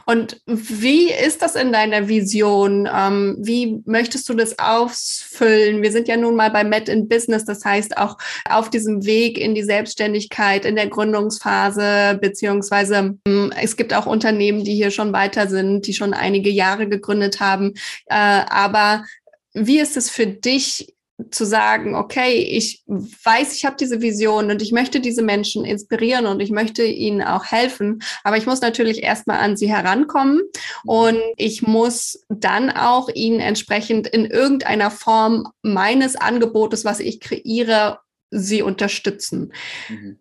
und 0.06 0.42
wie 0.46 1.12
ist 1.12 1.42
das 1.42 1.56
in 1.56 1.72
deiner 1.72 2.08
Vision? 2.08 2.90
Ähm, 2.92 3.38
wie 3.40 3.82
möchtest 3.86 4.28
du 4.30 4.34
das 4.34 4.58
ausfüllen? 4.60 5.82
Wir 5.82 5.92
sind 5.92 6.08
ja 6.08 6.18
nun 6.18 6.36
mal 6.36 6.50
bei 6.50 6.64
Met 6.64 6.90
in 6.90 7.08
Business, 7.08 7.46
das 7.46 7.64
heißt 7.66 7.98
auch 7.98 8.18
auf 8.50 8.70
diesem 8.70 9.06
Weg 9.06 9.38
in 9.38 9.56
die 9.56 9.64
Selbstständigkeit, 9.64 10.66
in 10.66 10.76
der 10.76 10.88
Gründungsphase, 10.88 12.18
beziehungsweise 12.22 13.18
ähm, 13.26 13.54
es 13.62 13.76
gibt 13.78 13.94
auch 13.94 14.06
Unternehmen, 14.06 14.64
die 14.64 14.76
hier 14.76 14.92
schon 14.92 15.14
weiter 15.14 15.48
sind, 15.48 15.88
die 15.88 15.94
schon 15.94 16.14
einige 16.14 16.50
Jahre 16.50 16.88
gegründet 16.88 17.40
haben. 17.40 17.74
Äh, 18.08 18.16
aber 18.50 19.06
wie 19.54 19.80
ist 19.80 19.98
es 19.98 20.10
für 20.10 20.28
dich 20.28 20.94
zu 21.32 21.46
sagen, 21.46 21.96
okay, 21.96 22.42
ich 22.42 22.84
weiß, 22.88 23.56
ich 23.56 23.66
habe 23.66 23.76
diese 23.80 24.02
Vision 24.02 24.52
und 24.52 24.62
ich 24.62 24.72
möchte 24.72 25.00
diese 25.00 25.22
Menschen 25.22 25.66
inspirieren 25.66 26.26
und 26.26 26.40
ich 26.40 26.52
möchte 26.52 26.84
ihnen 26.84 27.22
auch 27.22 27.46
helfen, 27.46 28.02
aber 28.24 28.38
ich 28.38 28.46
muss 28.46 28.62
natürlich 28.62 29.04
erstmal 29.04 29.40
an 29.40 29.58
sie 29.58 29.70
herankommen 29.70 30.38
mhm. 30.38 30.90
und 30.90 31.22
ich 31.38 31.62
muss 31.62 32.26
dann 32.30 32.70
auch 32.70 33.10
ihnen 33.14 33.40
entsprechend 33.40 34.08
in 34.08 34.26
irgendeiner 34.26 34.92
Form 34.92 35.48
meines 35.62 36.16
Angebotes, 36.16 36.86
was 36.86 37.00
ich 37.00 37.20
kreiere, 37.20 38.00
sie 38.32 38.62
unterstützen. 38.62 39.54
Mhm. 39.90 40.20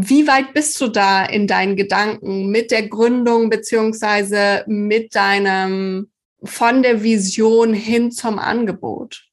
Wie 0.00 0.28
weit 0.28 0.54
bist 0.54 0.80
du 0.80 0.88
da 0.88 1.24
in 1.24 1.48
deinen 1.48 1.74
Gedanken 1.74 2.50
mit 2.50 2.70
der 2.70 2.86
Gründung 2.86 3.50
beziehungsweise 3.50 4.64
mit 4.68 5.14
deinem 5.16 6.10
von 6.44 6.84
der 6.84 7.02
Vision 7.02 7.74
hin 7.74 8.12
zum 8.12 8.38
Angebot? 8.38 9.28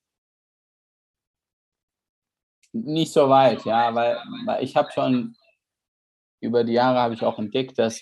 Nicht 2.76 3.13
so 3.13 3.30
weit, 3.30 3.63
ja, 3.65 3.93
weil, 3.95 4.17
weil 4.45 4.63
ich 4.63 4.76
habe 4.76 4.91
schon 4.91 5.36
über 6.41 6.63
die 6.63 6.73
Jahre 6.73 6.99
habe 6.99 7.13
ich 7.13 7.23
auch 7.23 7.39
entdeckt, 7.39 7.80
dass 7.80 8.01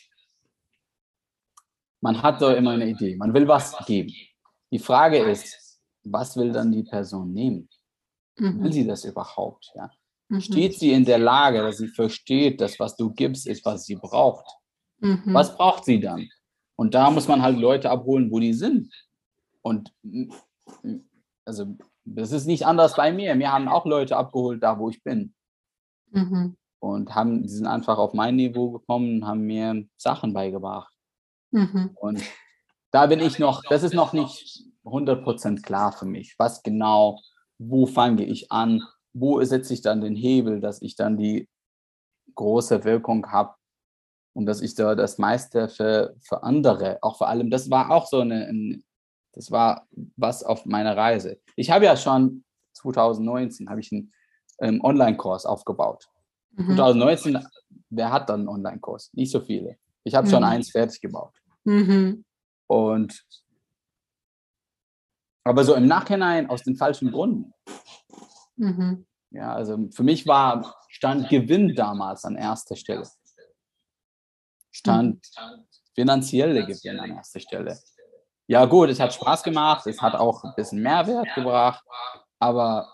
man 2.02 2.22
hat 2.22 2.40
so 2.40 2.50
immer 2.50 2.72
eine 2.72 2.90
Idee, 2.90 3.16
man 3.16 3.34
will 3.34 3.48
was 3.48 3.78
geben. 3.86 4.14
Die 4.72 4.80
Frage 4.80 5.20
ist, 5.20 5.80
was 6.04 6.36
will 6.36 6.52
dann 6.52 6.72
die 6.72 6.84
Person 6.84 7.32
nehmen? 7.32 7.70
Mhm. 8.38 8.64
Will 8.64 8.74
sie 8.74 8.86
das 8.86 9.06
überhaupt? 9.06 9.72
Ja? 9.76 9.90
Mhm. 10.28 10.42
Steht 10.42 10.80
sie 10.80 10.92
in 10.92 11.06
der 11.06 11.20
Lage, 11.20 11.60
dass 11.60 11.78
sie 11.78 11.88
versteht, 11.88 12.60
dass 12.60 12.80
was 12.80 12.98
du 12.98 13.14
gibst, 13.14 13.48
ist, 13.48 13.64
was 13.64 13.86
sie 13.86 13.96
braucht? 13.96 14.46
Mhm. 15.00 15.34
Was 15.34 15.56
braucht 15.56 15.86
sie 15.86 16.00
dann? 16.00 16.28
Und 16.76 16.94
da 16.94 17.12
muss 17.12 17.28
man 17.28 17.42
halt 17.42 17.58
Leute 17.58 17.90
abholen, 17.90 18.32
wo 18.32 18.40
die 18.40 18.54
sind. 18.54 18.92
Und 19.62 19.94
also 21.46 21.78
das 22.06 22.32
ist 22.32 22.46
nicht 22.46 22.66
anders 22.66 22.96
bei 22.96 23.12
mir. 23.12 23.36
Mir 23.36 23.52
haben 23.52 23.68
auch 23.68 23.86
Leute 23.86 24.18
abgeholt, 24.18 24.62
da 24.62 24.78
wo 24.80 24.90
ich 24.90 25.04
bin. 25.04 25.34
Mhm. 26.12 26.58
Und 26.80 27.16
haben, 27.16 27.44
die 27.44 27.50
sind 27.50 27.66
einfach 27.66 27.98
auf 27.98 28.14
mein 28.14 28.36
Niveau 28.36 28.72
gekommen 28.72 29.22
und 29.22 29.28
haben 29.28 29.42
mir 29.42 29.86
Sachen 29.98 30.34
beigebracht. 30.34 30.94
Mhm. 31.52 31.92
Und 31.96 32.22
da 32.92 33.06
bin 33.08 33.20
ich 33.20 33.40
noch, 33.40 33.64
das 33.70 33.84
ist 33.84 33.94
noch 33.94 34.14
nicht 34.14 34.66
100% 34.84 35.62
klar 35.62 35.94
für 35.94 36.06
mich, 36.06 36.36
was 36.38 36.62
genau, 36.62 37.20
wo 37.58 37.86
fange 37.86 38.26
ich 38.26 38.52
an, 38.52 38.84
wo 39.14 39.42
setze 39.44 39.74
ich 39.74 39.82
dann 39.82 40.02
den 40.02 40.16
Hebel, 40.16 40.60
dass 40.60 40.82
ich 40.82 40.96
dann 40.96 41.18
die 41.18 41.48
große 42.36 42.84
Wirkung 42.84 43.32
habe 43.32 43.56
und 44.34 44.46
dass 44.46 44.62
ich 44.62 44.76
da 44.76 44.96
das 44.96 45.18
meiste 45.18 45.70
für, 45.70 46.16
für 46.20 46.44
andere, 46.44 46.98
auch 47.02 47.18
vor 47.18 47.30
allem, 47.30 47.50
das 47.50 47.70
war 47.70 47.92
auch 47.92 48.08
so 48.08 48.20
eine, 48.20 48.48
ein, 48.48 48.84
das 49.34 49.52
war 49.52 49.88
was 50.16 50.44
auf 50.44 50.66
meiner 50.66 50.96
Reise. 50.96 51.40
Ich 51.56 51.72
habe 51.72 51.86
ja 51.86 51.98
schon 51.98 52.44
2019 52.74 53.70
habe 53.70 53.82
ich 53.82 53.92
einen 53.92 54.12
ähm, 54.60 54.82
Online-Kurs 54.84 55.46
aufgebaut. 55.46 56.08
Mhm. 56.52 56.76
2019, 56.76 57.48
wer 57.90 58.12
hat 58.12 58.30
dann 58.30 58.42
einen 58.42 58.50
Online-Kurs? 58.50 59.12
Nicht 59.14 59.32
so 59.32 59.42
viele. 59.42 59.78
Ich 60.04 60.16
habe 60.16 60.28
mhm. 60.28 60.32
schon 60.32 60.44
eins 60.44 60.72
fertig 60.72 61.02
gebaut. 61.02 61.36
Mhm. 61.64 62.26
Und 62.68 63.26
aber 65.46 65.66
so 65.66 65.76
im 65.76 65.88
Nachhinein 65.88 66.50
aus 66.50 66.64
den 66.64 66.78
falschen 66.78 67.12
Gründen. 67.12 67.54
Mhm. 68.56 69.06
Ja, 69.32 69.54
also 69.54 69.90
für 69.92 70.04
mich 70.04 70.26
war 70.26 70.76
stand 70.88 71.28
Gewinn 71.30 71.76
damals 71.76 72.24
an 72.24 72.36
erster 72.36 72.76
Stelle. 72.76 73.08
Stand 74.72 75.28
mhm. 75.38 75.66
finanzielle 75.96 76.66
Gewinn 76.66 77.00
an 77.00 77.12
erster 77.12 77.40
Stelle 77.40 77.78
ja 78.48 78.66
gut, 78.66 78.90
es 78.90 79.00
hat 79.00 79.14
Spaß 79.14 79.44
gemacht, 79.44 79.88
es 79.88 80.02
hat 80.02 80.16
auch 80.16 80.44
ein 80.44 80.54
bisschen 80.56 80.82
Mehrwert 80.82 81.34
gebracht, 81.36 81.84
aber 82.40 82.94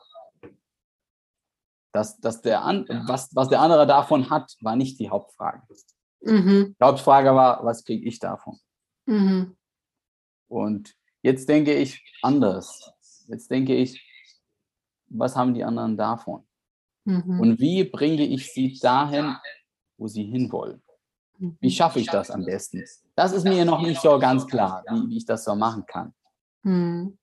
das, 1.92 2.20
das 2.20 2.42
der 2.42 2.64
an, 2.64 2.86
was, 3.08 3.36
was 3.36 3.50
der 3.50 3.62
andere 3.62 3.88
davon 3.88 4.30
hat, 4.30 4.56
war 4.62 4.76
nicht 4.76 5.00
die 5.00 5.10
Hauptfrage. 5.10 5.62
Mhm. 6.22 6.76
Die 6.80 6.84
Hauptfrage 6.84 7.34
war, 7.34 7.64
was 7.66 7.84
kriege 7.84 8.08
ich 8.08 8.20
davon? 8.20 8.60
Mhm. 9.06 9.58
Und 10.48 10.96
jetzt 11.22 11.50
denke 11.50 11.74
ich 11.74 12.04
anders. 12.22 12.92
Jetzt 13.28 13.50
denke 13.50 13.76
ich, 13.76 14.06
was 15.08 15.36
haben 15.36 15.54
die 15.54 15.64
anderen 15.64 15.98
davon? 15.98 16.48
Mhm. 17.06 17.40
Und 17.40 17.60
wie 17.60 17.84
bringe 17.84 18.26
ich 18.26 18.52
sie 18.54 18.78
dahin, 18.80 19.36
wo 19.98 20.08
sie 20.08 20.24
hinwollen? 20.24 20.82
Wie 21.38 21.68
mhm. 21.68 21.72
schaffe 21.72 22.00
ich 22.00 22.08
das 22.08 22.30
am 22.30 22.46
besten? 22.46 22.84
Das 23.20 23.34
ist 23.34 23.44
mir 23.44 23.66
noch 23.66 23.82
nicht 23.82 24.00
so 24.00 24.18
ganz 24.18 24.48
klar, 24.48 24.82
wie, 24.90 25.10
wie 25.10 25.18
ich 25.18 25.26
das 25.26 25.44
so 25.44 25.54
machen 25.54 25.86
kann. 25.86 26.14
Hm. 26.64 27.18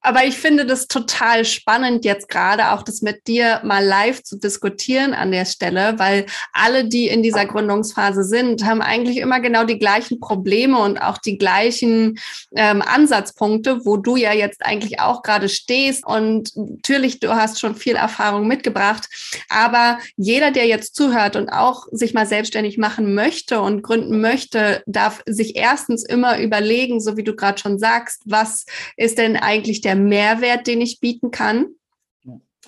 Aber 0.00 0.24
ich 0.24 0.36
finde 0.36 0.64
das 0.64 0.86
total 0.86 1.44
spannend, 1.44 2.04
jetzt 2.04 2.28
gerade 2.28 2.70
auch 2.70 2.82
das 2.82 3.02
mit 3.02 3.26
dir 3.26 3.60
mal 3.64 3.84
live 3.84 4.22
zu 4.22 4.38
diskutieren 4.38 5.12
an 5.12 5.32
der 5.32 5.44
Stelle, 5.44 5.98
weil 5.98 6.26
alle, 6.52 6.84
die 6.84 7.08
in 7.08 7.22
dieser 7.22 7.46
Gründungsphase 7.46 8.22
sind, 8.22 8.64
haben 8.64 8.80
eigentlich 8.80 9.16
immer 9.16 9.40
genau 9.40 9.64
die 9.64 9.78
gleichen 9.78 10.20
Probleme 10.20 10.78
und 10.78 10.98
auch 10.98 11.18
die 11.18 11.36
gleichen 11.36 12.18
ähm, 12.54 12.80
Ansatzpunkte, 12.80 13.84
wo 13.84 13.96
du 13.96 14.14
ja 14.14 14.32
jetzt 14.32 14.64
eigentlich 14.64 15.00
auch 15.00 15.22
gerade 15.22 15.48
stehst. 15.48 16.06
Und 16.06 16.52
natürlich, 16.56 17.18
du 17.18 17.34
hast 17.34 17.58
schon 17.58 17.74
viel 17.74 17.96
Erfahrung 17.96 18.46
mitgebracht. 18.46 19.08
Aber 19.48 19.98
jeder, 20.16 20.52
der 20.52 20.66
jetzt 20.66 20.94
zuhört 20.94 21.34
und 21.34 21.48
auch 21.48 21.86
sich 21.90 22.14
mal 22.14 22.26
selbstständig 22.26 22.78
machen 22.78 23.14
möchte 23.14 23.60
und 23.60 23.82
gründen 23.82 24.20
möchte, 24.20 24.82
darf 24.86 25.22
sich 25.26 25.56
erstens 25.56 26.04
immer 26.04 26.38
überlegen, 26.38 27.00
so 27.00 27.16
wie 27.16 27.24
du 27.24 27.34
gerade 27.34 27.58
schon 27.58 27.80
sagst, 27.80 28.22
was 28.26 28.64
ist 28.96 29.18
denn 29.18 29.36
eigentlich 29.36 29.80
der 29.80 29.87
der 29.88 29.96
Mehrwert, 29.96 30.66
den 30.66 30.82
ich 30.82 31.00
bieten 31.00 31.30
kann. 31.30 31.68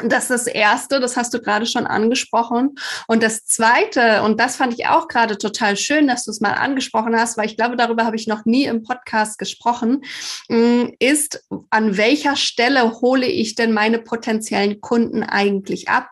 Das 0.03 0.31
ist 0.31 0.31
das 0.31 0.47
Erste, 0.47 0.99
das 0.99 1.19
hast 1.19 1.35
du 1.35 1.41
gerade 1.43 1.67
schon 1.67 1.87
angesprochen. 1.87 2.77
Und 3.07 3.23
das 3.23 3.45
Zweite, 3.45 4.23
und 4.23 4.41
das 4.41 4.57
fand 4.57 4.73
ich 4.73 4.87
auch 4.87 5.07
gerade 5.07 5.37
total 5.37 5.77
schön, 5.77 6.09
dass 6.09 6.25
du 6.25 6.31
es 6.31 6.41
mal 6.41 6.55
angesprochen 6.55 7.15
hast, 7.15 7.37
weil 7.37 7.45
ich 7.45 7.59
glaube, 7.59 7.77
darüber 7.77 8.07
habe 8.07 8.17
ich 8.17 8.27
noch 8.27 8.47
nie 8.47 8.65
im 8.65 8.83
Podcast 8.83 9.39
gesprochen, 9.39 10.03
mm, 10.49 10.85
ist, 10.99 11.45
an 11.69 11.99
welcher 11.99 12.37
Stelle 12.37 12.91
hole 13.03 13.27
ich 13.27 13.55
denn 13.55 13.75
meine 13.75 13.99
potenziellen 13.99 14.81
Kunden 14.81 15.23
eigentlich 15.23 15.91
ab? 15.91 16.09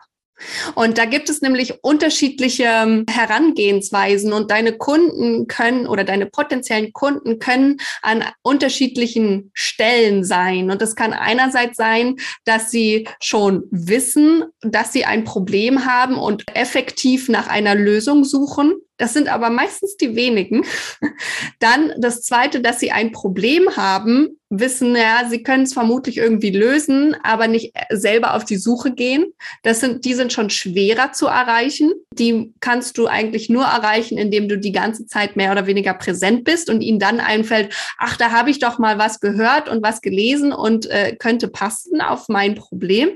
Und 0.75 0.97
da 0.97 1.05
gibt 1.05 1.29
es 1.29 1.41
nämlich 1.41 1.83
unterschiedliche 1.83 2.63
ähm, 2.63 3.05
Herangehensweisen 3.09 4.33
und 4.33 4.51
deine 4.51 4.73
Kunden 4.73 5.47
können 5.47 5.87
oder 5.87 6.03
deine 6.03 6.25
potenziellen 6.25 6.93
Kunden 6.93 7.39
können 7.39 7.77
an 8.01 8.23
unterschiedlichen 8.41 9.51
Stellen 9.53 10.23
sein. 10.23 10.71
Und 10.71 10.81
das 10.81 10.95
kann 10.95 11.13
einerseits 11.13 11.77
sein, 11.77 12.15
dass 12.45 12.71
sie 12.71 13.07
schon 13.19 13.63
wissen, 13.71 14.45
dass 14.61 14.93
sie 14.93 15.05
ein 15.05 15.23
Problem 15.23 15.85
haben 15.85 16.17
und 16.17 16.43
effektiv 16.55 17.29
nach 17.29 17.47
einer 17.47 17.75
Lösung 17.75 18.23
suchen. 18.23 18.73
Das 18.99 19.13
sind 19.13 19.29
aber 19.29 19.49
meistens 19.49 19.97
die 19.97 20.15
wenigen. 20.15 20.65
Dann 21.59 21.93
das 21.97 22.21
zweite, 22.21 22.61
dass 22.61 22.79
sie 22.79 22.91
ein 22.91 23.11
Problem 23.11 23.75
haben, 23.75 24.39
wissen, 24.49 24.95
ja, 24.95 25.27
sie 25.29 25.43
können 25.43 25.63
es 25.63 25.73
vermutlich 25.73 26.17
irgendwie 26.17 26.49
lösen, 26.49 27.15
aber 27.23 27.47
nicht 27.47 27.73
selber 27.91 28.33
auf 28.33 28.45
die 28.45 28.57
Suche 28.57 28.93
gehen. 28.93 29.27
Das 29.61 29.79
sind, 29.79 30.05
die 30.05 30.15
sind 30.15 30.33
schon 30.33 30.49
schwerer 30.49 31.11
zu 31.11 31.27
erreichen. 31.27 31.91
Die 32.13 32.51
kannst 32.59 32.97
du 32.97 33.05
eigentlich 33.05 33.49
nur 33.49 33.65
erreichen, 33.65 34.17
indem 34.17 34.49
du 34.49 34.57
die 34.57 34.71
ganze 34.71 35.05
Zeit 35.05 35.35
mehr 35.35 35.51
oder 35.51 35.67
weniger 35.67 35.93
präsent 35.93 36.45
bist 36.45 36.69
und 36.69 36.81
ihnen 36.81 36.97
dann 36.97 37.19
einfällt, 37.19 37.75
ach, 37.99 38.17
da 38.17 38.31
habe 38.31 38.49
ich 38.49 38.57
doch 38.57 38.79
mal 38.79 38.97
was 38.97 39.19
gehört 39.19 39.69
und 39.69 39.83
was 39.83 40.01
gelesen 40.01 40.51
und 40.51 40.87
äh, 40.87 41.15
könnte 41.15 41.47
passen 41.47 42.01
auf 42.01 42.27
mein 42.27 42.55
Problem. 42.55 43.09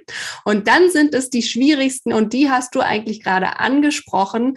Und 0.45 0.67
dann 0.67 0.91
sind 0.91 1.15
es 1.15 1.31
die 1.31 1.41
schwierigsten 1.41 2.13
und 2.13 2.33
die 2.33 2.51
hast 2.51 2.75
du 2.75 2.79
eigentlich 2.79 3.23
gerade 3.23 3.59
angesprochen. 3.59 4.53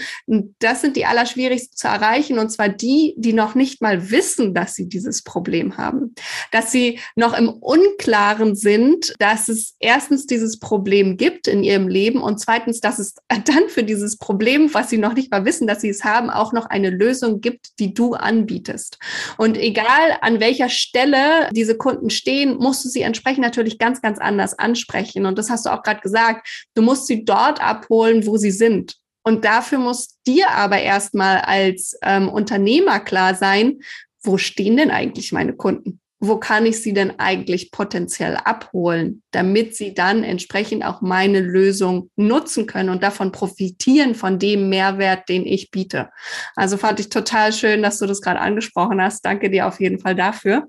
Das 0.58 0.82
sind 0.82 0.96
die 0.96 1.06
allerschwierigsten 1.16 1.76
zu 1.76 1.88
erreichen, 1.88 2.38
und 2.38 2.50
zwar 2.50 2.68
die, 2.68 3.14
die 3.16 3.32
noch 3.32 3.54
nicht 3.54 3.80
mal 3.80 4.10
wissen, 4.10 4.54
dass 4.54 4.74
sie 4.74 4.88
dieses 4.88 5.22
Problem 5.22 5.76
haben. 5.76 6.14
Dass 6.52 6.72
sie 6.72 7.00
noch 7.14 7.36
im 7.36 7.48
Unklaren 7.48 8.54
sind, 8.54 9.14
dass 9.18 9.48
es 9.48 9.74
erstens 9.80 10.26
dieses 10.26 10.58
Problem 10.58 11.16
gibt 11.16 11.48
in 11.48 11.64
ihrem 11.64 11.88
Leben 11.88 12.20
und 12.20 12.38
zweitens, 12.38 12.80
dass 12.80 12.98
es 12.98 13.14
dann 13.28 13.68
für 13.68 13.82
dieses 13.82 14.18
Problem, 14.18 14.72
was 14.74 14.90
sie 14.90 14.98
noch 14.98 15.14
nicht 15.14 15.30
mal 15.30 15.44
wissen, 15.44 15.66
dass 15.66 15.80
sie 15.80 15.88
es 15.88 16.04
haben, 16.04 16.30
auch 16.30 16.52
noch 16.52 16.66
eine 16.66 16.90
Lösung 16.90 17.40
gibt, 17.40 17.78
die 17.78 17.94
du 17.94 18.14
anbietest. 18.14 18.98
Und 19.38 19.56
egal 19.56 20.18
an 20.20 20.40
welcher 20.40 20.68
Stelle 20.68 21.48
diese 21.52 21.76
Kunden 21.76 22.10
stehen, 22.10 22.56
musst 22.56 22.84
du 22.84 22.88
sie 22.88 23.02
entsprechend 23.02 23.42
natürlich 23.42 23.78
ganz, 23.78 24.02
ganz 24.02 24.18
anders 24.18 24.58
ansprechen. 24.58 25.26
Und 25.26 25.38
das 25.38 25.50
hast 25.50 25.66
du 25.66 25.70
auch 25.70 25.82
gerade 25.82 26.00
gesagt. 26.00 26.68
Du 26.74 26.82
musst 26.82 27.06
sie 27.06 27.24
dort 27.24 27.60
abholen, 27.62 28.26
wo 28.26 28.36
sie 28.36 28.50
sind. 28.50 28.96
Und 29.26 29.44
dafür 29.44 29.78
muss 29.78 30.20
dir 30.24 30.52
aber 30.52 30.78
erstmal 30.78 31.38
als 31.38 31.98
ähm, 32.02 32.28
Unternehmer 32.28 33.00
klar 33.00 33.34
sein, 33.34 33.80
wo 34.22 34.38
stehen 34.38 34.76
denn 34.76 34.92
eigentlich 34.92 35.32
meine 35.32 35.52
Kunden? 35.52 36.00
Wo 36.20 36.36
kann 36.36 36.64
ich 36.64 36.80
sie 36.80 36.94
denn 36.94 37.18
eigentlich 37.18 37.72
potenziell 37.72 38.36
abholen, 38.36 39.24
damit 39.32 39.74
sie 39.74 39.94
dann 39.94 40.22
entsprechend 40.22 40.84
auch 40.84 41.00
meine 41.00 41.40
Lösung 41.40 42.08
nutzen 42.14 42.68
können 42.68 42.88
und 42.88 43.02
davon 43.02 43.32
profitieren 43.32 44.14
von 44.14 44.38
dem 44.38 44.68
Mehrwert, 44.68 45.28
den 45.28 45.44
ich 45.44 45.72
biete. 45.72 46.08
Also 46.54 46.76
fand 46.76 47.00
ich 47.00 47.08
total 47.08 47.52
schön, 47.52 47.82
dass 47.82 47.98
du 47.98 48.06
das 48.06 48.22
gerade 48.22 48.38
angesprochen 48.38 49.02
hast. 49.02 49.24
Danke 49.24 49.50
dir 49.50 49.66
auf 49.66 49.80
jeden 49.80 49.98
Fall 49.98 50.14
dafür. 50.14 50.68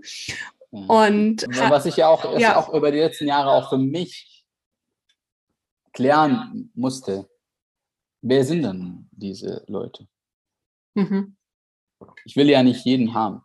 Und 0.71 1.45
was 1.69 1.85
ich 1.85 1.97
ja 1.97 2.07
auch, 2.07 2.39
ja. 2.39 2.57
auch 2.57 2.73
über 2.73 2.91
die 2.91 2.99
letzten 2.99 3.27
Jahre 3.27 3.51
auch 3.51 3.69
für 3.69 3.77
mich 3.77 4.45
klären 5.93 6.71
musste, 6.73 7.27
wer 8.21 8.43
sind 8.43 8.63
denn 8.63 9.07
diese 9.11 9.63
Leute? 9.67 10.07
Mhm. 10.95 11.35
Ich 12.25 12.35
will 12.35 12.49
ja 12.49 12.63
nicht 12.63 12.85
jeden 12.85 13.13
haben. 13.13 13.41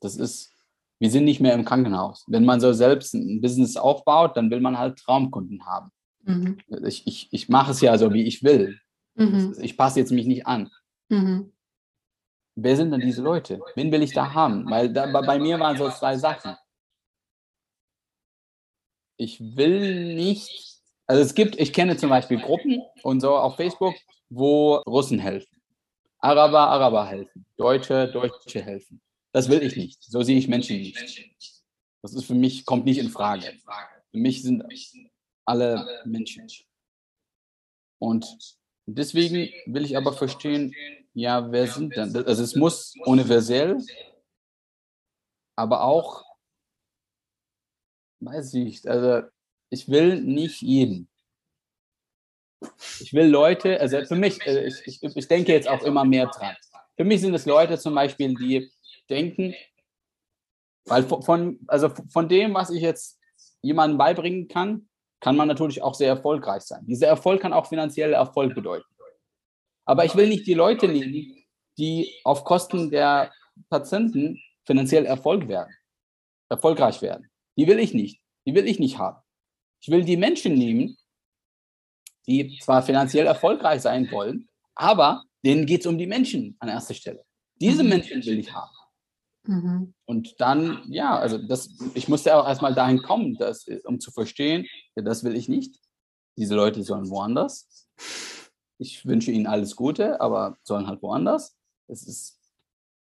Das 0.00 0.16
ist, 0.16 0.52
wir 1.00 1.10
sind 1.10 1.24
nicht 1.24 1.40
mehr 1.40 1.54
im 1.54 1.64
Krankenhaus. 1.64 2.24
Wenn 2.28 2.44
man 2.44 2.60
so 2.60 2.72
selbst 2.72 3.14
ein 3.14 3.40
Business 3.40 3.76
aufbaut, 3.76 4.36
dann 4.36 4.50
will 4.50 4.60
man 4.60 4.78
halt 4.78 4.98
Traumkunden 4.98 5.64
haben. 5.66 5.90
Mhm. 6.22 6.58
Ich, 6.84 7.06
ich, 7.06 7.28
ich 7.32 7.48
mache 7.48 7.72
es 7.72 7.80
ja 7.80 7.96
so, 7.98 8.12
wie 8.12 8.24
ich 8.24 8.42
will. 8.42 8.80
Mhm. 9.14 9.56
Ich 9.60 9.76
passe 9.76 10.00
jetzt 10.00 10.12
mich 10.12 10.26
nicht 10.26 10.46
an. 10.46 10.70
Mhm. 11.08 11.52
Wer 12.54 12.76
sind 12.76 12.90
denn 12.90 13.00
diese 13.00 13.22
Leute? 13.22 13.60
Wen 13.76 13.92
will 13.92 14.02
ich 14.02 14.12
da 14.12 14.34
haben? 14.34 14.68
Weil 14.68 14.92
da, 14.92 15.06
bei 15.20 15.38
mir 15.38 15.60
waren 15.60 15.76
so 15.76 15.88
zwei 15.90 16.16
Sachen. 16.16 16.56
Ich 19.16 19.56
will 19.56 20.14
nicht, 20.14 20.77
also 21.08 21.22
es 21.22 21.34
gibt, 21.34 21.58
ich 21.58 21.72
kenne 21.72 21.96
zum 21.96 22.10
Beispiel 22.10 22.38
Gruppen 22.38 22.82
und 23.02 23.20
so 23.20 23.34
auf 23.34 23.56
Facebook, 23.56 23.94
wo 24.28 24.74
Russen 24.86 25.18
helfen, 25.18 25.60
Araber, 26.18 26.68
Araber 26.68 27.06
helfen, 27.06 27.46
Deutsche, 27.56 28.08
Deutsche 28.12 28.62
helfen. 28.62 29.00
Das 29.32 29.48
will 29.48 29.62
ich 29.62 29.76
nicht. 29.76 30.02
So 30.02 30.22
sehe 30.22 30.38
ich 30.38 30.48
Menschen 30.48 30.76
nicht. 30.76 31.64
Das 32.02 32.14
ist 32.14 32.24
für 32.24 32.34
mich, 32.34 32.66
kommt 32.66 32.84
nicht 32.84 32.98
in 32.98 33.08
Frage. 33.08 33.58
Für 34.10 34.18
mich 34.18 34.42
sind 34.42 34.64
alle 35.46 36.02
Menschen. 36.04 36.46
Und 37.98 38.26
deswegen 38.86 39.50
will 39.66 39.84
ich 39.84 39.96
aber 39.96 40.12
verstehen, 40.12 40.74
ja, 41.14 41.50
wer 41.50 41.66
sind 41.66 41.96
denn? 41.96 42.14
Also 42.16 42.42
es 42.42 42.54
muss 42.54 42.94
universell, 43.04 43.78
aber 45.56 45.82
auch, 45.82 46.22
weiß 48.20 48.54
ich 48.54 48.64
nicht, 48.64 48.86
also 48.86 49.26
ich 49.70 49.88
will 49.88 50.20
nicht 50.20 50.62
jeden. 50.62 51.08
Ich 53.00 53.12
will 53.12 53.26
Leute, 53.26 53.80
also 53.80 54.04
für 54.04 54.16
mich, 54.16 54.44
äh, 54.46 54.66
ich, 54.66 55.02
ich, 55.02 55.16
ich 55.16 55.28
denke 55.28 55.52
jetzt 55.52 55.68
auch 55.68 55.82
immer 55.82 56.04
mehr 56.04 56.26
dran. 56.26 56.56
Für 56.96 57.04
mich 57.04 57.20
sind 57.20 57.34
es 57.34 57.46
Leute 57.46 57.78
zum 57.78 57.94
Beispiel, 57.94 58.34
die 58.34 58.70
denken, 59.08 59.54
weil 60.86 61.04
von, 61.04 61.60
also 61.68 61.90
von 62.10 62.28
dem, 62.28 62.54
was 62.54 62.70
ich 62.70 62.82
jetzt 62.82 63.18
jemandem 63.62 63.98
beibringen 63.98 64.48
kann, 64.48 64.88
kann 65.20 65.36
man 65.36 65.48
natürlich 65.48 65.82
auch 65.82 65.94
sehr 65.94 66.08
erfolgreich 66.08 66.62
sein. 66.62 66.84
Dieser 66.86 67.08
Erfolg 67.08 67.40
kann 67.40 67.52
auch 67.52 67.66
finanzieller 67.66 68.16
Erfolg 68.16 68.54
bedeuten. 68.54 68.86
Aber 69.84 70.04
ich 70.04 70.14
will 70.16 70.28
nicht 70.28 70.46
die 70.46 70.54
Leute 70.54 70.88
nehmen, 70.88 71.44
die 71.78 72.12
auf 72.24 72.44
Kosten 72.44 72.90
der 72.90 73.32
Patienten 73.70 74.40
finanziell 74.64 75.06
Erfolg 75.06 75.48
werden, 75.48 75.74
erfolgreich 76.50 77.00
werden. 77.02 77.30
Die 77.56 77.66
will 77.66 77.78
ich 77.78 77.94
nicht. 77.94 78.20
Die 78.46 78.54
will 78.54 78.68
ich 78.68 78.78
nicht 78.78 78.98
haben. 78.98 79.18
Ich 79.80 79.88
will 79.88 80.04
die 80.04 80.16
Menschen 80.16 80.54
nehmen, 80.54 80.96
die 82.26 82.58
zwar 82.60 82.82
finanziell 82.82 83.26
erfolgreich 83.26 83.80
sein 83.80 84.10
wollen, 84.10 84.48
aber 84.74 85.24
denen 85.44 85.66
geht 85.66 85.80
es 85.80 85.86
um 85.86 85.98
die 85.98 86.06
Menschen 86.06 86.56
an 86.58 86.68
erster 86.68 86.94
Stelle. 86.94 87.24
Diese 87.60 87.82
mhm. 87.82 87.88
Menschen 87.90 88.24
will 88.24 88.38
ich 88.38 88.52
haben. 88.52 88.76
Mhm. 89.44 89.94
Und 90.04 90.40
dann, 90.40 90.82
ja, 90.88 91.18
also 91.18 91.38
das, 91.38 91.70
ich 91.94 92.08
musste 92.08 92.36
auch 92.36 92.46
erstmal 92.46 92.74
dahin 92.74 93.02
kommen, 93.02 93.36
dass, 93.36 93.66
um 93.84 93.98
zu 93.98 94.10
verstehen, 94.10 94.66
ja, 94.94 95.02
das 95.02 95.24
will 95.24 95.36
ich 95.36 95.48
nicht. 95.48 95.80
Diese 96.36 96.54
Leute 96.54 96.82
sollen 96.82 97.08
woanders. 97.08 97.88
Ich 98.78 99.06
wünsche 99.06 99.32
ihnen 99.32 99.46
alles 99.46 99.74
Gute, 99.74 100.20
aber 100.20 100.56
sollen 100.62 100.86
halt 100.86 101.02
woanders. 101.02 101.56
Es 101.88 102.06
ist, 102.06 102.38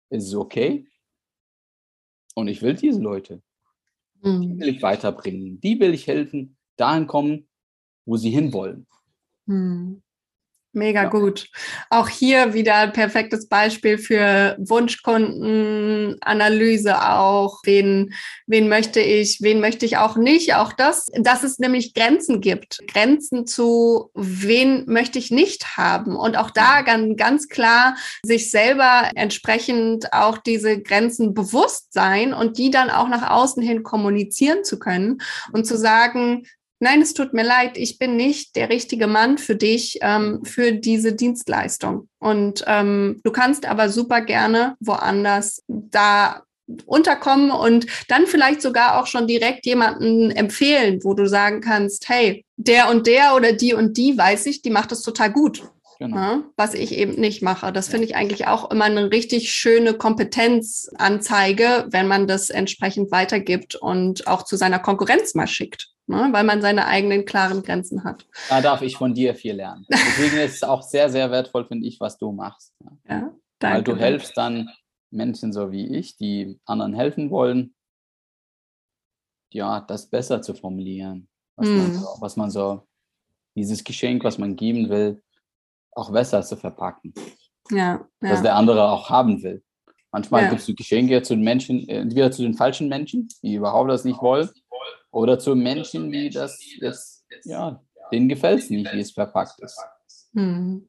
es 0.10 0.26
ist 0.26 0.36
okay. 0.36 0.88
Und 2.36 2.48
ich 2.48 2.62
will 2.62 2.76
diese 2.76 3.02
Leute. 3.02 3.42
Mhm. 4.22 4.42
Die 4.42 4.60
will 4.60 4.70
ich 4.70 4.82
weiterbringen. 4.82 5.60
Die 5.60 5.80
will 5.80 5.94
ich 5.94 6.08
helfen, 6.08 6.57
dahin 6.78 7.08
kommen, 7.08 7.48
wo 8.06 8.18
sie 8.18 8.30
hinwollen. 8.30 8.86
Hm. 9.48 10.02
Mega 10.78 11.04
ja. 11.04 11.10
gut. 11.10 11.50
Auch 11.90 12.08
hier 12.08 12.54
wieder 12.54 12.76
ein 12.76 12.94
perfektes 12.94 13.48
Beispiel 13.48 13.98
für 13.98 14.56
Wunschkundenanalyse 14.60 17.10
auch. 17.10 17.62
Wen, 17.64 18.14
wen 18.46 18.70
möchte 18.70 19.00
ich, 19.00 19.40
wen 19.42 19.60
möchte 19.60 19.88
ich 19.88 19.98
auch 19.98 20.18
nicht? 20.18 20.54
Auch 20.56 20.72
das, 20.72 21.08
dass 21.16 21.42
es 21.44 21.58
nämlich 21.58 21.96
Grenzen 21.96 22.42
gibt. 22.42 22.78
Grenzen 22.88 23.48
zu, 23.48 24.12
wen 24.14 24.84
möchte 24.88 25.18
ich 25.20 25.32
nicht 25.32 25.78
haben? 25.78 26.16
Und 26.16 26.38
auch 26.38 26.52
da 26.52 26.84
ganz, 26.84 27.18
ganz 27.18 27.48
klar 27.48 27.96
sich 28.24 28.52
selber 28.52 29.10
entsprechend 29.16 30.14
auch 30.14 30.38
diese 30.38 30.80
Grenzen 30.82 31.34
bewusst 31.34 31.92
sein 31.92 32.34
und 32.34 32.60
die 32.60 32.70
dann 32.70 32.92
auch 32.92 33.10
nach 33.10 33.32
außen 33.32 33.64
hin 33.64 33.82
kommunizieren 33.84 34.64
zu 34.64 34.78
können 34.78 35.18
und 35.54 35.66
zu 35.66 35.76
sagen, 35.76 36.46
nein, 36.80 37.02
es 37.02 37.14
tut 37.14 37.34
mir 37.34 37.44
leid, 37.44 37.78
ich 37.78 37.98
bin 37.98 38.16
nicht 38.16 38.56
der 38.56 38.70
richtige 38.70 39.08
Mann 39.08 39.38
für 39.38 39.56
dich, 39.56 40.00
ähm, 40.02 40.44
für 40.44 40.72
diese 40.72 41.14
Dienstleistung. 41.14 42.08
Und 42.20 42.64
ähm, 42.68 43.22
du 43.24 43.32
kannst 43.32 43.66
aber 43.66 43.90
super 43.90 44.22
gerne 44.22 44.76
woanders 44.80 45.64
da 45.68 46.44
unterkommen 46.86 47.52
und 47.52 47.88
dann 48.10 48.28
vielleicht 48.28 48.62
sogar 48.62 49.00
auch 49.00 49.08
schon 49.08 49.26
direkt 49.26 49.66
jemanden 49.66 50.32
empfehlen, 50.32 51.00
wo 51.04 51.14
du 51.14 51.28
sagen 51.28 51.62
kannst, 51.62 52.10
hey, 52.10 52.46
der 52.58 52.90
und 52.90 53.08
der 53.08 53.36
oder 53.36 53.54
die 53.54 53.74
und 53.74 53.96
die 53.98 54.18
weiß 54.18 54.46
ich, 54.48 54.62
die 54.62 54.70
macht 54.70 54.92
das 54.92 55.02
total 55.02 55.32
gut. 55.32 55.64
Genau. 56.00 56.16
Ja, 56.16 56.44
was 56.58 56.76
ich 56.76 56.92
eben 56.92 57.14
nicht 57.14 57.42
mache. 57.42 57.72
Das 57.72 57.88
finde 57.88 58.06
ich 58.06 58.16
eigentlich 58.16 58.46
auch 58.46 58.70
immer 58.70 58.86
eine 58.86 59.12
richtig 59.12 59.52
schöne 59.52 59.96
Kompetenzanzeige, 59.96 61.88
wenn 61.90 62.08
man 62.08 62.28
das 62.28 62.52
entsprechend 62.52 63.12
weitergibt 63.12 63.76
und 63.76 64.28
auch 64.28 64.44
zu 64.44 64.58
seiner 64.58 64.78
Konkurrenz 64.78 65.34
mal 65.34 65.48
schickt 65.48 65.97
ne? 66.08 66.30
weil 66.32 66.44
man 66.44 66.62
seine 66.62 66.88
eigenen 66.88 67.26
klaren 67.26 67.64
Grenzen 67.64 68.04
hat. 68.04 68.26
Da 68.50 68.62
darf 68.62 68.82
ich 68.82 68.98
von 68.98 69.14
dir 69.14 69.36
viel 69.36 69.54
lernen. 69.54 69.86
Deswegen 69.90 70.38
ist 70.38 70.56
es 70.56 70.64
auch 70.64 70.82
sehr, 70.82 71.10
sehr 71.10 71.30
wertvoll, 71.32 71.66
finde 71.66 71.88
ich, 71.88 72.00
was 72.00 72.18
du 72.18 72.32
machst. 72.32 72.74
Ja, 73.08 73.32
danke. 73.60 73.78
Weil 73.78 73.84
du 73.84 73.96
helfst 73.98 74.38
dann 74.38 74.70
Menschen 75.12 75.54
so 75.54 75.72
wie 75.72 75.88
ich, 75.96 76.18
die 76.18 76.60
anderen 76.66 76.94
helfen 76.94 77.30
wollen, 77.30 77.76
ja, 79.54 79.82
das 79.82 80.10
besser 80.10 80.42
zu 80.42 80.54
formulieren, 80.54 81.28
was, 81.56 81.68
mm. 81.68 81.78
man, 81.78 81.88
hm. 81.88 81.94
so, 81.94 82.08
was 82.20 82.36
man 82.36 82.52
so, 82.52 82.88
dieses 83.56 83.84
Geschenk, 83.84 84.24
was 84.24 84.38
man 84.38 84.56
geben 84.56 84.90
will, 84.90 85.24
auch 85.94 86.12
besser 86.12 86.44
zu 86.44 86.56
verpacken. 86.56 87.14
Ja, 87.72 88.06
ja. 88.22 88.32
Was 88.32 88.42
der 88.42 88.56
andere 88.56 88.90
auch 88.90 89.10
haben 89.10 89.42
will. 89.42 89.64
Manchmal 90.12 90.44
ja. 90.44 90.50
gibst 90.50 90.68
du 90.68 90.76
Geschenke 90.76 91.22
zu 91.22 91.36
den 91.36 91.44
Menschen, 91.44 91.88
entweder 91.90 92.32
zu 92.32 92.44
den 92.44 92.54
falschen 92.54 92.88
Menschen, 92.88 93.28
die 93.42 93.56
überhaupt 93.56 93.90
das 93.90 94.06
nicht 94.06 94.22
wollen, 94.22 94.50
oder 95.12 95.40
zu 95.40 95.56
Menschen, 95.56 96.12
die 96.12 96.30
das 96.30 96.60
jetzt, 96.80 97.26
ja, 97.44 97.82
denen 98.12 98.30
gefällt 98.30 98.60
es 98.60 98.70
nicht, 98.70 98.92
wie 98.94 99.00
es 99.00 99.12
verpackt 99.12 99.60
ist. 99.62 99.80
Mhm. 100.34 100.88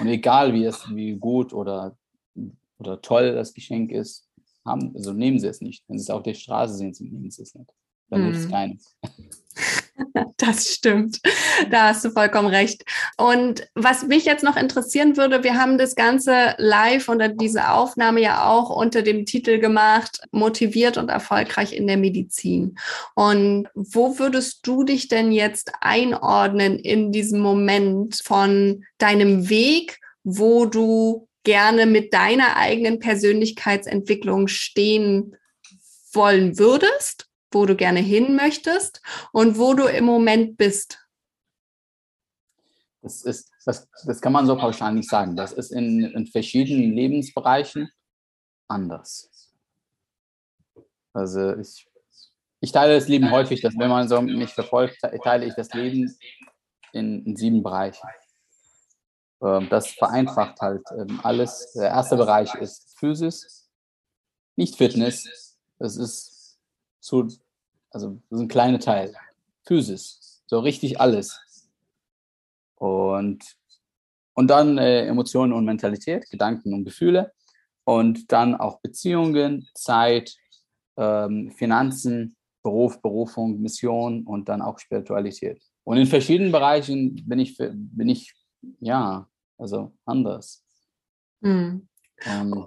Und 0.00 0.06
egal, 0.06 0.52
wie 0.52 0.64
es, 0.64 0.88
wie 0.94 1.16
gut 1.16 1.52
oder, 1.52 1.96
oder 2.78 3.00
toll 3.00 3.34
das 3.34 3.54
Geschenk 3.54 3.90
ist, 3.90 4.28
haben, 4.64 4.94
also 4.94 5.12
nehmen 5.12 5.38
sie 5.38 5.48
es 5.48 5.60
nicht. 5.60 5.84
Wenn 5.88 5.98
sie 5.98 6.04
es 6.04 6.10
auf 6.10 6.22
der 6.22 6.34
Straße 6.34 6.74
sehen, 6.74 6.94
nehmen 7.00 7.30
sie 7.30 7.42
es 7.42 7.54
nicht. 7.54 7.72
Dann 8.10 8.28
mhm. 8.28 8.34
es 8.34 8.50
keines. 8.50 8.96
Das 10.36 10.68
stimmt. 10.68 11.20
Da 11.70 11.88
hast 11.88 12.04
du 12.04 12.10
vollkommen 12.10 12.48
recht. 12.48 12.84
Und 13.16 13.66
was 13.74 14.06
mich 14.06 14.24
jetzt 14.24 14.44
noch 14.44 14.56
interessieren 14.56 15.16
würde, 15.16 15.42
wir 15.42 15.54
haben 15.56 15.78
das 15.78 15.94
Ganze 15.94 16.54
live 16.58 17.08
oder 17.08 17.28
diese 17.28 17.70
Aufnahme 17.70 18.20
ja 18.20 18.46
auch 18.48 18.70
unter 18.70 19.02
dem 19.02 19.24
Titel 19.24 19.58
gemacht, 19.58 20.20
motiviert 20.30 20.98
und 20.98 21.08
erfolgreich 21.08 21.72
in 21.72 21.86
der 21.86 21.96
Medizin. 21.96 22.76
Und 23.14 23.68
wo 23.74 24.18
würdest 24.18 24.66
du 24.66 24.84
dich 24.84 25.08
denn 25.08 25.32
jetzt 25.32 25.72
einordnen 25.80 26.78
in 26.78 27.12
diesem 27.12 27.40
Moment 27.40 28.20
von 28.22 28.84
deinem 28.98 29.48
Weg, 29.48 29.98
wo 30.22 30.66
du 30.66 31.28
gerne 31.44 31.86
mit 31.86 32.12
deiner 32.12 32.56
eigenen 32.56 32.98
Persönlichkeitsentwicklung 32.98 34.48
stehen 34.48 35.36
wollen 36.12 36.58
würdest, 36.58 37.25
wo 37.50 37.66
du 37.66 37.76
gerne 37.76 38.00
hin 38.00 38.36
möchtest 38.36 39.02
und 39.32 39.58
wo 39.58 39.74
du 39.74 39.86
im 39.86 40.04
Moment 40.04 40.56
bist? 40.56 41.06
Das, 43.02 43.22
ist, 43.22 43.52
das, 43.64 43.88
das 44.04 44.20
kann 44.20 44.32
man 44.32 44.46
so 44.46 44.56
pauschal 44.56 44.92
nicht 44.92 45.08
sagen. 45.08 45.36
Das 45.36 45.52
ist 45.52 45.70
in, 45.70 46.04
in 46.04 46.26
verschiedenen 46.26 46.92
Lebensbereichen 46.92 47.90
anders. 48.68 49.30
Also 51.12 51.56
ich, 51.56 51.88
ich 52.60 52.72
teile 52.72 52.94
das 52.94 53.08
Leben 53.08 53.30
häufig, 53.30 53.60
dass 53.60 53.78
wenn 53.78 53.88
man 53.88 54.08
so 54.08 54.20
mich 54.20 54.52
verfolgt, 54.52 54.98
teile 55.22 55.46
ich 55.46 55.54
das 55.54 55.72
Leben 55.72 56.14
in, 56.92 57.24
in 57.24 57.36
sieben 57.36 57.62
Bereiche. 57.62 58.02
Ähm, 59.42 59.68
das 59.70 59.90
vereinfacht 59.90 60.60
halt 60.60 60.82
ähm, 60.98 61.20
alles. 61.22 61.72
Der 61.74 61.88
erste 61.90 62.16
Bereich 62.16 62.54
ist 62.56 62.98
Physis, 62.98 63.68
nicht 64.56 64.76
Fitness. 64.76 65.56
Das 65.78 65.96
ist 65.96 66.35
zu, 67.06 67.28
also 67.90 68.20
das 68.28 68.38
ist 68.38 68.44
ein 68.44 68.48
kleiner 68.48 68.80
Teil. 68.80 69.14
Physis, 69.64 70.42
so 70.46 70.58
richtig 70.58 71.00
alles. 71.00 71.40
Und, 72.74 73.44
und 74.34 74.48
dann 74.48 74.76
äh, 74.78 75.06
Emotionen 75.06 75.52
und 75.52 75.64
Mentalität, 75.64 76.28
Gedanken 76.30 76.74
und 76.74 76.84
Gefühle. 76.84 77.32
Und 77.84 78.32
dann 78.32 78.56
auch 78.56 78.80
Beziehungen, 78.80 79.68
Zeit, 79.74 80.36
ähm, 80.96 81.52
Finanzen, 81.52 82.36
Beruf, 82.62 83.00
Berufung, 83.00 83.60
Mission 83.60 84.24
und 84.24 84.48
dann 84.48 84.60
auch 84.60 84.80
Spiritualität. 84.80 85.62
Und 85.84 85.98
in 85.98 86.06
verschiedenen 86.06 86.50
Bereichen 86.50 87.22
bin 87.28 87.38
ich, 87.38 87.56
bin 87.56 88.08
ich 88.08 88.34
ja, 88.80 89.28
also 89.56 89.92
anders. 90.04 90.64
Mhm. 91.40 91.88
Ähm, 92.24 92.66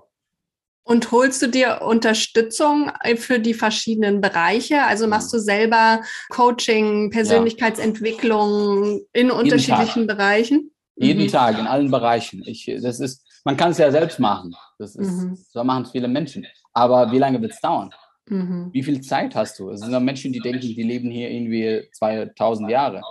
und 0.90 1.12
holst 1.12 1.40
du 1.44 1.48
dir 1.48 1.84
Unterstützung 1.84 2.92
für 3.18 3.38
die 3.40 3.54
verschiedenen 3.54 4.22
Bereiche? 4.22 4.82
Also 4.86 5.06
machst 5.06 5.32
du 5.32 5.38
selber 5.38 6.02
Coaching, 6.30 7.12
Persönlichkeitsentwicklung 7.12 9.02
in 9.14 9.30
unterschiedlichen 9.30 10.08
Tag. 10.08 10.18
Bereichen? 10.18 10.72
Jeden 10.96 11.26
mhm. 11.26 11.28
Tag, 11.28 11.60
in 11.60 11.68
allen 11.68 11.92
Bereichen. 11.92 12.42
Ich, 12.48 12.66
das 12.82 13.00
ist, 13.00 13.24
man 13.46 13.56
kann 13.56 13.70
es 13.70 13.78
ja 13.78 13.92
selbst 13.92 14.20
machen. 14.20 14.56
Das 14.80 14.96
ist, 14.96 15.12
mhm. 15.12 15.38
So 15.52 15.64
machen 15.64 15.84
es 15.84 15.92
viele 15.92 16.08
Menschen. 16.08 16.48
Aber 16.74 17.12
wie 17.12 17.20
lange 17.20 17.40
wird 17.40 17.52
es 17.52 17.62
dauern? 17.62 17.92
Mhm. 18.26 18.70
Wie 18.72 18.82
viel 18.82 19.00
Zeit 19.02 19.36
hast 19.36 19.60
du? 19.60 19.70
Es 19.70 19.82
sind 19.82 20.04
Menschen, 20.04 20.34
die 20.34 20.40
denken, 20.40 20.62
die 20.62 20.82
leben 20.82 21.12
hier 21.12 21.30
irgendwie 21.30 21.88
2000 21.94 22.68
Jahre. 22.68 23.04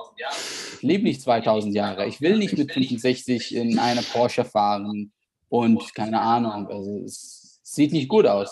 Ich 0.74 0.82
lebe 0.82 1.04
nicht 1.04 1.22
2000 1.22 1.72
Jahre. 1.72 2.08
Ich 2.08 2.20
will 2.20 2.38
nicht 2.38 2.58
mit 2.58 2.72
65 2.72 3.54
in 3.54 3.78
eine 3.78 4.02
Porsche 4.02 4.44
fahren 4.44 5.12
und 5.48 5.94
keine 5.94 6.20
Ahnung. 6.20 6.66
Also 6.66 7.04
es 7.04 7.37
sieht 7.72 7.92
nicht 7.92 8.08
gut 8.08 8.26
aus. 8.26 8.50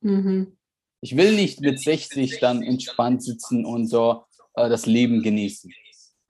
Mhm. 0.00 0.56
Ich 1.00 1.16
will 1.16 1.34
nicht 1.34 1.60
mit 1.60 1.80
60 1.80 2.38
dann 2.40 2.62
entspannt 2.62 3.22
sitzen 3.22 3.64
und 3.64 3.88
so 3.88 4.24
äh, 4.54 4.68
das 4.68 4.86
Leben 4.86 5.22
genießen. 5.22 5.70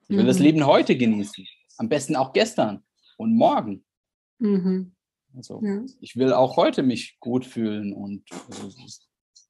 Ich 0.07 0.09
will 0.09 0.23
mhm. 0.23 0.27
das 0.27 0.39
Leben 0.39 0.65
heute 0.65 0.97
genießen. 0.97 1.45
Am 1.77 1.89
besten 1.89 2.15
auch 2.15 2.33
gestern 2.33 2.83
und 3.17 3.35
morgen. 3.35 3.85
Mhm. 4.39 4.95
Also, 5.35 5.61
ja. 5.63 5.81
ich 5.99 6.15
will 6.15 6.33
auch 6.33 6.55
heute 6.57 6.83
mich 6.83 7.17
gut 7.19 7.45
fühlen 7.45 7.93
und 7.93 8.23
also, 8.49 8.71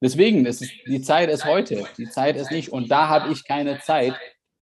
Deswegen, 0.02 0.46
ist 0.46 0.64
die 0.88 1.02
Zeit 1.02 1.30
ist 1.30 1.46
heute, 1.46 1.86
die 1.98 2.10
Zeit 2.10 2.36
ist 2.36 2.52
nicht. 2.52 2.70
Und 2.70 2.92
da 2.92 3.08
habe 3.08 3.32
ich 3.32 3.46
keine 3.46 3.80
Zeit, 3.80 4.14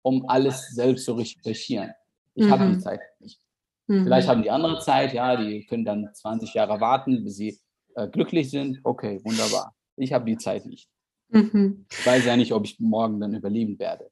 um 0.01 0.29
alles 0.29 0.69
selbst 0.69 1.05
zu 1.05 1.13
recherchieren. 1.13 1.91
Ich 2.35 2.45
mhm. 2.45 2.51
habe 2.51 2.69
die 2.71 2.79
Zeit 2.79 3.01
nicht. 3.19 3.39
Mhm. 3.87 4.03
Vielleicht 4.03 4.27
haben 4.27 4.43
die 4.43 4.51
andere 4.51 4.79
Zeit, 4.79 5.13
ja, 5.13 5.35
die 5.35 5.65
können 5.65 5.85
dann 5.85 6.09
20 6.13 6.53
Jahre 6.53 6.79
warten, 6.79 7.23
bis 7.23 7.37
sie 7.37 7.59
äh, 7.95 8.07
glücklich 8.07 8.49
sind. 8.49 8.79
Okay, 8.83 9.19
wunderbar. 9.23 9.73
Ich 9.95 10.13
habe 10.13 10.25
die 10.25 10.37
Zeit 10.37 10.65
nicht. 10.65 10.89
Mhm. 11.29 11.85
Ich 11.91 12.05
weiß 12.05 12.25
ja 12.25 12.35
nicht, 12.37 12.53
ob 12.53 12.65
ich 12.65 12.79
morgen 12.79 13.19
dann 13.19 13.33
überleben 13.33 13.79
werde. 13.79 14.09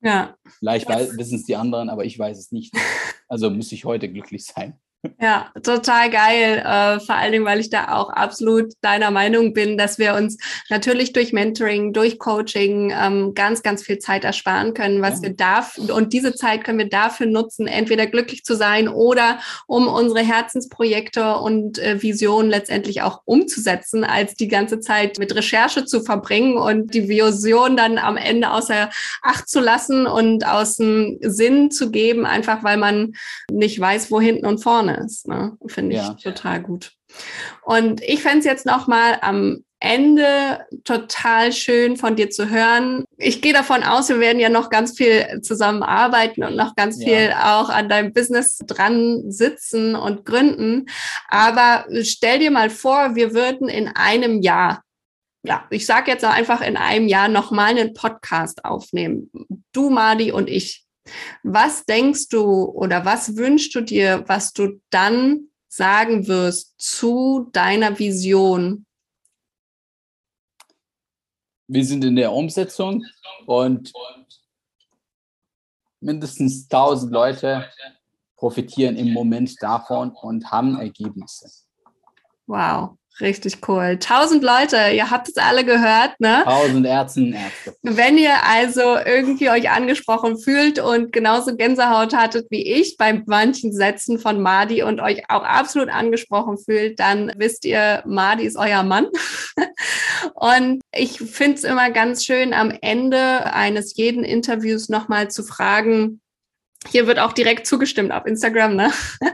Ja. 0.00 0.36
Vielleicht 0.58 0.88
wissen 0.88 1.36
es 1.36 1.44
die 1.44 1.56
anderen, 1.56 1.88
aber 1.88 2.04
ich 2.04 2.18
weiß 2.18 2.38
es 2.38 2.52
nicht. 2.52 2.74
Also 3.28 3.50
muss 3.50 3.72
ich 3.72 3.84
heute 3.84 4.10
glücklich 4.10 4.44
sein. 4.44 4.80
Ja, 5.20 5.52
total 5.62 6.10
geil. 6.10 6.58
Äh, 6.58 6.98
vor 6.98 7.14
allen 7.14 7.30
Dingen, 7.30 7.44
weil 7.44 7.60
ich 7.60 7.70
da 7.70 7.94
auch 7.94 8.10
absolut 8.10 8.72
deiner 8.80 9.12
Meinung 9.12 9.52
bin, 9.52 9.78
dass 9.78 9.98
wir 10.00 10.14
uns 10.14 10.38
natürlich 10.70 11.12
durch 11.12 11.32
Mentoring, 11.32 11.92
durch 11.92 12.18
Coaching 12.18 12.92
ähm, 12.92 13.32
ganz, 13.34 13.62
ganz 13.62 13.84
viel 13.84 14.00
Zeit 14.00 14.24
ersparen 14.24 14.74
können, 14.74 15.00
was 15.00 15.16
ja. 15.16 15.28
wir 15.28 15.36
da 15.36 15.64
und 15.92 16.12
diese 16.12 16.34
Zeit 16.34 16.64
können 16.64 16.78
wir 16.78 16.88
dafür 16.88 17.26
nutzen, 17.26 17.68
entweder 17.68 18.06
glücklich 18.06 18.44
zu 18.44 18.56
sein 18.56 18.88
oder 18.88 19.38
um 19.66 19.86
unsere 19.86 20.20
Herzensprojekte 20.20 21.36
und 21.36 21.78
äh, 21.78 22.02
Visionen 22.02 22.50
letztendlich 22.50 23.02
auch 23.02 23.22
umzusetzen, 23.24 24.02
als 24.02 24.34
die 24.34 24.48
ganze 24.48 24.80
Zeit 24.80 25.18
mit 25.18 25.34
Recherche 25.34 25.84
zu 25.84 26.02
verbringen 26.02 26.56
und 26.56 26.92
die 26.92 27.08
Vision 27.08 27.76
dann 27.76 27.98
am 27.98 28.16
Ende 28.16 28.50
außer 28.50 28.90
Acht 29.22 29.48
zu 29.48 29.60
lassen 29.60 30.06
und 30.06 30.44
aus 30.44 30.76
dem 30.76 31.18
Sinn 31.20 31.70
zu 31.70 31.92
geben, 31.92 32.26
einfach 32.26 32.64
weil 32.64 32.78
man 32.78 33.12
nicht 33.50 33.78
weiß, 33.78 34.10
wo 34.10 34.20
hinten 34.20 34.46
und 34.46 34.58
vorne 34.62 34.87
vorne 34.88 35.04
ist. 35.04 35.28
Ne? 35.28 35.56
Finde 35.66 35.96
ich 35.96 36.02
ja. 36.02 36.14
total 36.14 36.62
gut. 36.62 36.92
Und 37.62 38.02
ich 38.02 38.22
fände 38.22 38.40
es 38.40 38.44
jetzt 38.44 38.66
nochmal 38.66 39.18
am 39.20 39.64
Ende 39.80 40.66
total 40.82 41.52
schön 41.52 41.96
von 41.96 42.16
dir 42.16 42.30
zu 42.30 42.50
hören. 42.50 43.04
Ich 43.16 43.40
gehe 43.40 43.52
davon 43.52 43.84
aus, 43.84 44.08
wir 44.08 44.18
werden 44.18 44.40
ja 44.40 44.48
noch 44.48 44.70
ganz 44.70 44.96
viel 44.96 45.40
zusammenarbeiten 45.42 46.42
und 46.42 46.56
noch 46.56 46.74
ganz 46.74 47.02
viel 47.02 47.28
ja. 47.28 47.60
auch 47.60 47.68
an 47.68 47.88
deinem 47.88 48.12
Business 48.12 48.58
dran 48.66 49.30
sitzen 49.30 49.94
und 49.94 50.24
gründen. 50.24 50.86
Aber 51.28 51.86
stell 52.02 52.40
dir 52.40 52.50
mal 52.50 52.70
vor, 52.70 53.14
wir 53.14 53.34
würden 53.34 53.68
in 53.68 53.88
einem 53.88 54.42
Jahr, 54.42 54.82
ja, 55.44 55.64
ich 55.70 55.86
sage 55.86 56.10
jetzt 56.10 56.24
einfach 56.24 56.60
in 56.60 56.76
einem 56.76 57.06
Jahr 57.06 57.28
nochmal 57.28 57.70
einen 57.70 57.94
Podcast 57.94 58.64
aufnehmen. 58.64 59.30
Du, 59.72 59.90
Madi 59.90 60.32
und 60.32 60.50
ich. 60.50 60.87
Was 61.42 61.84
denkst 61.84 62.28
du 62.28 62.64
oder 62.64 63.04
was 63.04 63.36
wünschst 63.36 63.74
du 63.74 63.80
dir, 63.80 64.24
was 64.26 64.52
du 64.52 64.80
dann 64.90 65.48
sagen 65.68 66.26
wirst 66.26 66.74
zu 66.78 67.48
deiner 67.52 67.98
Vision? 67.98 68.86
Wir 71.66 71.84
sind 71.84 72.04
in 72.04 72.16
der 72.16 72.32
Umsetzung 72.32 73.04
und 73.46 73.92
mindestens 76.00 76.64
1000 76.64 77.12
Leute 77.12 77.70
profitieren 78.36 78.96
im 78.96 79.12
Moment 79.12 79.54
davon 79.60 80.10
und 80.10 80.50
haben 80.50 80.78
Ergebnisse. 80.78 81.50
Wow. 82.46 82.97
Richtig 83.20 83.58
cool. 83.66 83.98
Tausend 83.98 84.44
Leute, 84.44 84.76
ihr 84.94 85.10
habt 85.10 85.28
es 85.28 85.36
alle 85.36 85.64
gehört, 85.64 86.20
ne? 86.20 86.42
Tausend 86.44 86.86
Ärzte 86.86 87.20
Ärzte. 87.20 87.74
Wenn 87.82 88.16
ihr 88.16 88.44
also 88.44 88.96
irgendwie 89.04 89.50
euch 89.50 89.70
angesprochen 89.70 90.38
fühlt 90.38 90.78
und 90.78 91.12
genauso 91.12 91.56
Gänsehaut 91.56 92.14
hattet 92.14 92.46
wie 92.50 92.62
ich 92.62 92.96
bei 92.96 93.22
manchen 93.26 93.72
Sätzen 93.72 94.20
von 94.20 94.40
Madi 94.40 94.84
und 94.84 95.00
euch 95.00 95.22
auch 95.28 95.42
absolut 95.42 95.88
angesprochen 95.88 96.58
fühlt, 96.58 97.00
dann 97.00 97.32
wisst 97.36 97.64
ihr, 97.64 98.04
Madi 98.06 98.44
ist 98.44 98.56
euer 98.56 98.84
Mann. 98.84 99.08
und 100.34 100.80
ich 100.92 101.18
finde 101.18 101.54
es 101.54 101.64
immer 101.64 101.90
ganz 101.90 102.24
schön, 102.24 102.52
am 102.54 102.72
Ende 102.82 103.52
eines 103.52 103.96
jeden 103.96 104.22
Interviews 104.22 104.88
nochmal 104.88 105.28
zu 105.28 105.42
fragen, 105.42 106.20
hier 106.86 107.06
wird 107.06 107.18
auch 107.18 107.32
direkt 107.32 107.66
zugestimmt 107.66 108.12
auf 108.12 108.24
Instagram, 108.24 108.76
ne? 108.76 108.92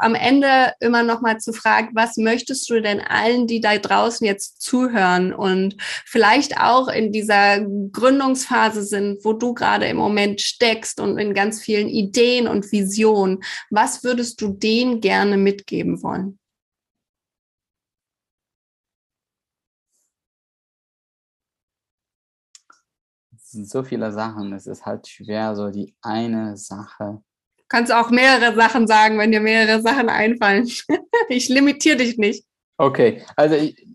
Am 0.00 0.14
Ende 0.14 0.72
immer 0.80 1.02
noch 1.02 1.20
mal 1.20 1.38
zu 1.38 1.52
fragen, 1.52 1.90
was 1.94 2.16
möchtest 2.16 2.70
du 2.70 2.80
denn 2.80 3.00
allen, 3.00 3.46
die 3.46 3.60
da 3.60 3.76
draußen 3.76 4.26
jetzt 4.26 4.62
zuhören 4.62 5.34
und 5.34 5.76
vielleicht 6.06 6.58
auch 6.58 6.88
in 6.88 7.12
dieser 7.12 7.60
Gründungsphase 7.60 8.82
sind, 8.82 9.24
wo 9.24 9.32
du 9.32 9.52
gerade 9.52 9.86
im 9.86 9.96
Moment 9.96 10.40
steckst 10.40 11.00
und 11.00 11.18
in 11.18 11.34
ganz 11.34 11.60
vielen 11.60 11.88
Ideen 11.88 12.48
und 12.48 12.70
Visionen, 12.72 13.40
was 13.68 14.04
würdest 14.04 14.40
du 14.40 14.48
denen 14.48 15.00
gerne 15.00 15.36
mitgeben 15.36 16.02
wollen? 16.02 16.39
So 23.52 23.82
viele 23.82 24.12
Sachen. 24.12 24.52
Es 24.52 24.66
ist 24.66 24.86
halt 24.86 25.06
schwer, 25.08 25.54
so 25.56 25.70
die 25.70 25.94
eine 26.02 26.56
Sache. 26.56 27.22
Du 27.56 27.64
kannst 27.68 27.92
auch 27.92 28.10
mehrere 28.10 28.54
Sachen 28.54 28.86
sagen, 28.86 29.18
wenn 29.18 29.32
dir 29.32 29.40
mehrere 29.40 29.80
Sachen 29.80 30.08
einfallen. 30.08 30.68
ich 31.28 31.48
limitiere 31.48 31.96
dich 31.96 32.18
nicht. 32.18 32.44
Okay, 32.76 33.22
also 33.36 33.56
ich, 33.56 33.86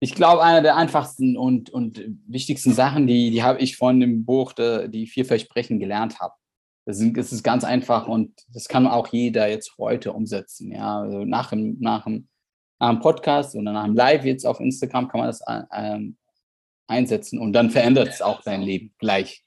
ich 0.00 0.14
glaube, 0.14 0.42
eine 0.42 0.62
der 0.62 0.76
einfachsten 0.76 1.36
und, 1.36 1.68
und 1.68 2.02
wichtigsten 2.26 2.72
Sachen, 2.72 3.06
die, 3.06 3.30
die 3.30 3.42
habe 3.42 3.60
ich 3.60 3.76
von 3.76 4.00
dem 4.00 4.24
Buch 4.24 4.54
de, 4.54 4.88
Die 4.88 5.06
vier 5.06 5.26
Versprechen 5.26 5.78
gelernt 5.78 6.20
habe. 6.20 6.34
Das, 6.86 6.96
sind, 6.96 7.16
das 7.18 7.32
ist 7.32 7.44
ganz 7.44 7.64
einfach 7.64 8.08
und 8.08 8.32
das 8.52 8.66
kann 8.66 8.86
auch 8.86 9.08
jeder 9.08 9.48
jetzt 9.48 9.76
heute 9.76 10.14
umsetzen. 10.14 10.72
Ja, 10.72 11.00
also 11.00 11.24
nach 11.26 11.50
dem, 11.50 11.76
nach 11.78 12.04
dem, 12.04 12.28
nach 12.78 12.90
dem 12.90 13.00
Podcast 13.00 13.54
oder 13.54 13.72
nach 13.72 13.84
dem 13.84 13.94
Live 13.94 14.24
jetzt 14.24 14.46
auf 14.46 14.58
Instagram 14.58 15.08
kann 15.08 15.20
man 15.20 15.28
das 15.28 15.42
ähm, 15.72 16.16
einsetzen 16.90 17.38
und 17.38 17.52
dann 17.52 17.70
verändert 17.70 18.08
es 18.08 18.20
auch 18.20 18.42
dein 18.42 18.62
Leben 18.62 18.94
gleich. 18.98 19.44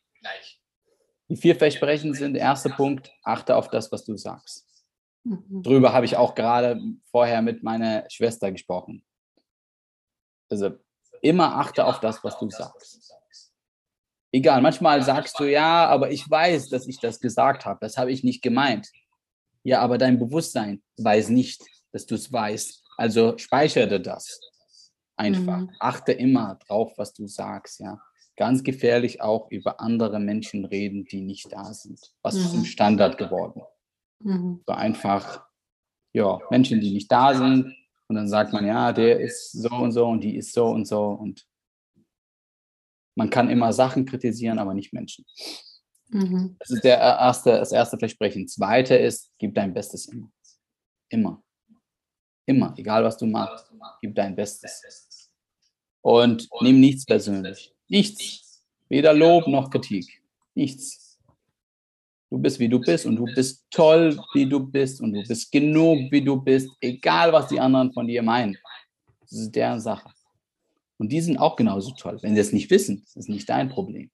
Die 1.30 1.36
vier 1.36 1.56
Versprechen 1.56 2.14
sind, 2.14 2.36
erster 2.36 2.70
Punkt, 2.70 3.12
achte 3.24 3.56
auf 3.56 3.70
das, 3.70 3.92
was 3.92 4.06
du 4.06 4.18
sagst. 4.18 4.68
Mhm. 5.24 5.62
Darüber 5.64 5.94
habe 5.94 6.06
ich 6.06 6.18
auch 6.18 6.36
gerade 6.36 6.82
vorher 7.12 7.42
mit 7.42 7.64
meiner 7.64 8.10
Schwester 8.10 8.52
gesprochen. 8.52 9.06
Also 10.50 10.72
immer 11.22 11.56
achte 11.58 11.86
auf 11.86 12.00
das, 12.00 12.24
was 12.24 12.38
du 12.38 12.50
sagst. 12.50 13.02
Egal, 14.32 14.62
manchmal 14.62 15.04
sagst 15.04 15.40
du 15.40 15.46
ja, 15.46 15.86
aber 15.88 16.12
ich 16.12 16.30
weiß, 16.30 16.70
dass 16.70 16.88
ich 16.88 17.00
das 17.00 17.20
gesagt 17.20 17.66
habe. 17.66 17.80
Das 17.82 17.98
habe 17.98 18.12
ich 18.12 18.24
nicht 18.24 18.42
gemeint. 18.42 18.90
Ja, 19.64 19.80
aber 19.82 19.98
dein 19.98 20.20
Bewusstsein 20.20 20.82
weiß 20.98 21.30
nicht, 21.30 21.62
dass 21.92 22.06
du 22.06 22.16
es 22.16 22.32
weißt. 22.32 22.84
Also 22.98 23.38
speichere 23.38 24.02
das 24.02 24.40
einfach. 25.16 25.62
Mhm. 25.62 25.72
Achte 25.80 26.12
immer 26.12 26.56
drauf, 26.68 26.94
was 26.98 27.14
du 27.14 27.28
sagst, 27.28 27.80
ja. 27.80 28.02
Ganz 28.36 28.64
gefährlich 28.64 29.22
auch 29.22 29.52
über 29.52 29.80
andere 29.80 30.20
Menschen 30.20 30.66
reden, 30.66 31.06
die 31.06 31.22
nicht 31.22 31.52
da 31.52 31.72
sind. 31.72 32.00
Was 32.24 32.36
mhm. 32.36 32.42
ist 32.42 32.52
zum 32.52 32.66
Standard 32.66 33.20
geworden? 33.20 33.62
Mhm. 34.20 34.64
So 34.66 34.74
einfach, 34.74 35.46
ja, 36.14 36.40
Menschen, 36.50 36.82
die 36.82 36.92
nicht 36.92 37.12
da 37.12 37.36
sind. 37.36 37.76
Und 38.08 38.16
dann 38.16 38.28
sagt 38.28 38.52
man, 38.52 38.66
ja, 38.66 38.92
der 38.92 39.20
ist 39.20 39.52
so 39.52 39.70
und 39.70 39.92
so 39.92 40.08
und 40.08 40.24
die 40.24 40.36
ist 40.36 40.52
so 40.54 40.68
und 40.68 40.88
so. 40.88 41.06
Und 41.06 41.48
man 43.16 43.30
kann 43.30 43.50
immer 43.50 43.72
Sachen 43.72 44.06
kritisieren, 44.06 44.58
aber 44.58 44.74
nicht 44.74 44.94
Menschen. 44.94 45.26
Mhm. 46.10 46.56
Das 46.60 46.70
ist 46.72 46.84
der 46.84 46.98
erste, 46.98 47.52
das 47.52 47.72
erste 47.72 47.98
Versprechen. 47.98 48.48
Zweite 48.48 48.96
ist, 48.96 49.32
gib 49.38 49.56
dein 49.56 49.74
Bestes 49.74 50.08
immer. 50.08 50.32
Immer. 51.10 51.44
Immer. 52.46 52.74
Egal 52.78 53.04
was 53.04 53.18
du 53.18 53.26
machst, 53.26 53.72
gib 54.02 54.16
dein 54.16 54.36
Bestes. 54.36 55.32
Und 56.02 56.50
nimm 56.62 56.80
nichts 56.80 57.06
persönlich. 57.06 57.74
Nichts. 57.88 58.64
Weder 58.90 59.14
Lob 59.14 59.48
noch 59.48 59.70
Kritik. 59.70 60.22
Nichts. 60.54 61.20
Du 62.30 62.38
bist, 62.40 62.60
wie 62.60 62.68
du 62.68 62.80
bist 62.80 63.06
und 63.06 63.16
du 63.16 63.26
bist 63.26 63.66
toll, 63.70 64.20
wie 64.34 64.48
du 64.48 64.60
bist 64.60 65.02
und 65.02 65.14
du 65.14 65.24
bist 65.24 65.52
genug, 65.52 66.12
wie 66.12 66.24
du 66.24 66.42
bist, 66.42 66.70
egal 66.82 67.32
was 67.32 67.48
die 67.48 67.60
anderen 67.60 67.94
von 67.94 68.08
dir 68.08 68.24
meinen. 68.24 68.58
Das 69.22 69.34
ist 69.34 69.52
deren 69.52 69.80
Sache. 69.80 70.10
Und 70.98 71.12
die 71.12 71.22
sind 71.22 71.38
auch 71.38 71.56
genauso 71.56 71.92
toll. 71.92 72.18
Wenn 72.22 72.34
sie 72.34 72.42
es 72.42 72.54
nicht 72.54 72.70
wissen, 72.70 73.02
das 73.04 73.16
ist 73.16 73.30
nicht 73.30 73.50
dein 73.50 73.70
Problem. 73.70 74.10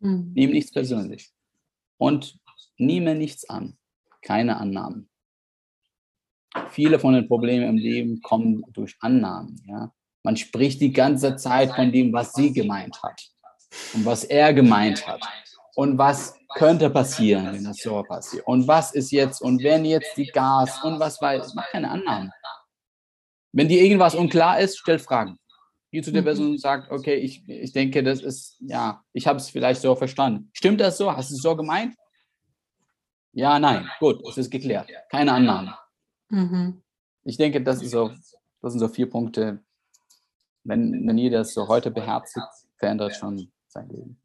Mhm. 0.00 0.32
Nimm 0.34 0.50
nichts 0.52 0.72
persönlich. 0.72 1.30
Und 1.98 2.38
nehme 2.76 3.14
nichts 3.14 3.48
an. 3.48 3.76
Keine 4.22 4.56
Annahmen. 4.56 5.09
Viele 6.70 6.98
von 6.98 7.14
den 7.14 7.28
Problemen 7.28 7.68
im 7.68 7.76
Leben 7.76 8.20
kommen 8.22 8.64
durch 8.72 8.96
Annahmen. 9.00 9.62
Ja? 9.66 9.92
Man 10.22 10.36
spricht 10.36 10.80
die 10.80 10.92
ganze 10.92 11.36
Zeit 11.36 11.72
von 11.72 11.92
dem, 11.92 12.12
was 12.12 12.32
sie 12.32 12.52
gemeint 12.52 13.02
hat 13.02 13.30
und 13.94 14.04
was 14.04 14.24
er 14.24 14.52
gemeint 14.52 15.06
hat 15.06 15.22
und 15.76 15.96
was 15.96 16.36
könnte 16.56 16.90
passieren, 16.90 17.52
wenn 17.52 17.64
das 17.64 17.78
so 17.78 18.02
passiert 18.02 18.46
und 18.46 18.66
was 18.66 18.92
ist 18.92 19.12
jetzt 19.12 19.40
und 19.40 19.62
wenn 19.62 19.84
jetzt 19.84 20.16
die 20.16 20.26
Gas 20.26 20.82
und 20.82 20.98
was 20.98 21.20
weiß, 21.20 21.54
mach 21.54 21.68
keine 21.70 21.90
Annahmen. 21.90 22.32
Wenn 23.52 23.68
dir 23.68 23.82
irgendwas 23.82 24.14
unklar 24.14 24.60
ist, 24.60 24.78
stell 24.78 24.98
Fragen. 24.98 25.36
Geh 25.92 26.02
zu 26.02 26.12
der 26.12 26.22
mhm. 26.22 26.26
Person 26.26 26.50
und 26.50 26.60
sag, 26.60 26.90
okay, 26.92 27.16
ich, 27.16 27.48
ich 27.48 27.72
denke, 27.72 28.02
das 28.02 28.22
ist, 28.22 28.56
ja, 28.60 29.02
ich 29.12 29.26
habe 29.26 29.38
es 29.38 29.50
vielleicht 29.50 29.80
so 29.80 29.96
verstanden. 29.96 30.50
Stimmt 30.52 30.80
das 30.80 30.98
so? 30.98 31.14
Hast 31.14 31.30
du 31.30 31.34
es 31.34 31.42
so 31.42 31.56
gemeint? 31.56 31.96
Ja, 33.32 33.58
nein. 33.58 33.88
Gut, 33.98 34.20
es 34.28 34.38
ist 34.38 34.50
geklärt. 34.50 34.88
Keine 35.10 35.32
Annahmen. 35.32 35.74
Mhm. 36.30 36.82
Ich 37.24 37.36
denke, 37.36 37.62
das, 37.62 37.82
ist 37.82 37.90
so, 37.90 38.08
das 38.62 38.72
sind 38.72 38.80
so 38.80 38.88
vier 38.88 39.08
Punkte. 39.08 39.62
Wenn, 40.64 41.06
wenn 41.06 41.18
ihr 41.18 41.30
das 41.30 41.52
so 41.52 41.68
heute 41.68 41.90
beherzigt, 41.90 42.46
verändert 42.76 43.14
schon 43.14 43.50
sein 43.68 43.88
Leben. 43.88 44.20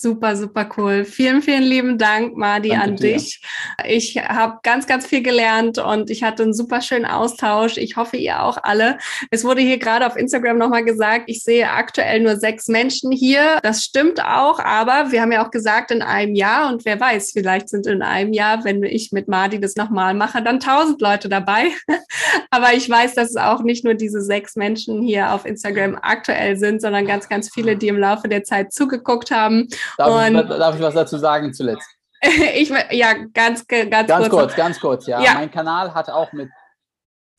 Super, 0.00 0.36
super 0.36 0.68
cool. 0.76 1.04
Vielen, 1.04 1.42
vielen 1.42 1.64
lieben 1.64 1.98
Dank, 1.98 2.36
Madi, 2.36 2.68
Danke 2.68 2.84
an 2.84 2.94
dir. 2.94 3.14
dich. 3.14 3.42
Ich 3.84 4.16
habe 4.16 4.60
ganz, 4.62 4.86
ganz 4.86 5.04
viel 5.04 5.24
gelernt 5.24 5.78
und 5.78 6.08
ich 6.08 6.22
hatte 6.22 6.44
einen 6.44 6.54
super 6.54 6.80
schönen 6.82 7.04
Austausch. 7.04 7.78
Ich 7.78 7.96
hoffe, 7.96 8.16
ihr 8.16 8.40
auch 8.44 8.58
alle. 8.62 8.98
Es 9.32 9.42
wurde 9.42 9.60
hier 9.60 9.78
gerade 9.78 10.06
auf 10.06 10.14
Instagram 10.14 10.56
nochmal 10.56 10.84
gesagt, 10.84 11.24
ich 11.26 11.42
sehe 11.42 11.68
aktuell 11.68 12.20
nur 12.20 12.36
sechs 12.36 12.68
Menschen 12.68 13.10
hier. 13.10 13.58
Das 13.64 13.82
stimmt 13.82 14.24
auch, 14.24 14.60
aber 14.60 15.10
wir 15.10 15.20
haben 15.20 15.32
ja 15.32 15.44
auch 15.44 15.50
gesagt, 15.50 15.90
in 15.90 16.00
einem 16.00 16.36
Jahr 16.36 16.72
und 16.72 16.84
wer 16.84 17.00
weiß, 17.00 17.32
vielleicht 17.32 17.68
sind 17.68 17.88
in 17.88 18.00
einem 18.00 18.32
Jahr, 18.32 18.62
wenn 18.62 18.84
ich 18.84 19.10
mit 19.10 19.26
Madi 19.26 19.58
das 19.58 19.74
nochmal 19.74 20.14
mache, 20.14 20.40
dann 20.44 20.60
tausend 20.60 21.00
Leute 21.00 21.28
dabei. 21.28 21.72
aber 22.50 22.72
ich 22.72 22.88
weiß, 22.88 23.16
dass 23.16 23.30
es 23.30 23.36
auch 23.36 23.64
nicht 23.64 23.82
nur 23.82 23.94
diese 23.94 24.22
sechs 24.22 24.54
Menschen 24.54 25.02
hier 25.02 25.32
auf 25.32 25.44
Instagram 25.44 25.98
aktuell 26.00 26.56
sind, 26.56 26.80
sondern 26.80 27.04
ganz, 27.04 27.28
ganz 27.28 27.52
viele, 27.52 27.76
die 27.76 27.88
im 27.88 27.98
Laufe 27.98 28.28
der 28.28 28.44
Zeit 28.44 28.72
zugeguckt 28.72 29.32
haben 29.32 29.66
Darf, 29.96 30.28
ich, 30.28 30.48
darf 30.48 30.74
ich 30.74 30.82
was 30.82 30.94
dazu 30.94 31.18
sagen 31.18 31.52
zuletzt? 31.52 31.88
ich, 32.54 32.68
ja, 32.90 33.14
ganz, 33.32 33.66
ganz, 33.66 33.90
ganz 33.90 34.28
kurz. 34.28 34.30
kurz 34.30 34.56
ganz 34.56 34.80
kurz, 34.80 35.06
ja. 35.06 35.22
ja. 35.22 35.34
Mein 35.34 35.50
Kanal 35.50 35.94
hat 35.94 36.10
auch 36.10 36.32
mit 36.32 36.50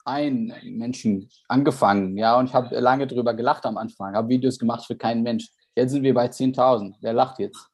einem 0.06 0.54
Menschen 0.64 1.30
angefangen, 1.48 2.18
ja, 2.18 2.38
und 2.38 2.48
ich 2.48 2.54
habe 2.54 2.80
lange 2.80 3.06
drüber 3.06 3.34
gelacht 3.34 3.66
am 3.66 3.78
Anfang, 3.78 4.16
habe 4.16 4.30
Videos 4.30 4.58
gemacht 4.58 4.86
für 4.86 4.96
keinen 4.96 5.22
Mensch. 5.22 5.50
Jetzt 5.76 5.92
sind 5.92 6.04
wir 6.04 6.14
bei 6.14 6.26
10.000. 6.26 6.96
Wer 7.02 7.14
lacht 7.14 7.40
jetzt? 7.40 7.69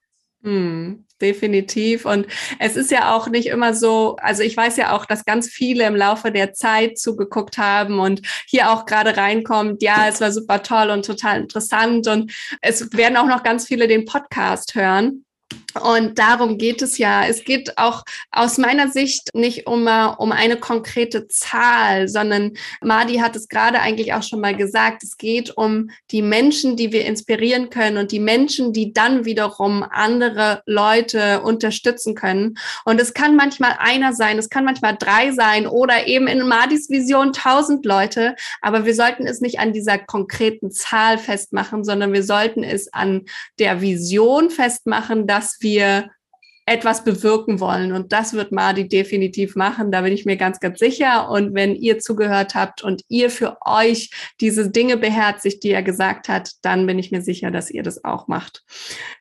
Hm, 0.46 1.08
definitiv. 1.20 2.06
Und 2.06 2.28
es 2.60 2.76
ist 2.76 2.92
ja 2.92 3.16
auch 3.16 3.28
nicht 3.30 3.48
immer 3.48 3.74
so, 3.74 4.16
also 4.18 4.44
ich 4.44 4.56
weiß 4.56 4.78
ja 4.78 4.96
auch, 4.96 5.08
dass 5.08 5.26
ganz 5.26 5.50
viele 5.50 5.88
im 5.88 5.96
Laufe 5.96 6.32
der 6.32 6.54
Zeit 6.54 7.00
zugeguckt 7.00 7.58
haben 7.58 8.00
und 8.00 8.22
hier 8.46 8.70
auch 8.70 8.86
gerade 8.86 9.18
reinkommt, 9.18 9.82
ja, 9.82 10.08
es 10.08 10.22
war 10.22 10.32
super 10.32 10.62
toll 10.62 10.92
und 10.92 11.04
total 11.04 11.42
interessant. 11.42 12.08
Und 12.08 12.32
es 12.62 12.94
werden 12.94 13.18
auch 13.18 13.26
noch 13.26 13.42
ganz 13.42 13.66
viele 13.66 13.88
den 13.88 14.06
Podcast 14.06 14.76
hören. 14.76 15.26
Und 15.82 16.18
darum 16.20 16.58
geht 16.58 16.82
es 16.82 16.98
ja. 16.98 17.26
Es 17.26 17.44
geht 17.44 17.78
auch 17.78 18.04
aus 18.32 18.58
meiner 18.58 18.88
Sicht 18.88 19.30
nicht 19.34 19.68
um, 19.68 19.88
um 20.18 20.32
eine 20.32 20.58
konkrete 20.58 21.28
Zahl, 21.28 22.08
sondern 22.08 22.54
Madi 22.82 23.16
hat 23.18 23.36
es 23.36 23.50
gerade 23.50 23.82
eigentlich 23.82 24.14
auch 24.14 24.24
schon 24.24 24.40
mal 24.40 24.56
gesagt. 24.56 25.04
Es 25.04 25.18
geht 25.18 25.58
um 25.58 25.90
die 26.12 26.22
Menschen, 26.22 26.78
die 26.78 26.94
wir 26.94 27.06
inspirieren 27.06 27.70
können 27.70 27.98
und 27.98 28.12
die 28.12 28.20
Menschen, 28.20 28.72
die 28.72 28.94
dann 28.94 29.26
wiederum 29.26 29.84
andere 29.84 30.62
Leute 30.66 31.42
unterstützen 31.42 32.16
können. 32.16 32.58
Und 32.86 33.02
es 33.02 33.14
kann 33.14 33.36
manchmal 33.36 33.76
einer 33.78 34.14
sein, 34.14 34.38
es 34.38 34.50
kann 34.50 34.64
manchmal 34.64 34.96
drei 34.98 35.32
sein 35.32 35.68
oder 35.68 36.08
eben 36.08 36.28
in 36.28 36.48
Madis 36.48 36.90
Vision 36.90 37.34
tausend 37.34 37.86
Leute. 37.86 38.36
Aber 38.62 38.86
wir 38.86 38.96
sollten 38.96 39.28
es 39.28 39.42
nicht 39.42 39.60
an 39.60 39.74
dieser 39.74 39.98
konkreten 39.98 40.72
Zahl 40.72 41.18
festmachen, 41.18 41.84
sondern 41.84 42.14
wir 42.14 42.24
sollten 42.24 42.64
es 42.64 42.94
an 42.94 43.26
der 43.60 43.82
Vision 43.82 44.50
festmachen, 44.50 45.28
dass 45.28 45.58
wir 45.60 45.65
etwas 46.68 47.04
bewirken 47.04 47.60
wollen. 47.60 47.92
Und 47.92 48.12
das 48.12 48.34
wird 48.34 48.52
Madi 48.52 48.88
definitiv 48.88 49.56
machen. 49.56 49.92
Da 49.92 50.02
bin 50.02 50.14
ich 50.14 50.26
mir 50.26 50.36
ganz, 50.36 50.60
ganz 50.60 50.80
sicher. 50.80 51.30
Und 51.30 51.54
wenn 51.54 51.76
ihr 51.76 52.00
zugehört 52.00 52.56
habt 52.56 52.82
und 52.82 53.04
ihr 53.08 53.30
für 53.30 53.58
euch 53.64 54.10
diese 54.42 54.72
Dinge 54.72 54.98
beherzigt, 54.98 55.64
die 55.64 55.72
er 55.72 55.84
gesagt 55.84 56.28
hat, 56.28 56.54
dann 56.64 56.88
bin 56.88 56.98
ich 56.98 57.12
mir 57.12 57.22
sicher, 57.22 57.52
dass 57.52 57.70
ihr 57.70 57.84
das 57.84 58.04
auch 58.04 58.28
macht. 58.28 58.64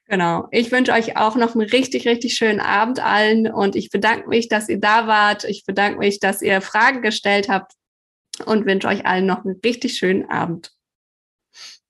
Genau. 0.07 0.49
Ich 0.53 0.73
wünsche 0.73 0.93
euch 0.93 1.19
auch 1.19 1.37
noch 1.37 1.55
einen 1.55 1.69
richtig, 1.69 2.09
richtig 2.09 2.35
schönen 2.35 2.61
Abend 2.61 3.05
allen. 3.05 3.53
Und 3.53 3.77
ich 3.77 3.91
bedanke 3.91 4.29
mich, 4.29 4.49
dass 4.49 4.71
ihr 4.71 4.81
da 4.81 5.07
wart. 5.07 5.45
Ich 5.45 5.67
bedanke 5.67 5.99
mich, 5.99 6.21
dass 6.21 6.41
ihr 6.41 6.63
Fragen 6.63 7.03
gestellt 7.03 7.51
habt 7.51 7.73
und 8.47 8.65
wünsche 8.65 8.89
euch 8.89 9.05
allen 9.05 9.27
noch 9.27 9.45
einen 9.45 9.61
richtig 9.63 9.99
schönen 9.99 10.31
Abend. 10.31 10.73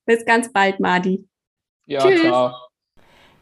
Bis 0.04 0.24
ganz 0.24 0.52
bald, 0.52 0.80
Madi. 0.80 1.28
Ja, 1.86 2.00
Tschüss. 2.00 2.22
ciao. 2.22 2.73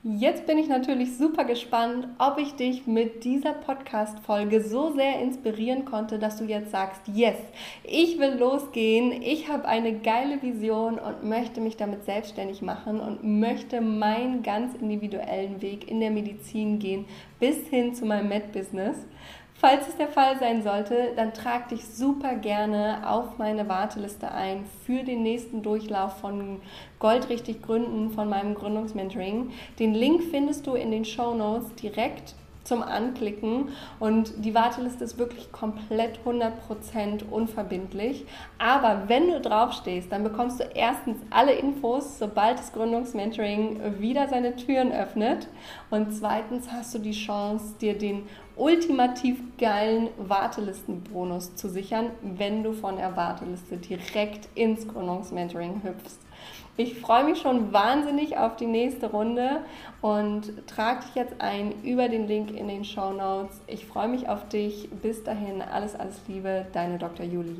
Jetzt 0.04 0.46
bin 0.46 0.58
ich 0.58 0.66
natürlich 0.66 1.16
super 1.16 1.44
gespannt, 1.44 2.08
ob 2.18 2.36
ich 2.36 2.56
dich 2.56 2.88
mit 2.88 3.22
dieser 3.22 3.52
Podcast-Folge 3.52 4.60
so 4.60 4.92
sehr 4.92 5.20
inspirieren 5.20 5.84
konnte, 5.84 6.18
dass 6.18 6.38
du 6.38 6.44
jetzt 6.44 6.72
sagst, 6.72 7.02
yes, 7.06 7.36
ich 7.84 8.18
will 8.18 8.34
losgehen, 8.36 9.12
ich 9.22 9.48
habe 9.48 9.64
eine 9.64 10.00
geile 10.00 10.42
Vision 10.42 10.98
und 10.98 11.22
möchte 11.22 11.60
mich 11.60 11.76
damit 11.76 12.04
selbstständig 12.04 12.62
machen 12.62 12.98
und 12.98 13.22
möchte 13.22 13.80
meinen 13.80 14.42
ganz 14.42 14.74
individuellen 14.74 15.62
Weg 15.62 15.88
in 15.88 16.00
der 16.00 16.10
Medizin 16.10 16.80
gehen, 16.80 17.04
bis 17.38 17.68
hin 17.68 17.94
zu 17.94 18.04
meinem 18.04 18.28
Med-Business. 18.28 18.96
Falls 19.62 19.86
es 19.86 19.96
der 19.96 20.08
Fall 20.08 20.40
sein 20.40 20.64
sollte, 20.64 21.12
dann 21.14 21.32
trag 21.32 21.68
dich 21.68 21.86
super 21.86 22.34
gerne 22.34 23.08
auf 23.08 23.38
meine 23.38 23.68
Warteliste 23.68 24.32
ein 24.32 24.64
für 24.84 25.04
den 25.04 25.22
nächsten 25.22 25.62
Durchlauf 25.62 26.18
von 26.18 26.60
Goldrichtig 26.98 27.62
Gründen 27.62 28.10
von 28.10 28.28
meinem 28.28 28.56
Gründungsmentoring. 28.56 29.52
Den 29.78 29.94
Link 29.94 30.24
findest 30.32 30.66
du 30.66 30.74
in 30.74 30.90
den 30.90 31.04
Show 31.04 31.34
Notes 31.34 31.72
direkt 31.76 32.34
zum 32.64 32.82
Anklicken 32.82 33.68
und 33.98 34.32
die 34.44 34.54
Warteliste 34.54 35.04
ist 35.04 35.18
wirklich 35.18 35.50
komplett 35.52 36.20
100% 36.24 37.28
unverbindlich. 37.30 38.24
Aber 38.58 39.04
wenn 39.08 39.28
du 39.28 39.40
draufstehst, 39.40 40.10
dann 40.12 40.22
bekommst 40.22 40.60
du 40.60 40.64
erstens 40.74 41.18
alle 41.30 41.52
Infos, 41.52 42.18
sobald 42.18 42.58
das 42.58 42.72
Gründungsmentoring 42.72 44.00
wieder 44.00 44.28
seine 44.28 44.56
Türen 44.56 44.92
öffnet 44.92 45.48
und 45.90 46.12
zweitens 46.12 46.70
hast 46.70 46.94
du 46.94 46.98
die 46.98 47.12
Chance, 47.12 47.74
dir 47.80 47.96
den 47.98 48.28
ultimativ 48.56 49.38
geilen 49.58 50.08
Wartelistenbonus 50.18 51.56
zu 51.56 51.68
sichern, 51.68 52.10
wenn 52.22 52.62
du 52.62 52.72
von 52.72 52.96
der 52.96 53.16
Warteliste 53.16 53.76
direkt 53.76 54.48
ins 54.54 54.86
Gründungsmentoring 54.88 55.82
hüpfst. 55.82 56.18
Ich 56.76 56.98
freue 56.98 57.24
mich 57.24 57.38
schon 57.38 57.72
wahnsinnig 57.72 58.38
auf 58.38 58.56
die 58.56 58.66
nächste 58.66 59.10
Runde 59.10 59.60
und 60.00 60.66
trage 60.66 61.04
dich 61.04 61.14
jetzt 61.14 61.34
ein 61.38 61.74
über 61.82 62.08
den 62.08 62.26
Link 62.26 62.50
in 62.50 62.66
den 62.66 62.84
Show 62.84 63.12
Notes. 63.12 63.60
Ich 63.66 63.84
freue 63.84 64.08
mich 64.08 64.28
auf 64.28 64.48
dich. 64.48 64.88
Bis 65.02 65.22
dahin, 65.22 65.60
alles, 65.60 65.94
alles 65.94 66.20
Liebe, 66.28 66.66
deine 66.72 66.96
Dr. 66.98 67.26
Julie. 67.26 67.56